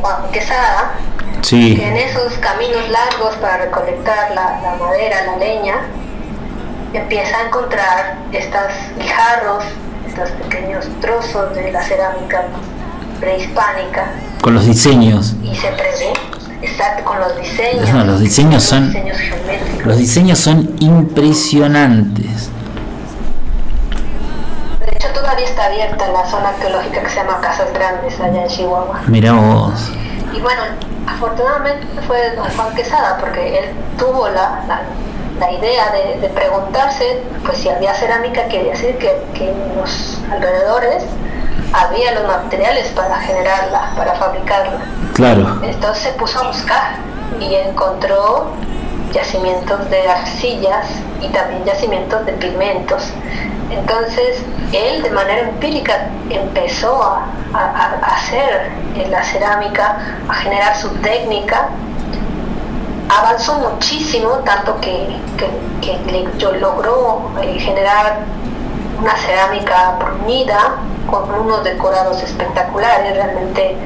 Juan 0.01 0.31
Quesada, 0.31 0.93
sí. 1.43 1.77
que 1.77 1.89
en 1.89 1.97
esos 1.97 2.35
caminos 2.35 2.89
largos 2.89 3.35
para 3.37 3.65
recolectar 3.65 4.31
la, 4.31 4.61
la 4.63 4.75
madera, 4.77 5.25
la 5.27 5.37
leña, 5.37 5.75
empieza 6.93 7.37
a 7.39 7.47
encontrar 7.47 8.17
estas 8.33 8.73
guijarros, 8.99 9.65
estos 10.25 10.31
pequeños 10.43 10.87
trozos 11.01 11.55
de 11.55 11.71
la 11.73 11.83
cerámica 11.83 12.45
prehispánica 13.21 14.11
Con 14.43 14.55
los 14.55 14.65
diseños. 14.67 15.35
y 15.43 15.55
se 15.55 15.69
prevé 15.69 16.13
exacto 16.63 17.05
con 17.05 17.19
los 17.21 17.37
diseños. 17.41 17.89
No, 17.91 18.05
los 18.05 18.21
diseños 18.21 18.63
son- 18.63 18.87
diseños 18.93 19.17
geométricos. 19.19 19.87
Los 19.87 19.97
diseños 19.97 20.39
son 20.39 20.75
impresionantes. 20.81 22.51
De 24.81 24.93
hecho, 24.93 25.09
todavía 25.15 25.47
está 25.47 25.67
abierta 25.67 26.09
la 26.09 26.27
zona 26.29 26.49
arqueológica 26.51 27.03
que 27.03 27.09
se 27.11 27.17
llama 27.17 27.41
Casas 27.41 27.73
Grandes 27.73 28.19
allá 28.21 28.43
en 28.43 28.49
Chihuahua. 28.49 29.01
Mira 29.07 29.33
vos. 29.33 29.91
Y 30.35 30.41
bueno, 30.41 30.63
afortunadamente 31.07 31.87
fue 32.07 32.35
don 32.37 32.49
Juan 32.51 32.75
Quesada, 32.75 33.19
porque 33.19 33.59
él 33.61 33.65
tuvo 33.99 34.29
la, 34.29 34.63
la- 34.69 34.83
la 35.39 35.53
idea 35.53 35.91
de, 35.93 36.21
de 36.21 36.29
preguntarse 36.29 37.23
pues 37.45 37.59
si 37.59 37.69
había 37.69 37.95
cerámica, 37.95 38.45
quiere 38.49 38.71
decir 38.71 38.97
que, 38.99 39.17
que 39.35 39.51
en 39.51 39.77
los 39.77 40.19
alrededores 40.31 41.05
había 41.73 42.13
los 42.13 42.27
materiales 42.27 42.89
para 42.89 43.17
generarla, 43.21 43.93
para 43.97 44.15
fabricarla. 44.15 44.81
Claro. 45.15 45.61
Entonces 45.63 46.03
se 46.05 46.13
puso 46.13 46.41
a 46.41 46.47
buscar 46.49 46.97
y 47.41 47.55
encontró 47.55 48.53
yacimientos 49.13 49.89
de 49.91 50.09
arcillas 50.09 50.87
y 51.21 51.29
también 51.29 51.65
yacimientos 51.65 52.25
de 52.27 52.33
pigmentos. 52.33 53.13
Entonces 53.71 54.43
él 54.73 55.03
de 55.03 55.11
manera 55.11 55.41
empírica 55.41 56.09
empezó 56.31 57.03
a, 57.03 57.27
a- 57.55 57.99
a 58.03 58.15
hacer 58.17 58.71
la 59.11 59.23
cerámica, 59.23 59.99
a 60.29 60.35
generar 60.35 60.77
su 60.77 60.89
técnica. 61.01 61.69
Avanzó 63.09 63.55
muchísimo, 63.59 64.29
tanto 64.45 64.79
que, 64.81 65.09
que- 65.37 65.49
yo 66.39 66.53
logró 66.53 67.31
eh, 67.43 67.59
generar 67.59 68.21
una 69.01 69.17
cerámica 69.17 69.97
bruñida 69.99 70.77
con 71.11 71.31
unos 71.33 71.65
decorados 71.65 72.23
espectaculares, 72.23 73.15
realmente 73.15 73.77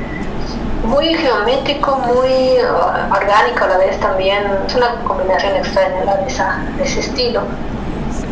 muy 0.84 1.14
geométrico, 1.14 1.96
muy 1.98 2.58
uh, 2.58 3.14
orgánico 3.14 3.64
a 3.64 3.68
la 3.68 3.78
vez 3.78 3.98
también. 4.00 4.42
Es 4.66 4.74
una 4.74 4.96
combinación 5.04 5.54
extraña 5.56 6.04
de 6.76 6.82
ese 6.82 7.00
estilo. 7.00 7.42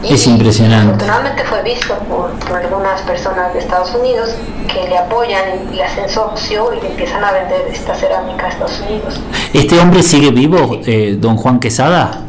Es 0.03 0.27
impresionante. 0.27 1.05
Afortunadamente 1.05 1.45
fue 1.45 1.63
visto 1.63 1.95
por, 2.09 2.31
por 2.33 2.57
algunas 2.57 3.01
personas 3.03 3.53
de 3.53 3.59
Estados 3.61 3.95
Unidos 3.95 4.31
que 4.73 4.89
le 4.89 4.97
apoyan 4.97 5.43
y 5.73 5.77
le 5.77 5.85
hacen 5.85 6.09
socio 6.09 6.73
y 6.75 6.81
le 6.81 6.91
empiezan 6.91 7.23
a 7.23 7.33
vender 7.33 7.67
esta 7.71 7.95
cerámica 7.95 8.47
a 8.47 8.49
Estados 8.49 8.81
Unidos. 8.89 9.21
¿Este 9.53 9.79
hombre 9.79 10.03
sigue 10.03 10.31
vivo, 10.31 10.81
eh, 10.87 11.17
don 11.19 11.37
Juan 11.37 11.61
Quesada? 11.61 12.23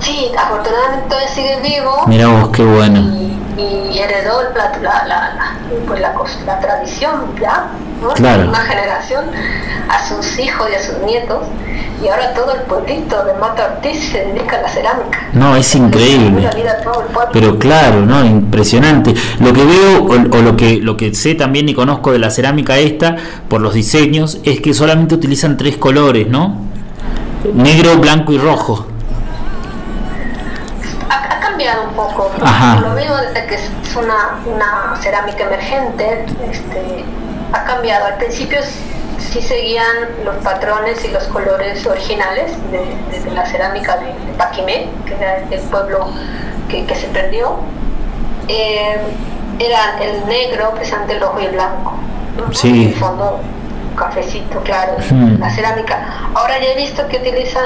Sí, 0.00 0.30
afortunadamente 0.36 1.06
todavía 1.08 1.28
sigue 1.28 1.60
vivo. 1.62 2.02
Mira 2.06 2.28
vos, 2.28 2.48
qué 2.50 2.64
bueno. 2.64 3.00
y, 3.56 3.92
y 3.94 3.98
heredó 3.98 4.42
la, 4.54 4.70
la, 4.78 5.06
la, 5.06 5.34
la- 5.34 5.50
pues 5.86 6.00
la 6.46 6.60
tradición 6.60 7.34
ya, 7.40 7.68
¿no? 8.04 8.14
Claro. 8.14 8.52
Generación 8.54 9.24
a 9.88 10.08
sus 10.08 10.38
hijos 10.38 10.68
y 10.70 10.74
a 10.74 10.82
sus 10.82 10.98
nietos 10.98 11.44
y 12.02 12.08
ahora 12.08 12.34
todo 12.34 12.54
el 12.54 12.60
pueblito 12.62 13.24
de 13.24 13.34
Mata 13.34 13.76
Ortiz 13.76 14.10
se 14.10 14.24
dedica 14.24 14.58
a 14.58 14.62
la 14.62 14.68
cerámica. 14.68 15.18
No, 15.32 15.56
es 15.56 15.74
increíble. 15.74 16.50
Pero 17.32 17.58
claro, 17.58 18.00
¿no? 18.00 18.24
Impresionante. 18.24 19.14
Lo 19.40 19.52
que 19.52 19.64
veo, 19.64 20.04
o, 20.04 20.12
o 20.12 20.42
lo, 20.42 20.56
que, 20.56 20.76
lo 20.76 20.96
que 20.96 21.14
sé 21.14 21.34
también 21.34 21.68
y 21.68 21.74
conozco 21.74 22.12
de 22.12 22.18
la 22.18 22.30
cerámica 22.30 22.78
esta, 22.78 23.16
por 23.48 23.60
los 23.60 23.74
diseños, 23.74 24.38
es 24.44 24.60
que 24.60 24.74
solamente 24.74 25.14
utilizan 25.14 25.56
tres 25.56 25.76
colores, 25.76 26.28
¿no? 26.28 26.58
Negro, 27.54 27.96
blanco 27.98 28.32
y 28.32 28.38
rojo. 28.38 28.86
cambiado 31.40 31.84
un 31.88 31.94
poco. 31.94 32.30
Ajá. 32.42 32.80
Lo 32.80 32.94
veo 32.94 33.16
desde 33.16 33.46
que 33.46 33.54
es 33.54 33.70
una, 33.96 34.38
una 34.46 34.96
cerámica 35.00 35.44
emergente, 35.44 36.24
este, 36.50 37.04
ha 37.54 37.64
cambiado. 37.64 38.06
Al 38.06 38.16
principio 38.16 38.58
sí 39.18 39.40
seguían 39.40 39.86
los 40.24 40.36
patrones 40.36 41.04
y 41.04 41.08
los 41.08 41.24
colores 41.24 41.86
originales 41.86 42.52
de, 42.70 42.78
de- 43.10 43.20
de 43.24 43.30
la 43.30 43.46
cerámica 43.46 43.96
de, 43.96 44.06
de 44.06 44.32
Paquimé, 44.36 44.88
que 45.06 45.14
era 45.14 45.38
el 45.50 45.60
pueblo 45.70 46.08
que, 46.68 46.84
que 46.86 46.94
se 46.94 47.06
perdió. 47.08 47.56
Eh, 48.48 48.96
era 49.58 50.02
el 50.02 50.26
negro, 50.26 50.72
precisamente 50.74 51.14
el 51.14 51.20
rojo 51.20 51.40
y 51.40 51.46
el 51.46 51.52
blanco. 51.52 51.94
Sí. 52.52 52.86
El 52.88 52.94
fondo 52.94 53.40
cafecito, 53.96 54.60
claro, 54.62 54.94
la 55.38 55.48
cerámica. 55.50 56.28
Ahora 56.34 56.58
ya 56.58 56.72
he 56.72 56.76
visto 56.76 57.06
que 57.06 57.18
utilizan 57.18 57.62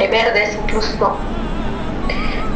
eh, 0.00 0.08
verdes 0.08 0.56
incluso 0.64 1.18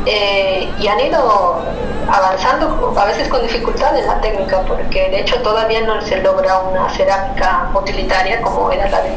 eh, 0.08 0.68
y 0.80 0.86
han 0.86 1.00
ido 1.00 1.62
avanzando 2.10 2.94
a 2.96 3.04
veces 3.04 3.28
con 3.28 3.42
dificultad 3.42 3.96
en 3.98 4.06
la 4.06 4.20
técnica 4.20 4.62
porque 4.66 5.10
de 5.10 5.20
hecho 5.20 5.36
todavía 5.42 5.82
no 5.82 6.00
se 6.00 6.22
logra 6.22 6.58
una 6.60 6.88
cerámica 6.88 7.70
utilitaria 7.74 8.40
como 8.40 8.70
era 8.72 8.88
la 8.88 9.02
de 9.02 9.10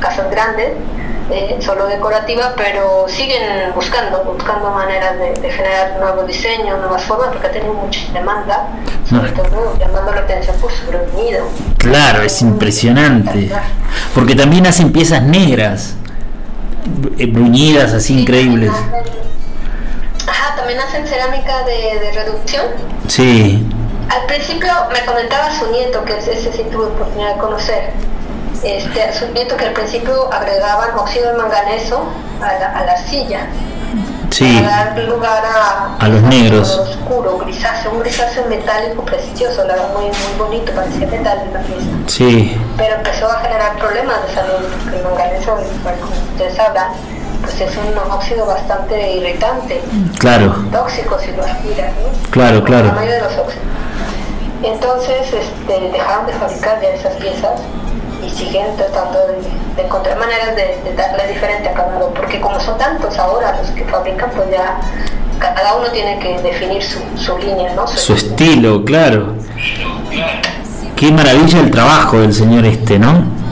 casas 0.00 0.30
grandes 0.30 0.72
eh, 1.30 1.56
solo 1.60 1.86
decorativa 1.86 2.52
pero 2.56 3.06
siguen 3.08 3.72
buscando 3.74 4.24
buscando 4.24 4.70
maneras 4.70 5.16
de, 5.18 5.32
de 5.40 5.50
generar 5.50 5.96
nuevos 6.00 6.26
diseños 6.26 6.78
nuevas 6.80 7.02
formas 7.04 7.28
porque 7.28 7.46
ha 7.46 7.52
tenido 7.52 7.72
mucha 7.72 8.00
demanda 8.12 8.66
sobre 9.08 9.30
todo 9.30 9.78
llamando 9.78 10.12
la 10.12 10.20
atención 10.20 10.56
por 10.60 10.72
su 10.72 10.86
bruñido 10.86 11.46
Claro, 11.84 12.22
es 12.22 12.40
impresionante. 12.40 13.50
Porque 14.14 14.34
también 14.34 14.66
hacen 14.66 14.90
piezas 14.90 15.22
negras, 15.22 15.94
eh, 17.18 17.26
bruñidas 17.26 17.92
así 17.92 18.20
increíbles. 18.20 18.72
También 20.64 20.80
hacen 20.80 21.06
cerámica 21.06 21.62
de, 21.64 21.98
de 22.00 22.12
reducción. 22.12 22.64
Sí, 23.06 23.66
Al 24.08 24.24
principio 24.26 24.68
me 24.90 25.04
comentaba 25.04 25.50
su 25.58 25.70
nieto, 25.70 26.02
que 26.06 26.16
ese 26.16 26.50
sí 26.52 26.64
tuve 26.72 26.86
oportunidad 26.86 27.34
de 27.34 27.38
conocer, 27.38 27.90
este, 28.62 29.12
su 29.12 29.26
nieto 29.34 29.58
que 29.58 29.66
al 29.66 29.72
principio 29.74 30.32
agregaban 30.32 30.96
óxido 30.96 31.32
de 31.32 31.36
manganeso 31.36 32.04
a 32.40 32.46
la, 32.58 32.66
a 32.78 32.84
la 32.86 32.92
arcilla 32.92 33.46
Sí. 34.30 34.58
para 34.64 34.94
dar 34.94 34.98
lugar 35.04 35.44
a, 35.44 35.96
A 36.00 36.08
los 36.08 36.22
negros. 36.22 36.76
oscuro, 36.78 37.38
grisáceo, 37.38 37.92
un 37.92 38.00
grisáceo 38.00 38.46
metálico 38.46 39.04
precioso, 39.04 39.64
la 39.64 39.74
verdad, 39.74 39.92
muy, 39.94 40.06
muy 40.06 40.38
bonito, 40.38 40.72
parecía 40.72 41.06
metal 41.06 41.38
en 41.46 41.52
la 41.52 41.60
pieza. 41.60 41.86
Sí, 42.06 42.58
Pero 42.78 42.94
empezó 42.96 43.30
a 43.30 43.36
generar 43.40 43.76
problemas 43.76 44.16
de 44.26 44.34
salud, 44.34 44.64
porque 44.82 44.96
el 44.96 45.04
manganeso, 45.04 45.52
como 46.00 46.12
ustedes 46.32 46.56
sabrán, 46.56 46.88
pues 47.44 47.60
es 47.60 47.76
un 47.76 47.94
monóxido 47.94 48.46
bastante 48.46 49.12
irritante, 49.16 49.80
claro, 50.18 50.54
tóxico 50.72 51.18
si 51.18 51.32
lo 51.32 51.44
aspiras, 51.44 51.92
¿no? 51.92 52.30
Claro, 52.30 52.64
claro. 52.64 52.88
La 52.88 52.94
mayoría 52.94 53.14
de 53.16 53.22
los 53.22 53.38
óxidos. 53.38 53.64
Entonces 54.62 55.26
este, 55.32 55.90
dejaron 55.90 56.26
de 56.26 56.32
fabricar 56.32 56.80
ya 56.80 56.88
esas 56.88 57.14
piezas 57.16 57.60
y 58.24 58.30
siguen 58.30 58.74
tratando 58.76 59.18
de, 59.28 59.36
de 59.76 59.82
encontrar 59.82 60.18
maneras 60.18 60.56
de, 60.56 60.80
de 60.82 60.96
darle 60.96 61.28
diferente 61.28 61.68
acabado, 61.68 62.12
porque 62.14 62.40
como 62.40 62.58
son 62.60 62.78
tantos 62.78 63.18
ahora 63.18 63.56
los 63.58 63.70
que 63.72 63.84
fabrican, 63.84 64.30
pues 64.30 64.50
ya 64.50 64.80
cada 65.38 65.74
uno 65.76 65.88
tiene 65.88 66.18
que 66.18 66.40
definir 66.40 66.82
su, 66.82 66.98
su 67.16 67.36
línea, 67.38 67.74
¿no? 67.74 67.86
su 67.86 68.14
estilo, 68.14 68.84
claro. 68.84 69.34
Qué 70.96 71.10
maravilla 71.12 71.60
el 71.60 71.70
trabajo 71.70 72.18
del 72.20 72.32
señor 72.32 72.64
este, 72.64 72.98
¿no? 72.98 73.43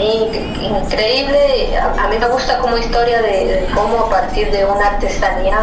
Sí, 0.00 0.64
increíble. 0.64 1.76
A, 1.76 2.04
a 2.04 2.08
mí 2.08 2.16
me 2.18 2.26
gusta 2.28 2.58
como 2.58 2.78
historia 2.78 3.20
de, 3.20 3.28
de 3.28 3.66
cómo 3.74 3.98
a 4.06 4.08
partir 4.10 4.50
de 4.50 4.64
una 4.64 4.86
artesanía 4.86 5.58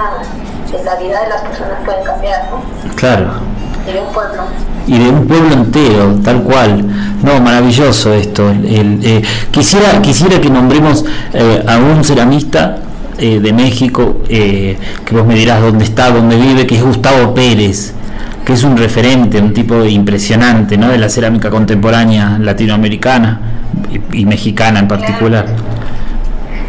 en 0.77 0.85
la 0.85 0.95
vida 0.95 1.23
de 1.23 1.29
las 1.29 1.41
personas 1.41 1.79
pueden 1.83 2.03
cambiar, 2.03 2.47
¿no? 2.51 2.93
Claro. 2.95 3.31
Y 3.89 3.93
de 3.93 3.99
un 4.01 4.13
pueblo. 4.13 4.43
y 4.85 4.97
de 4.99 5.09
un 5.09 5.27
pueblo 5.27 5.53
entero, 5.53 6.15
tal 6.23 6.43
cual. 6.43 6.85
No, 7.23 7.39
maravilloso 7.41 8.13
esto. 8.13 8.49
El- 8.51 8.99
eh, 9.03 9.21
quisiera, 9.49 9.99
quisiera 10.03 10.39
que 10.39 10.49
nombremos 10.51 11.03
eh, 11.33 11.63
a 11.67 11.77
un 11.77 12.03
ceramista 12.03 12.77
eh, 13.17 13.39
de 13.39 13.53
México, 13.53 14.21
eh, 14.29 14.77
que 15.03 15.15
vos 15.15 15.25
me 15.25 15.33
dirás 15.33 15.61
dónde 15.61 15.83
está, 15.85 16.11
dónde 16.11 16.35
vive, 16.35 16.67
que 16.67 16.75
es 16.75 16.83
Gustavo 16.83 17.33
Pérez, 17.33 17.93
que 18.45 18.53
es 18.53 18.63
un 18.63 18.77
referente, 18.77 19.39
un 19.41 19.53
tipo 19.53 19.83
impresionante 19.83 20.77
¿no? 20.77 20.89
de 20.89 20.99
la 20.99 21.09
cerámica 21.09 21.49
contemporánea 21.49 22.37
latinoamericana 22.39 23.41
y, 23.89 24.21
y 24.21 24.25
mexicana 24.25 24.79
en 24.79 24.87
particular. 24.87 25.45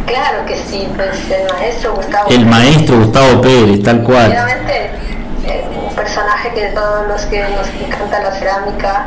Claro 0.07 0.47
que 0.47 0.57
sí, 0.57 0.89
pues 0.97 1.31
el 1.31 1.53
maestro 1.53 1.95
Gustavo. 1.95 2.31
El 2.31 2.47
maestro 2.47 2.99
Gustavo 2.99 3.41
Pérez, 3.43 3.83
tal 3.83 4.03
cual. 4.03 4.33
Eh, 4.33 5.65
un 5.89 5.95
personaje 5.95 6.53
que 6.55 6.67
todos 6.69 7.07
los 7.09 7.23
que 7.27 7.41
nos 7.41 7.67
encanta 7.87 8.21
la 8.23 8.33
cerámica 8.33 9.07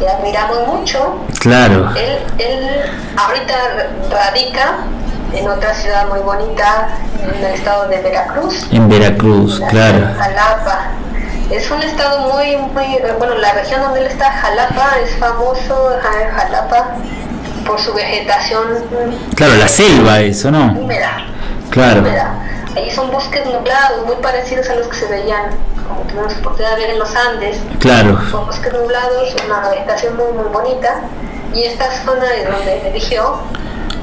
le 0.00 0.08
admiramos 0.08 0.66
mucho. 0.66 1.20
Claro, 1.40 1.90
Él, 1.96 2.18
él 2.38 2.68
ahorita 3.16 3.54
radica 4.10 4.78
en 5.32 5.48
otra 5.48 5.74
ciudad 5.74 6.08
muy 6.08 6.20
bonita, 6.20 6.88
en 7.22 7.44
el 7.44 7.52
estado 7.52 7.88
de 7.88 8.00
Veracruz. 8.02 8.66
en 8.72 8.88
Veracruz, 8.88 9.60
la 9.60 9.68
claro. 9.68 10.08
Jalapa. 10.18 10.78
Es 11.50 11.70
un 11.70 11.80
estado 11.82 12.32
muy, 12.32 12.56
muy, 12.56 12.96
eh, 12.96 13.14
bueno, 13.18 13.34
la 13.36 13.52
región 13.52 13.80
donde 13.80 14.00
él 14.00 14.06
está, 14.06 14.32
Jalapa, 14.32 14.90
es 15.04 15.16
famoso, 15.18 15.90
Jalapa, 16.34 16.96
por 17.66 17.80
su 17.80 17.92
vegetación 17.92 18.64
Claro, 19.34 19.54
la 19.56 19.68
selva, 19.68 20.20
eso, 20.20 20.50
¿no? 20.50 20.72
húmeda. 20.78 21.26
Claro. 21.70 22.00
húmeda. 22.00 22.42
Ahí 22.76 22.90
son 22.90 23.10
bosques 23.10 23.44
nublados, 23.46 24.06
muy 24.06 24.16
parecidos 24.16 24.68
a 24.70 24.74
los 24.76 24.86
que 24.88 24.96
se 24.96 25.06
veían, 25.08 25.50
como 25.88 26.00
tuvimos 26.02 26.34
oportunidad 26.36 26.76
de 26.76 26.82
ver 26.82 26.90
en 26.90 26.98
los 26.98 27.14
Andes. 27.16 27.58
Claro, 27.80 28.20
Son 28.30 28.46
bosques 28.46 28.72
nublados, 28.72 29.34
una 29.46 29.68
vegetación 29.70 30.16
muy, 30.16 30.32
muy 30.32 30.48
bonita. 30.52 31.00
Y 31.54 31.62
esta 31.62 31.90
zona 32.04 32.34
es 32.34 32.50
donde 32.50 32.88
eligió. 32.88 33.38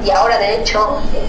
Y 0.04 0.10
ahora, 0.10 0.38
de 0.38 0.56
hecho, 0.56 0.98
eh, 1.14 1.22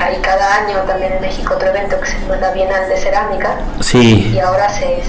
hay 0.00 0.16
cada 0.22 0.54
año 0.56 0.78
también 0.86 1.12
en 1.12 1.20
México 1.20 1.54
otro 1.54 1.68
evento 1.68 1.98
que 2.00 2.06
se 2.06 2.18
llama 2.20 2.36
la 2.36 2.50
Bienal 2.52 2.88
de 2.88 2.96
Cerámica. 2.96 3.56
sí. 3.80 4.32
Y 4.34 4.38
ahora 4.38 4.68
se, 4.68 5.02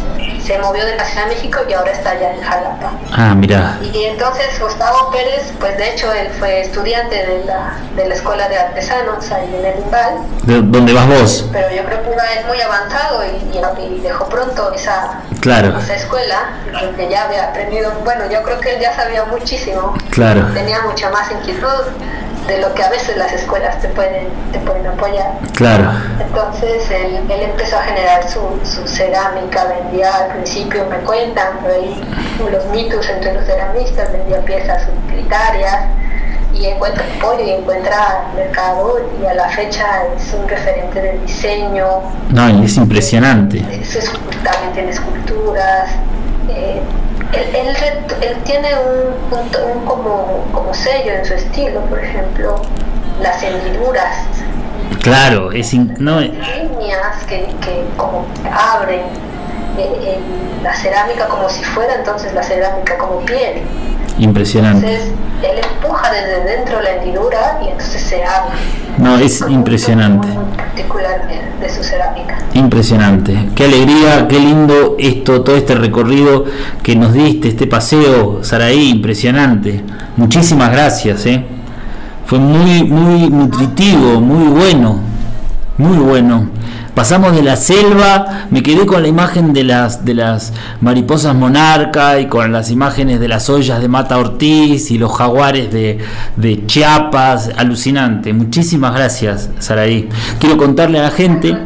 se 0.45 0.57
movió 0.59 0.85
de 0.85 0.95
la 0.95 1.05
Ciudad 1.05 1.25
de 1.27 1.35
México 1.35 1.59
y 1.69 1.73
ahora 1.73 1.91
está 1.91 2.11
allá 2.11 2.33
en 2.33 2.41
Jalapa. 2.41 2.91
Ah, 3.13 3.33
mira. 3.35 3.77
Y 3.81 4.05
entonces 4.05 4.59
Gustavo 4.59 5.11
Pérez, 5.11 5.53
pues 5.59 5.77
de 5.77 5.91
hecho 5.91 6.11
él 6.13 6.29
fue 6.39 6.61
estudiante 6.61 7.15
de 7.15 7.45
la, 7.45 7.77
de 7.95 8.07
la 8.07 8.15
Escuela 8.15 8.47
de 8.49 8.57
Artesanos 8.57 9.31
ahí 9.31 9.53
en 9.59 9.65
el 9.65 9.79
Imbal, 9.79 10.15
¿De 10.43 10.61
dónde 10.61 10.93
vas 10.93 11.07
vos? 11.07 11.49
pero 11.51 11.69
yo 11.71 11.83
creo 11.85 12.01
que 12.03 12.09
iba 12.11 12.23
él 12.39 12.45
muy 12.47 12.59
avanzado 12.61 13.23
y, 13.25 13.57
y- 13.57 13.95
y 13.97 13.99
dejó 14.01 14.25
pronto 14.27 14.71
esa, 14.73 15.21
Claro, 15.39 15.77
esa 15.79 15.95
escuela, 15.95 16.51
porque 16.79 17.09
ya 17.09 17.23
había 17.25 17.45
aprendido, 17.49 17.91
bueno, 18.03 18.25
yo 18.31 18.41
creo 18.43 18.59
que 18.59 18.75
él 18.75 18.81
ya 18.81 18.95
sabía 18.95 19.23
muchísimo, 19.25 19.93
claro, 20.11 20.45
tenía 20.53 20.81
mucha 20.81 21.09
más 21.09 21.31
inquietud 21.31 21.67
de 22.51 22.61
lo 22.61 22.73
que 22.73 22.83
a 22.83 22.89
veces 22.89 23.15
las 23.17 23.31
escuelas 23.33 23.79
te 23.79 23.87
pueden, 23.89 24.27
te 24.51 24.59
pueden 24.59 24.85
apoyar. 24.87 25.31
claro. 25.55 25.91
Entonces 26.19 26.89
él, 26.91 27.19
él 27.29 27.41
empezó 27.41 27.77
a 27.77 27.83
generar 27.83 28.29
su, 28.29 28.39
su 28.63 28.87
cerámica, 28.87 29.65
vendía 29.65 30.13
al 30.13 30.27
principio, 30.33 30.85
me 30.89 30.97
cuentan, 30.97 31.47
ahí 31.65 32.01
los 32.51 32.65
mitos 32.67 33.07
entre 33.09 33.33
los 33.33 33.45
ceramistas, 33.45 34.11
vendía 34.11 34.39
piezas 34.41 34.83
utilitarias 35.05 35.77
y 36.53 36.65
encuentra 36.65 37.03
apoyo 37.17 37.43
y 37.45 37.51
encuentra 37.51 38.25
mercado 38.35 38.99
y 39.21 39.25
a 39.25 39.33
la 39.33 39.47
fecha 39.49 39.85
es 40.17 40.33
un 40.33 40.47
referente 40.47 41.01
del 41.01 41.25
diseño, 41.25 41.85
No, 42.29 42.49
y 42.49 42.65
es 42.65 42.75
impresionante. 42.77 43.59
es 43.71 43.95
escu- 43.95 44.19
también 44.43 44.73
tiene 44.73 44.89
esculturas. 44.91 45.89
eh, 46.49 46.81
él, 47.33 47.55
él 47.55 47.75
ret- 47.75 48.15
él 48.21 48.37
tiene 48.43 48.69
un, 48.79 49.37
un- 49.37 49.71
un 49.79 49.85
como, 49.85 50.43
como 50.51 50.73
sello 50.73 51.11
en 51.13 51.25
su 51.25 51.33
estilo, 51.33 51.81
por 51.85 51.99
ejemplo, 52.03 52.55
las 53.21 53.41
hendiduras 53.43 54.15
Claro, 55.01 55.51
es 55.51 55.73
in- 55.73 55.95
no, 55.99 56.19
líneas 56.19 57.23
que, 57.27 57.47
que 57.61 57.85
como 57.97 58.25
abren 58.53 59.01
eh, 59.77 60.19
la 60.61 60.75
cerámica 60.75 61.27
como 61.27 61.49
si 61.49 61.63
fuera 61.63 61.95
entonces 61.95 62.33
la 62.33 62.43
cerámica 62.43 62.97
como 62.97 63.19
piel. 63.21 63.61
Impresionante. 64.17 64.93
Entonces 64.93 65.13
él 65.43 65.61
empuja 65.73 66.11
desde 66.11 66.57
dentro 66.57 66.81
la 66.81 66.97
hendidura 66.97 67.59
y 67.63 67.69
entonces 67.69 68.01
se 68.01 68.23
abre. 68.23 68.55
No, 68.97 69.17
es 69.17 69.41
impresionante. 69.47 70.27
muy 70.27 70.55
particular 70.55 71.27
de 71.59 71.69
su 71.69 71.83
cerámica. 71.83 72.37
Impresionante. 72.53 73.49
Qué 73.55 73.65
alegría, 73.65 74.27
qué 74.27 74.39
lindo 74.39 74.95
esto, 74.99 75.41
todo 75.41 75.55
este 75.55 75.75
recorrido 75.75 76.45
que 76.83 76.95
nos 76.95 77.13
diste, 77.13 77.49
este 77.49 77.67
paseo, 77.67 78.43
Saraí, 78.43 78.89
impresionante. 78.89 79.83
Muchísimas 80.17 80.71
gracias, 80.71 81.25
¿eh? 81.25 81.45
Fue 82.25 82.39
muy, 82.39 82.83
muy 82.83 83.29
nutritivo, 83.29 84.21
muy 84.21 84.47
bueno, 84.47 84.99
muy 85.77 85.97
bueno. 85.97 86.49
Pasamos 86.93 87.33
de 87.33 87.41
la 87.41 87.55
selva, 87.55 88.47
me 88.51 88.61
quedé 88.61 88.85
con 88.85 89.01
la 89.01 89.07
imagen 89.07 89.53
de 89.53 89.63
las, 89.63 90.03
de 90.03 90.13
las 90.13 90.51
mariposas 90.81 91.33
monarca 91.33 92.19
y 92.19 92.27
con 92.27 92.51
las 92.51 92.69
imágenes 92.69 93.19
de 93.19 93.29
las 93.29 93.49
ollas 93.49 93.81
de 93.81 93.87
Mata 93.87 94.17
Ortiz 94.17 94.91
y 94.91 94.97
los 94.97 95.15
jaguares 95.15 95.71
de, 95.71 95.99
de 96.35 96.65
Chiapas, 96.65 97.51
alucinante. 97.55 98.33
Muchísimas 98.33 98.93
gracias, 98.93 99.49
Saraí. 99.59 100.09
Quiero 100.39 100.57
contarle 100.57 100.99
a 100.99 101.03
la 101.03 101.11
gente 101.11 101.57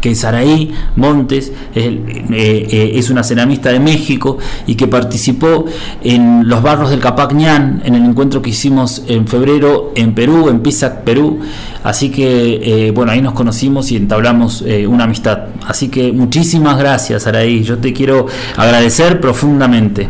que 0.00 0.14
Saraí 0.14 0.72
Montes 0.96 1.52
es, 1.74 1.84
eh, 1.84 2.66
eh, 2.70 3.04
una 3.10 3.22
ceramista 3.22 3.70
de 3.70 3.80
México 3.80 4.38
y 4.66 4.74
que 4.74 4.86
participó 4.86 5.64
en 6.02 6.48
los 6.48 6.62
barros 6.62 6.90
del 6.90 7.00
Capac 7.00 7.32
en 7.32 7.94
el 7.94 8.04
encuentro 8.04 8.42
que 8.42 8.50
hicimos 8.50 9.04
en 9.06 9.26
febrero 9.26 9.92
en 9.94 10.14
Perú, 10.14 10.48
en 10.48 10.60
Pisac, 10.60 11.02
Perú. 11.02 11.40
Así 11.84 12.10
que, 12.10 12.86
eh, 12.88 12.90
bueno, 12.90 13.12
ahí 13.12 13.22
nos 13.22 13.34
conocimos 13.34 13.90
y 13.92 13.96
entablamos 13.96 14.64
una 14.88 15.04
amistad. 15.04 15.48
Así 15.66 15.88
que 15.88 16.12
muchísimas 16.12 16.78
gracias, 16.78 17.22
Saraí. 17.22 17.62
Yo 17.62 17.78
te 17.78 17.92
quiero 17.92 18.26
agradecer 18.56 19.20
profundamente. 19.20 20.08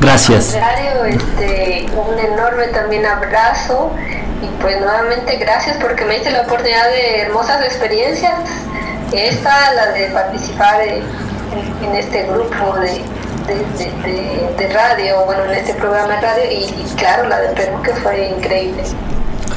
Gracias. 0.00 0.56
Este, 1.06 1.86
un 1.92 2.18
enorme 2.18 2.66
también 2.72 3.06
abrazo 3.06 3.92
y 4.42 4.46
pues 4.62 4.78
nuevamente 4.80 5.36
gracias 5.36 5.76
porque 5.80 6.04
me 6.04 6.14
diste 6.14 6.30
la 6.30 6.42
oportunidad 6.42 6.88
de 6.90 7.20
hermosas 7.22 7.62
experiencias. 7.64 8.34
Esta, 9.12 9.74
la 9.74 9.92
de 9.92 10.06
participar 10.08 10.80
en, 10.82 11.02
en- 11.86 11.96
este 11.96 12.22
grupo 12.24 12.74
de, 12.78 13.02
de, 13.46 13.54
de- 13.78 13.92
de- 14.02 14.54
de 14.68 14.72
radio, 14.74 15.24
bueno, 15.26 15.44
en 15.44 15.50
este 15.58 15.74
programa 15.74 16.14
de 16.14 16.20
radio 16.20 16.50
y, 16.50 16.64
y 16.64 16.94
claro, 16.96 17.28
la 17.28 17.38
de 17.40 17.48
Perú 17.48 17.82
que 17.82 17.92
fue 17.92 18.28
increíble. 18.36 18.82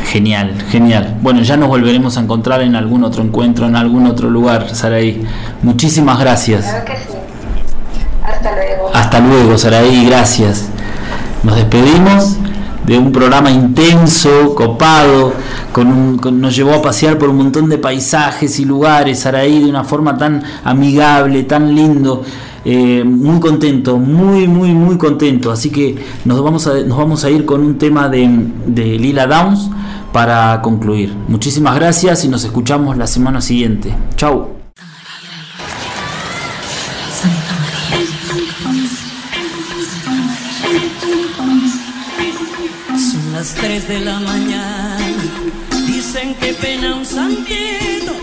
Genial, 0.08 0.54
genial. 0.70 1.16
Bueno, 1.22 1.42
ya 1.42 1.56
nos 1.58 1.70
volveremos 1.70 2.18
a 2.18 2.20
encontrar 2.22 2.62
en 2.62 2.76
algún 2.76 3.04
otro 3.06 3.24
encuentro, 3.24 3.66
en 3.66 3.76
algún 3.78 4.06
otro 4.08 4.30
lugar, 4.30 4.76
Saraí. 4.76 5.26
Muchísimas 5.62 6.20
gracias. 6.20 6.66
Claro 6.66 6.86
que 6.86 6.98
sí. 6.98 7.18
Hasta 8.24 8.52
luego. 8.56 8.92
Hasta 8.94 9.20
luego, 9.20 9.58
Saraí, 9.58 10.06
gracias. 10.08 10.66
Nos 11.44 11.56
despedimos 11.56 12.38
de 12.86 12.98
un 12.98 13.12
programa 13.12 13.52
intenso, 13.52 14.54
copado, 14.56 15.34
con 15.72 15.88
un, 15.88 16.18
con, 16.18 16.40
nos 16.40 16.56
llevó 16.56 16.74
a 16.74 16.82
pasear 16.82 17.18
por 17.18 17.30
un 17.30 17.38
montón 17.38 17.70
de 17.70 17.78
paisajes 17.78 18.60
y 18.60 18.66
lugares, 18.66 19.26
Araí, 19.26 19.64
de 19.64 19.70
una 19.70 19.84
forma 19.84 20.18
tan 20.18 20.44
amigable, 20.64 21.44
tan 21.44 21.74
lindo. 21.74 22.24
Eh, 22.68 23.04
muy 23.04 23.40
contento, 23.40 23.98
muy, 23.98 24.48
muy, 24.48 24.74
muy 24.74 24.98
contento. 24.98 25.52
Así 25.52 25.70
que 25.70 25.96
nos 26.26 26.44
vamos 26.44 26.66
a, 26.66 26.74
nos 26.74 26.98
vamos 26.98 27.24
a 27.24 27.30
ir 27.30 27.46
con 27.46 27.62
un 27.62 27.78
tema 27.78 28.10
de, 28.10 28.28
de 28.66 28.98
Lila 28.98 29.28
Downs 29.28 29.70
para 30.12 30.62
concluir. 30.62 31.14
Muchísimas 31.28 31.76
gracias 31.76 32.26
y 32.26 32.28
nos 32.28 32.44
escuchamos 32.44 32.98
la 32.98 33.06
semana 33.06 33.42
siguiente. 33.42 33.94
Chau. 34.16 34.55
las 43.46 43.54
3 43.54 43.88
de 43.88 44.00
la 44.00 44.20
mañana. 44.22 44.98
Dicen 45.86 46.34
que 46.36 46.54
pena 46.54 46.96
un 46.96 47.06
santieto 47.06 48.14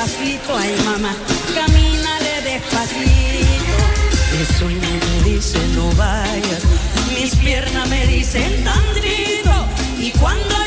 despacito, 0.00 0.56
ay 0.56 0.74
mamá, 0.84 1.14
camínale 1.54 2.40
despacito. 2.42 3.76
Mi 4.32 4.44
sueño 4.58 4.88
me 5.00 5.30
dice 5.30 5.58
no 5.74 5.92
vayas, 5.92 6.62
mis 7.18 7.34
piernas 7.36 7.88
me 7.88 8.06
dicen 8.06 8.64
tan 8.64 8.82
y 9.98 10.10
cuando 10.12 10.59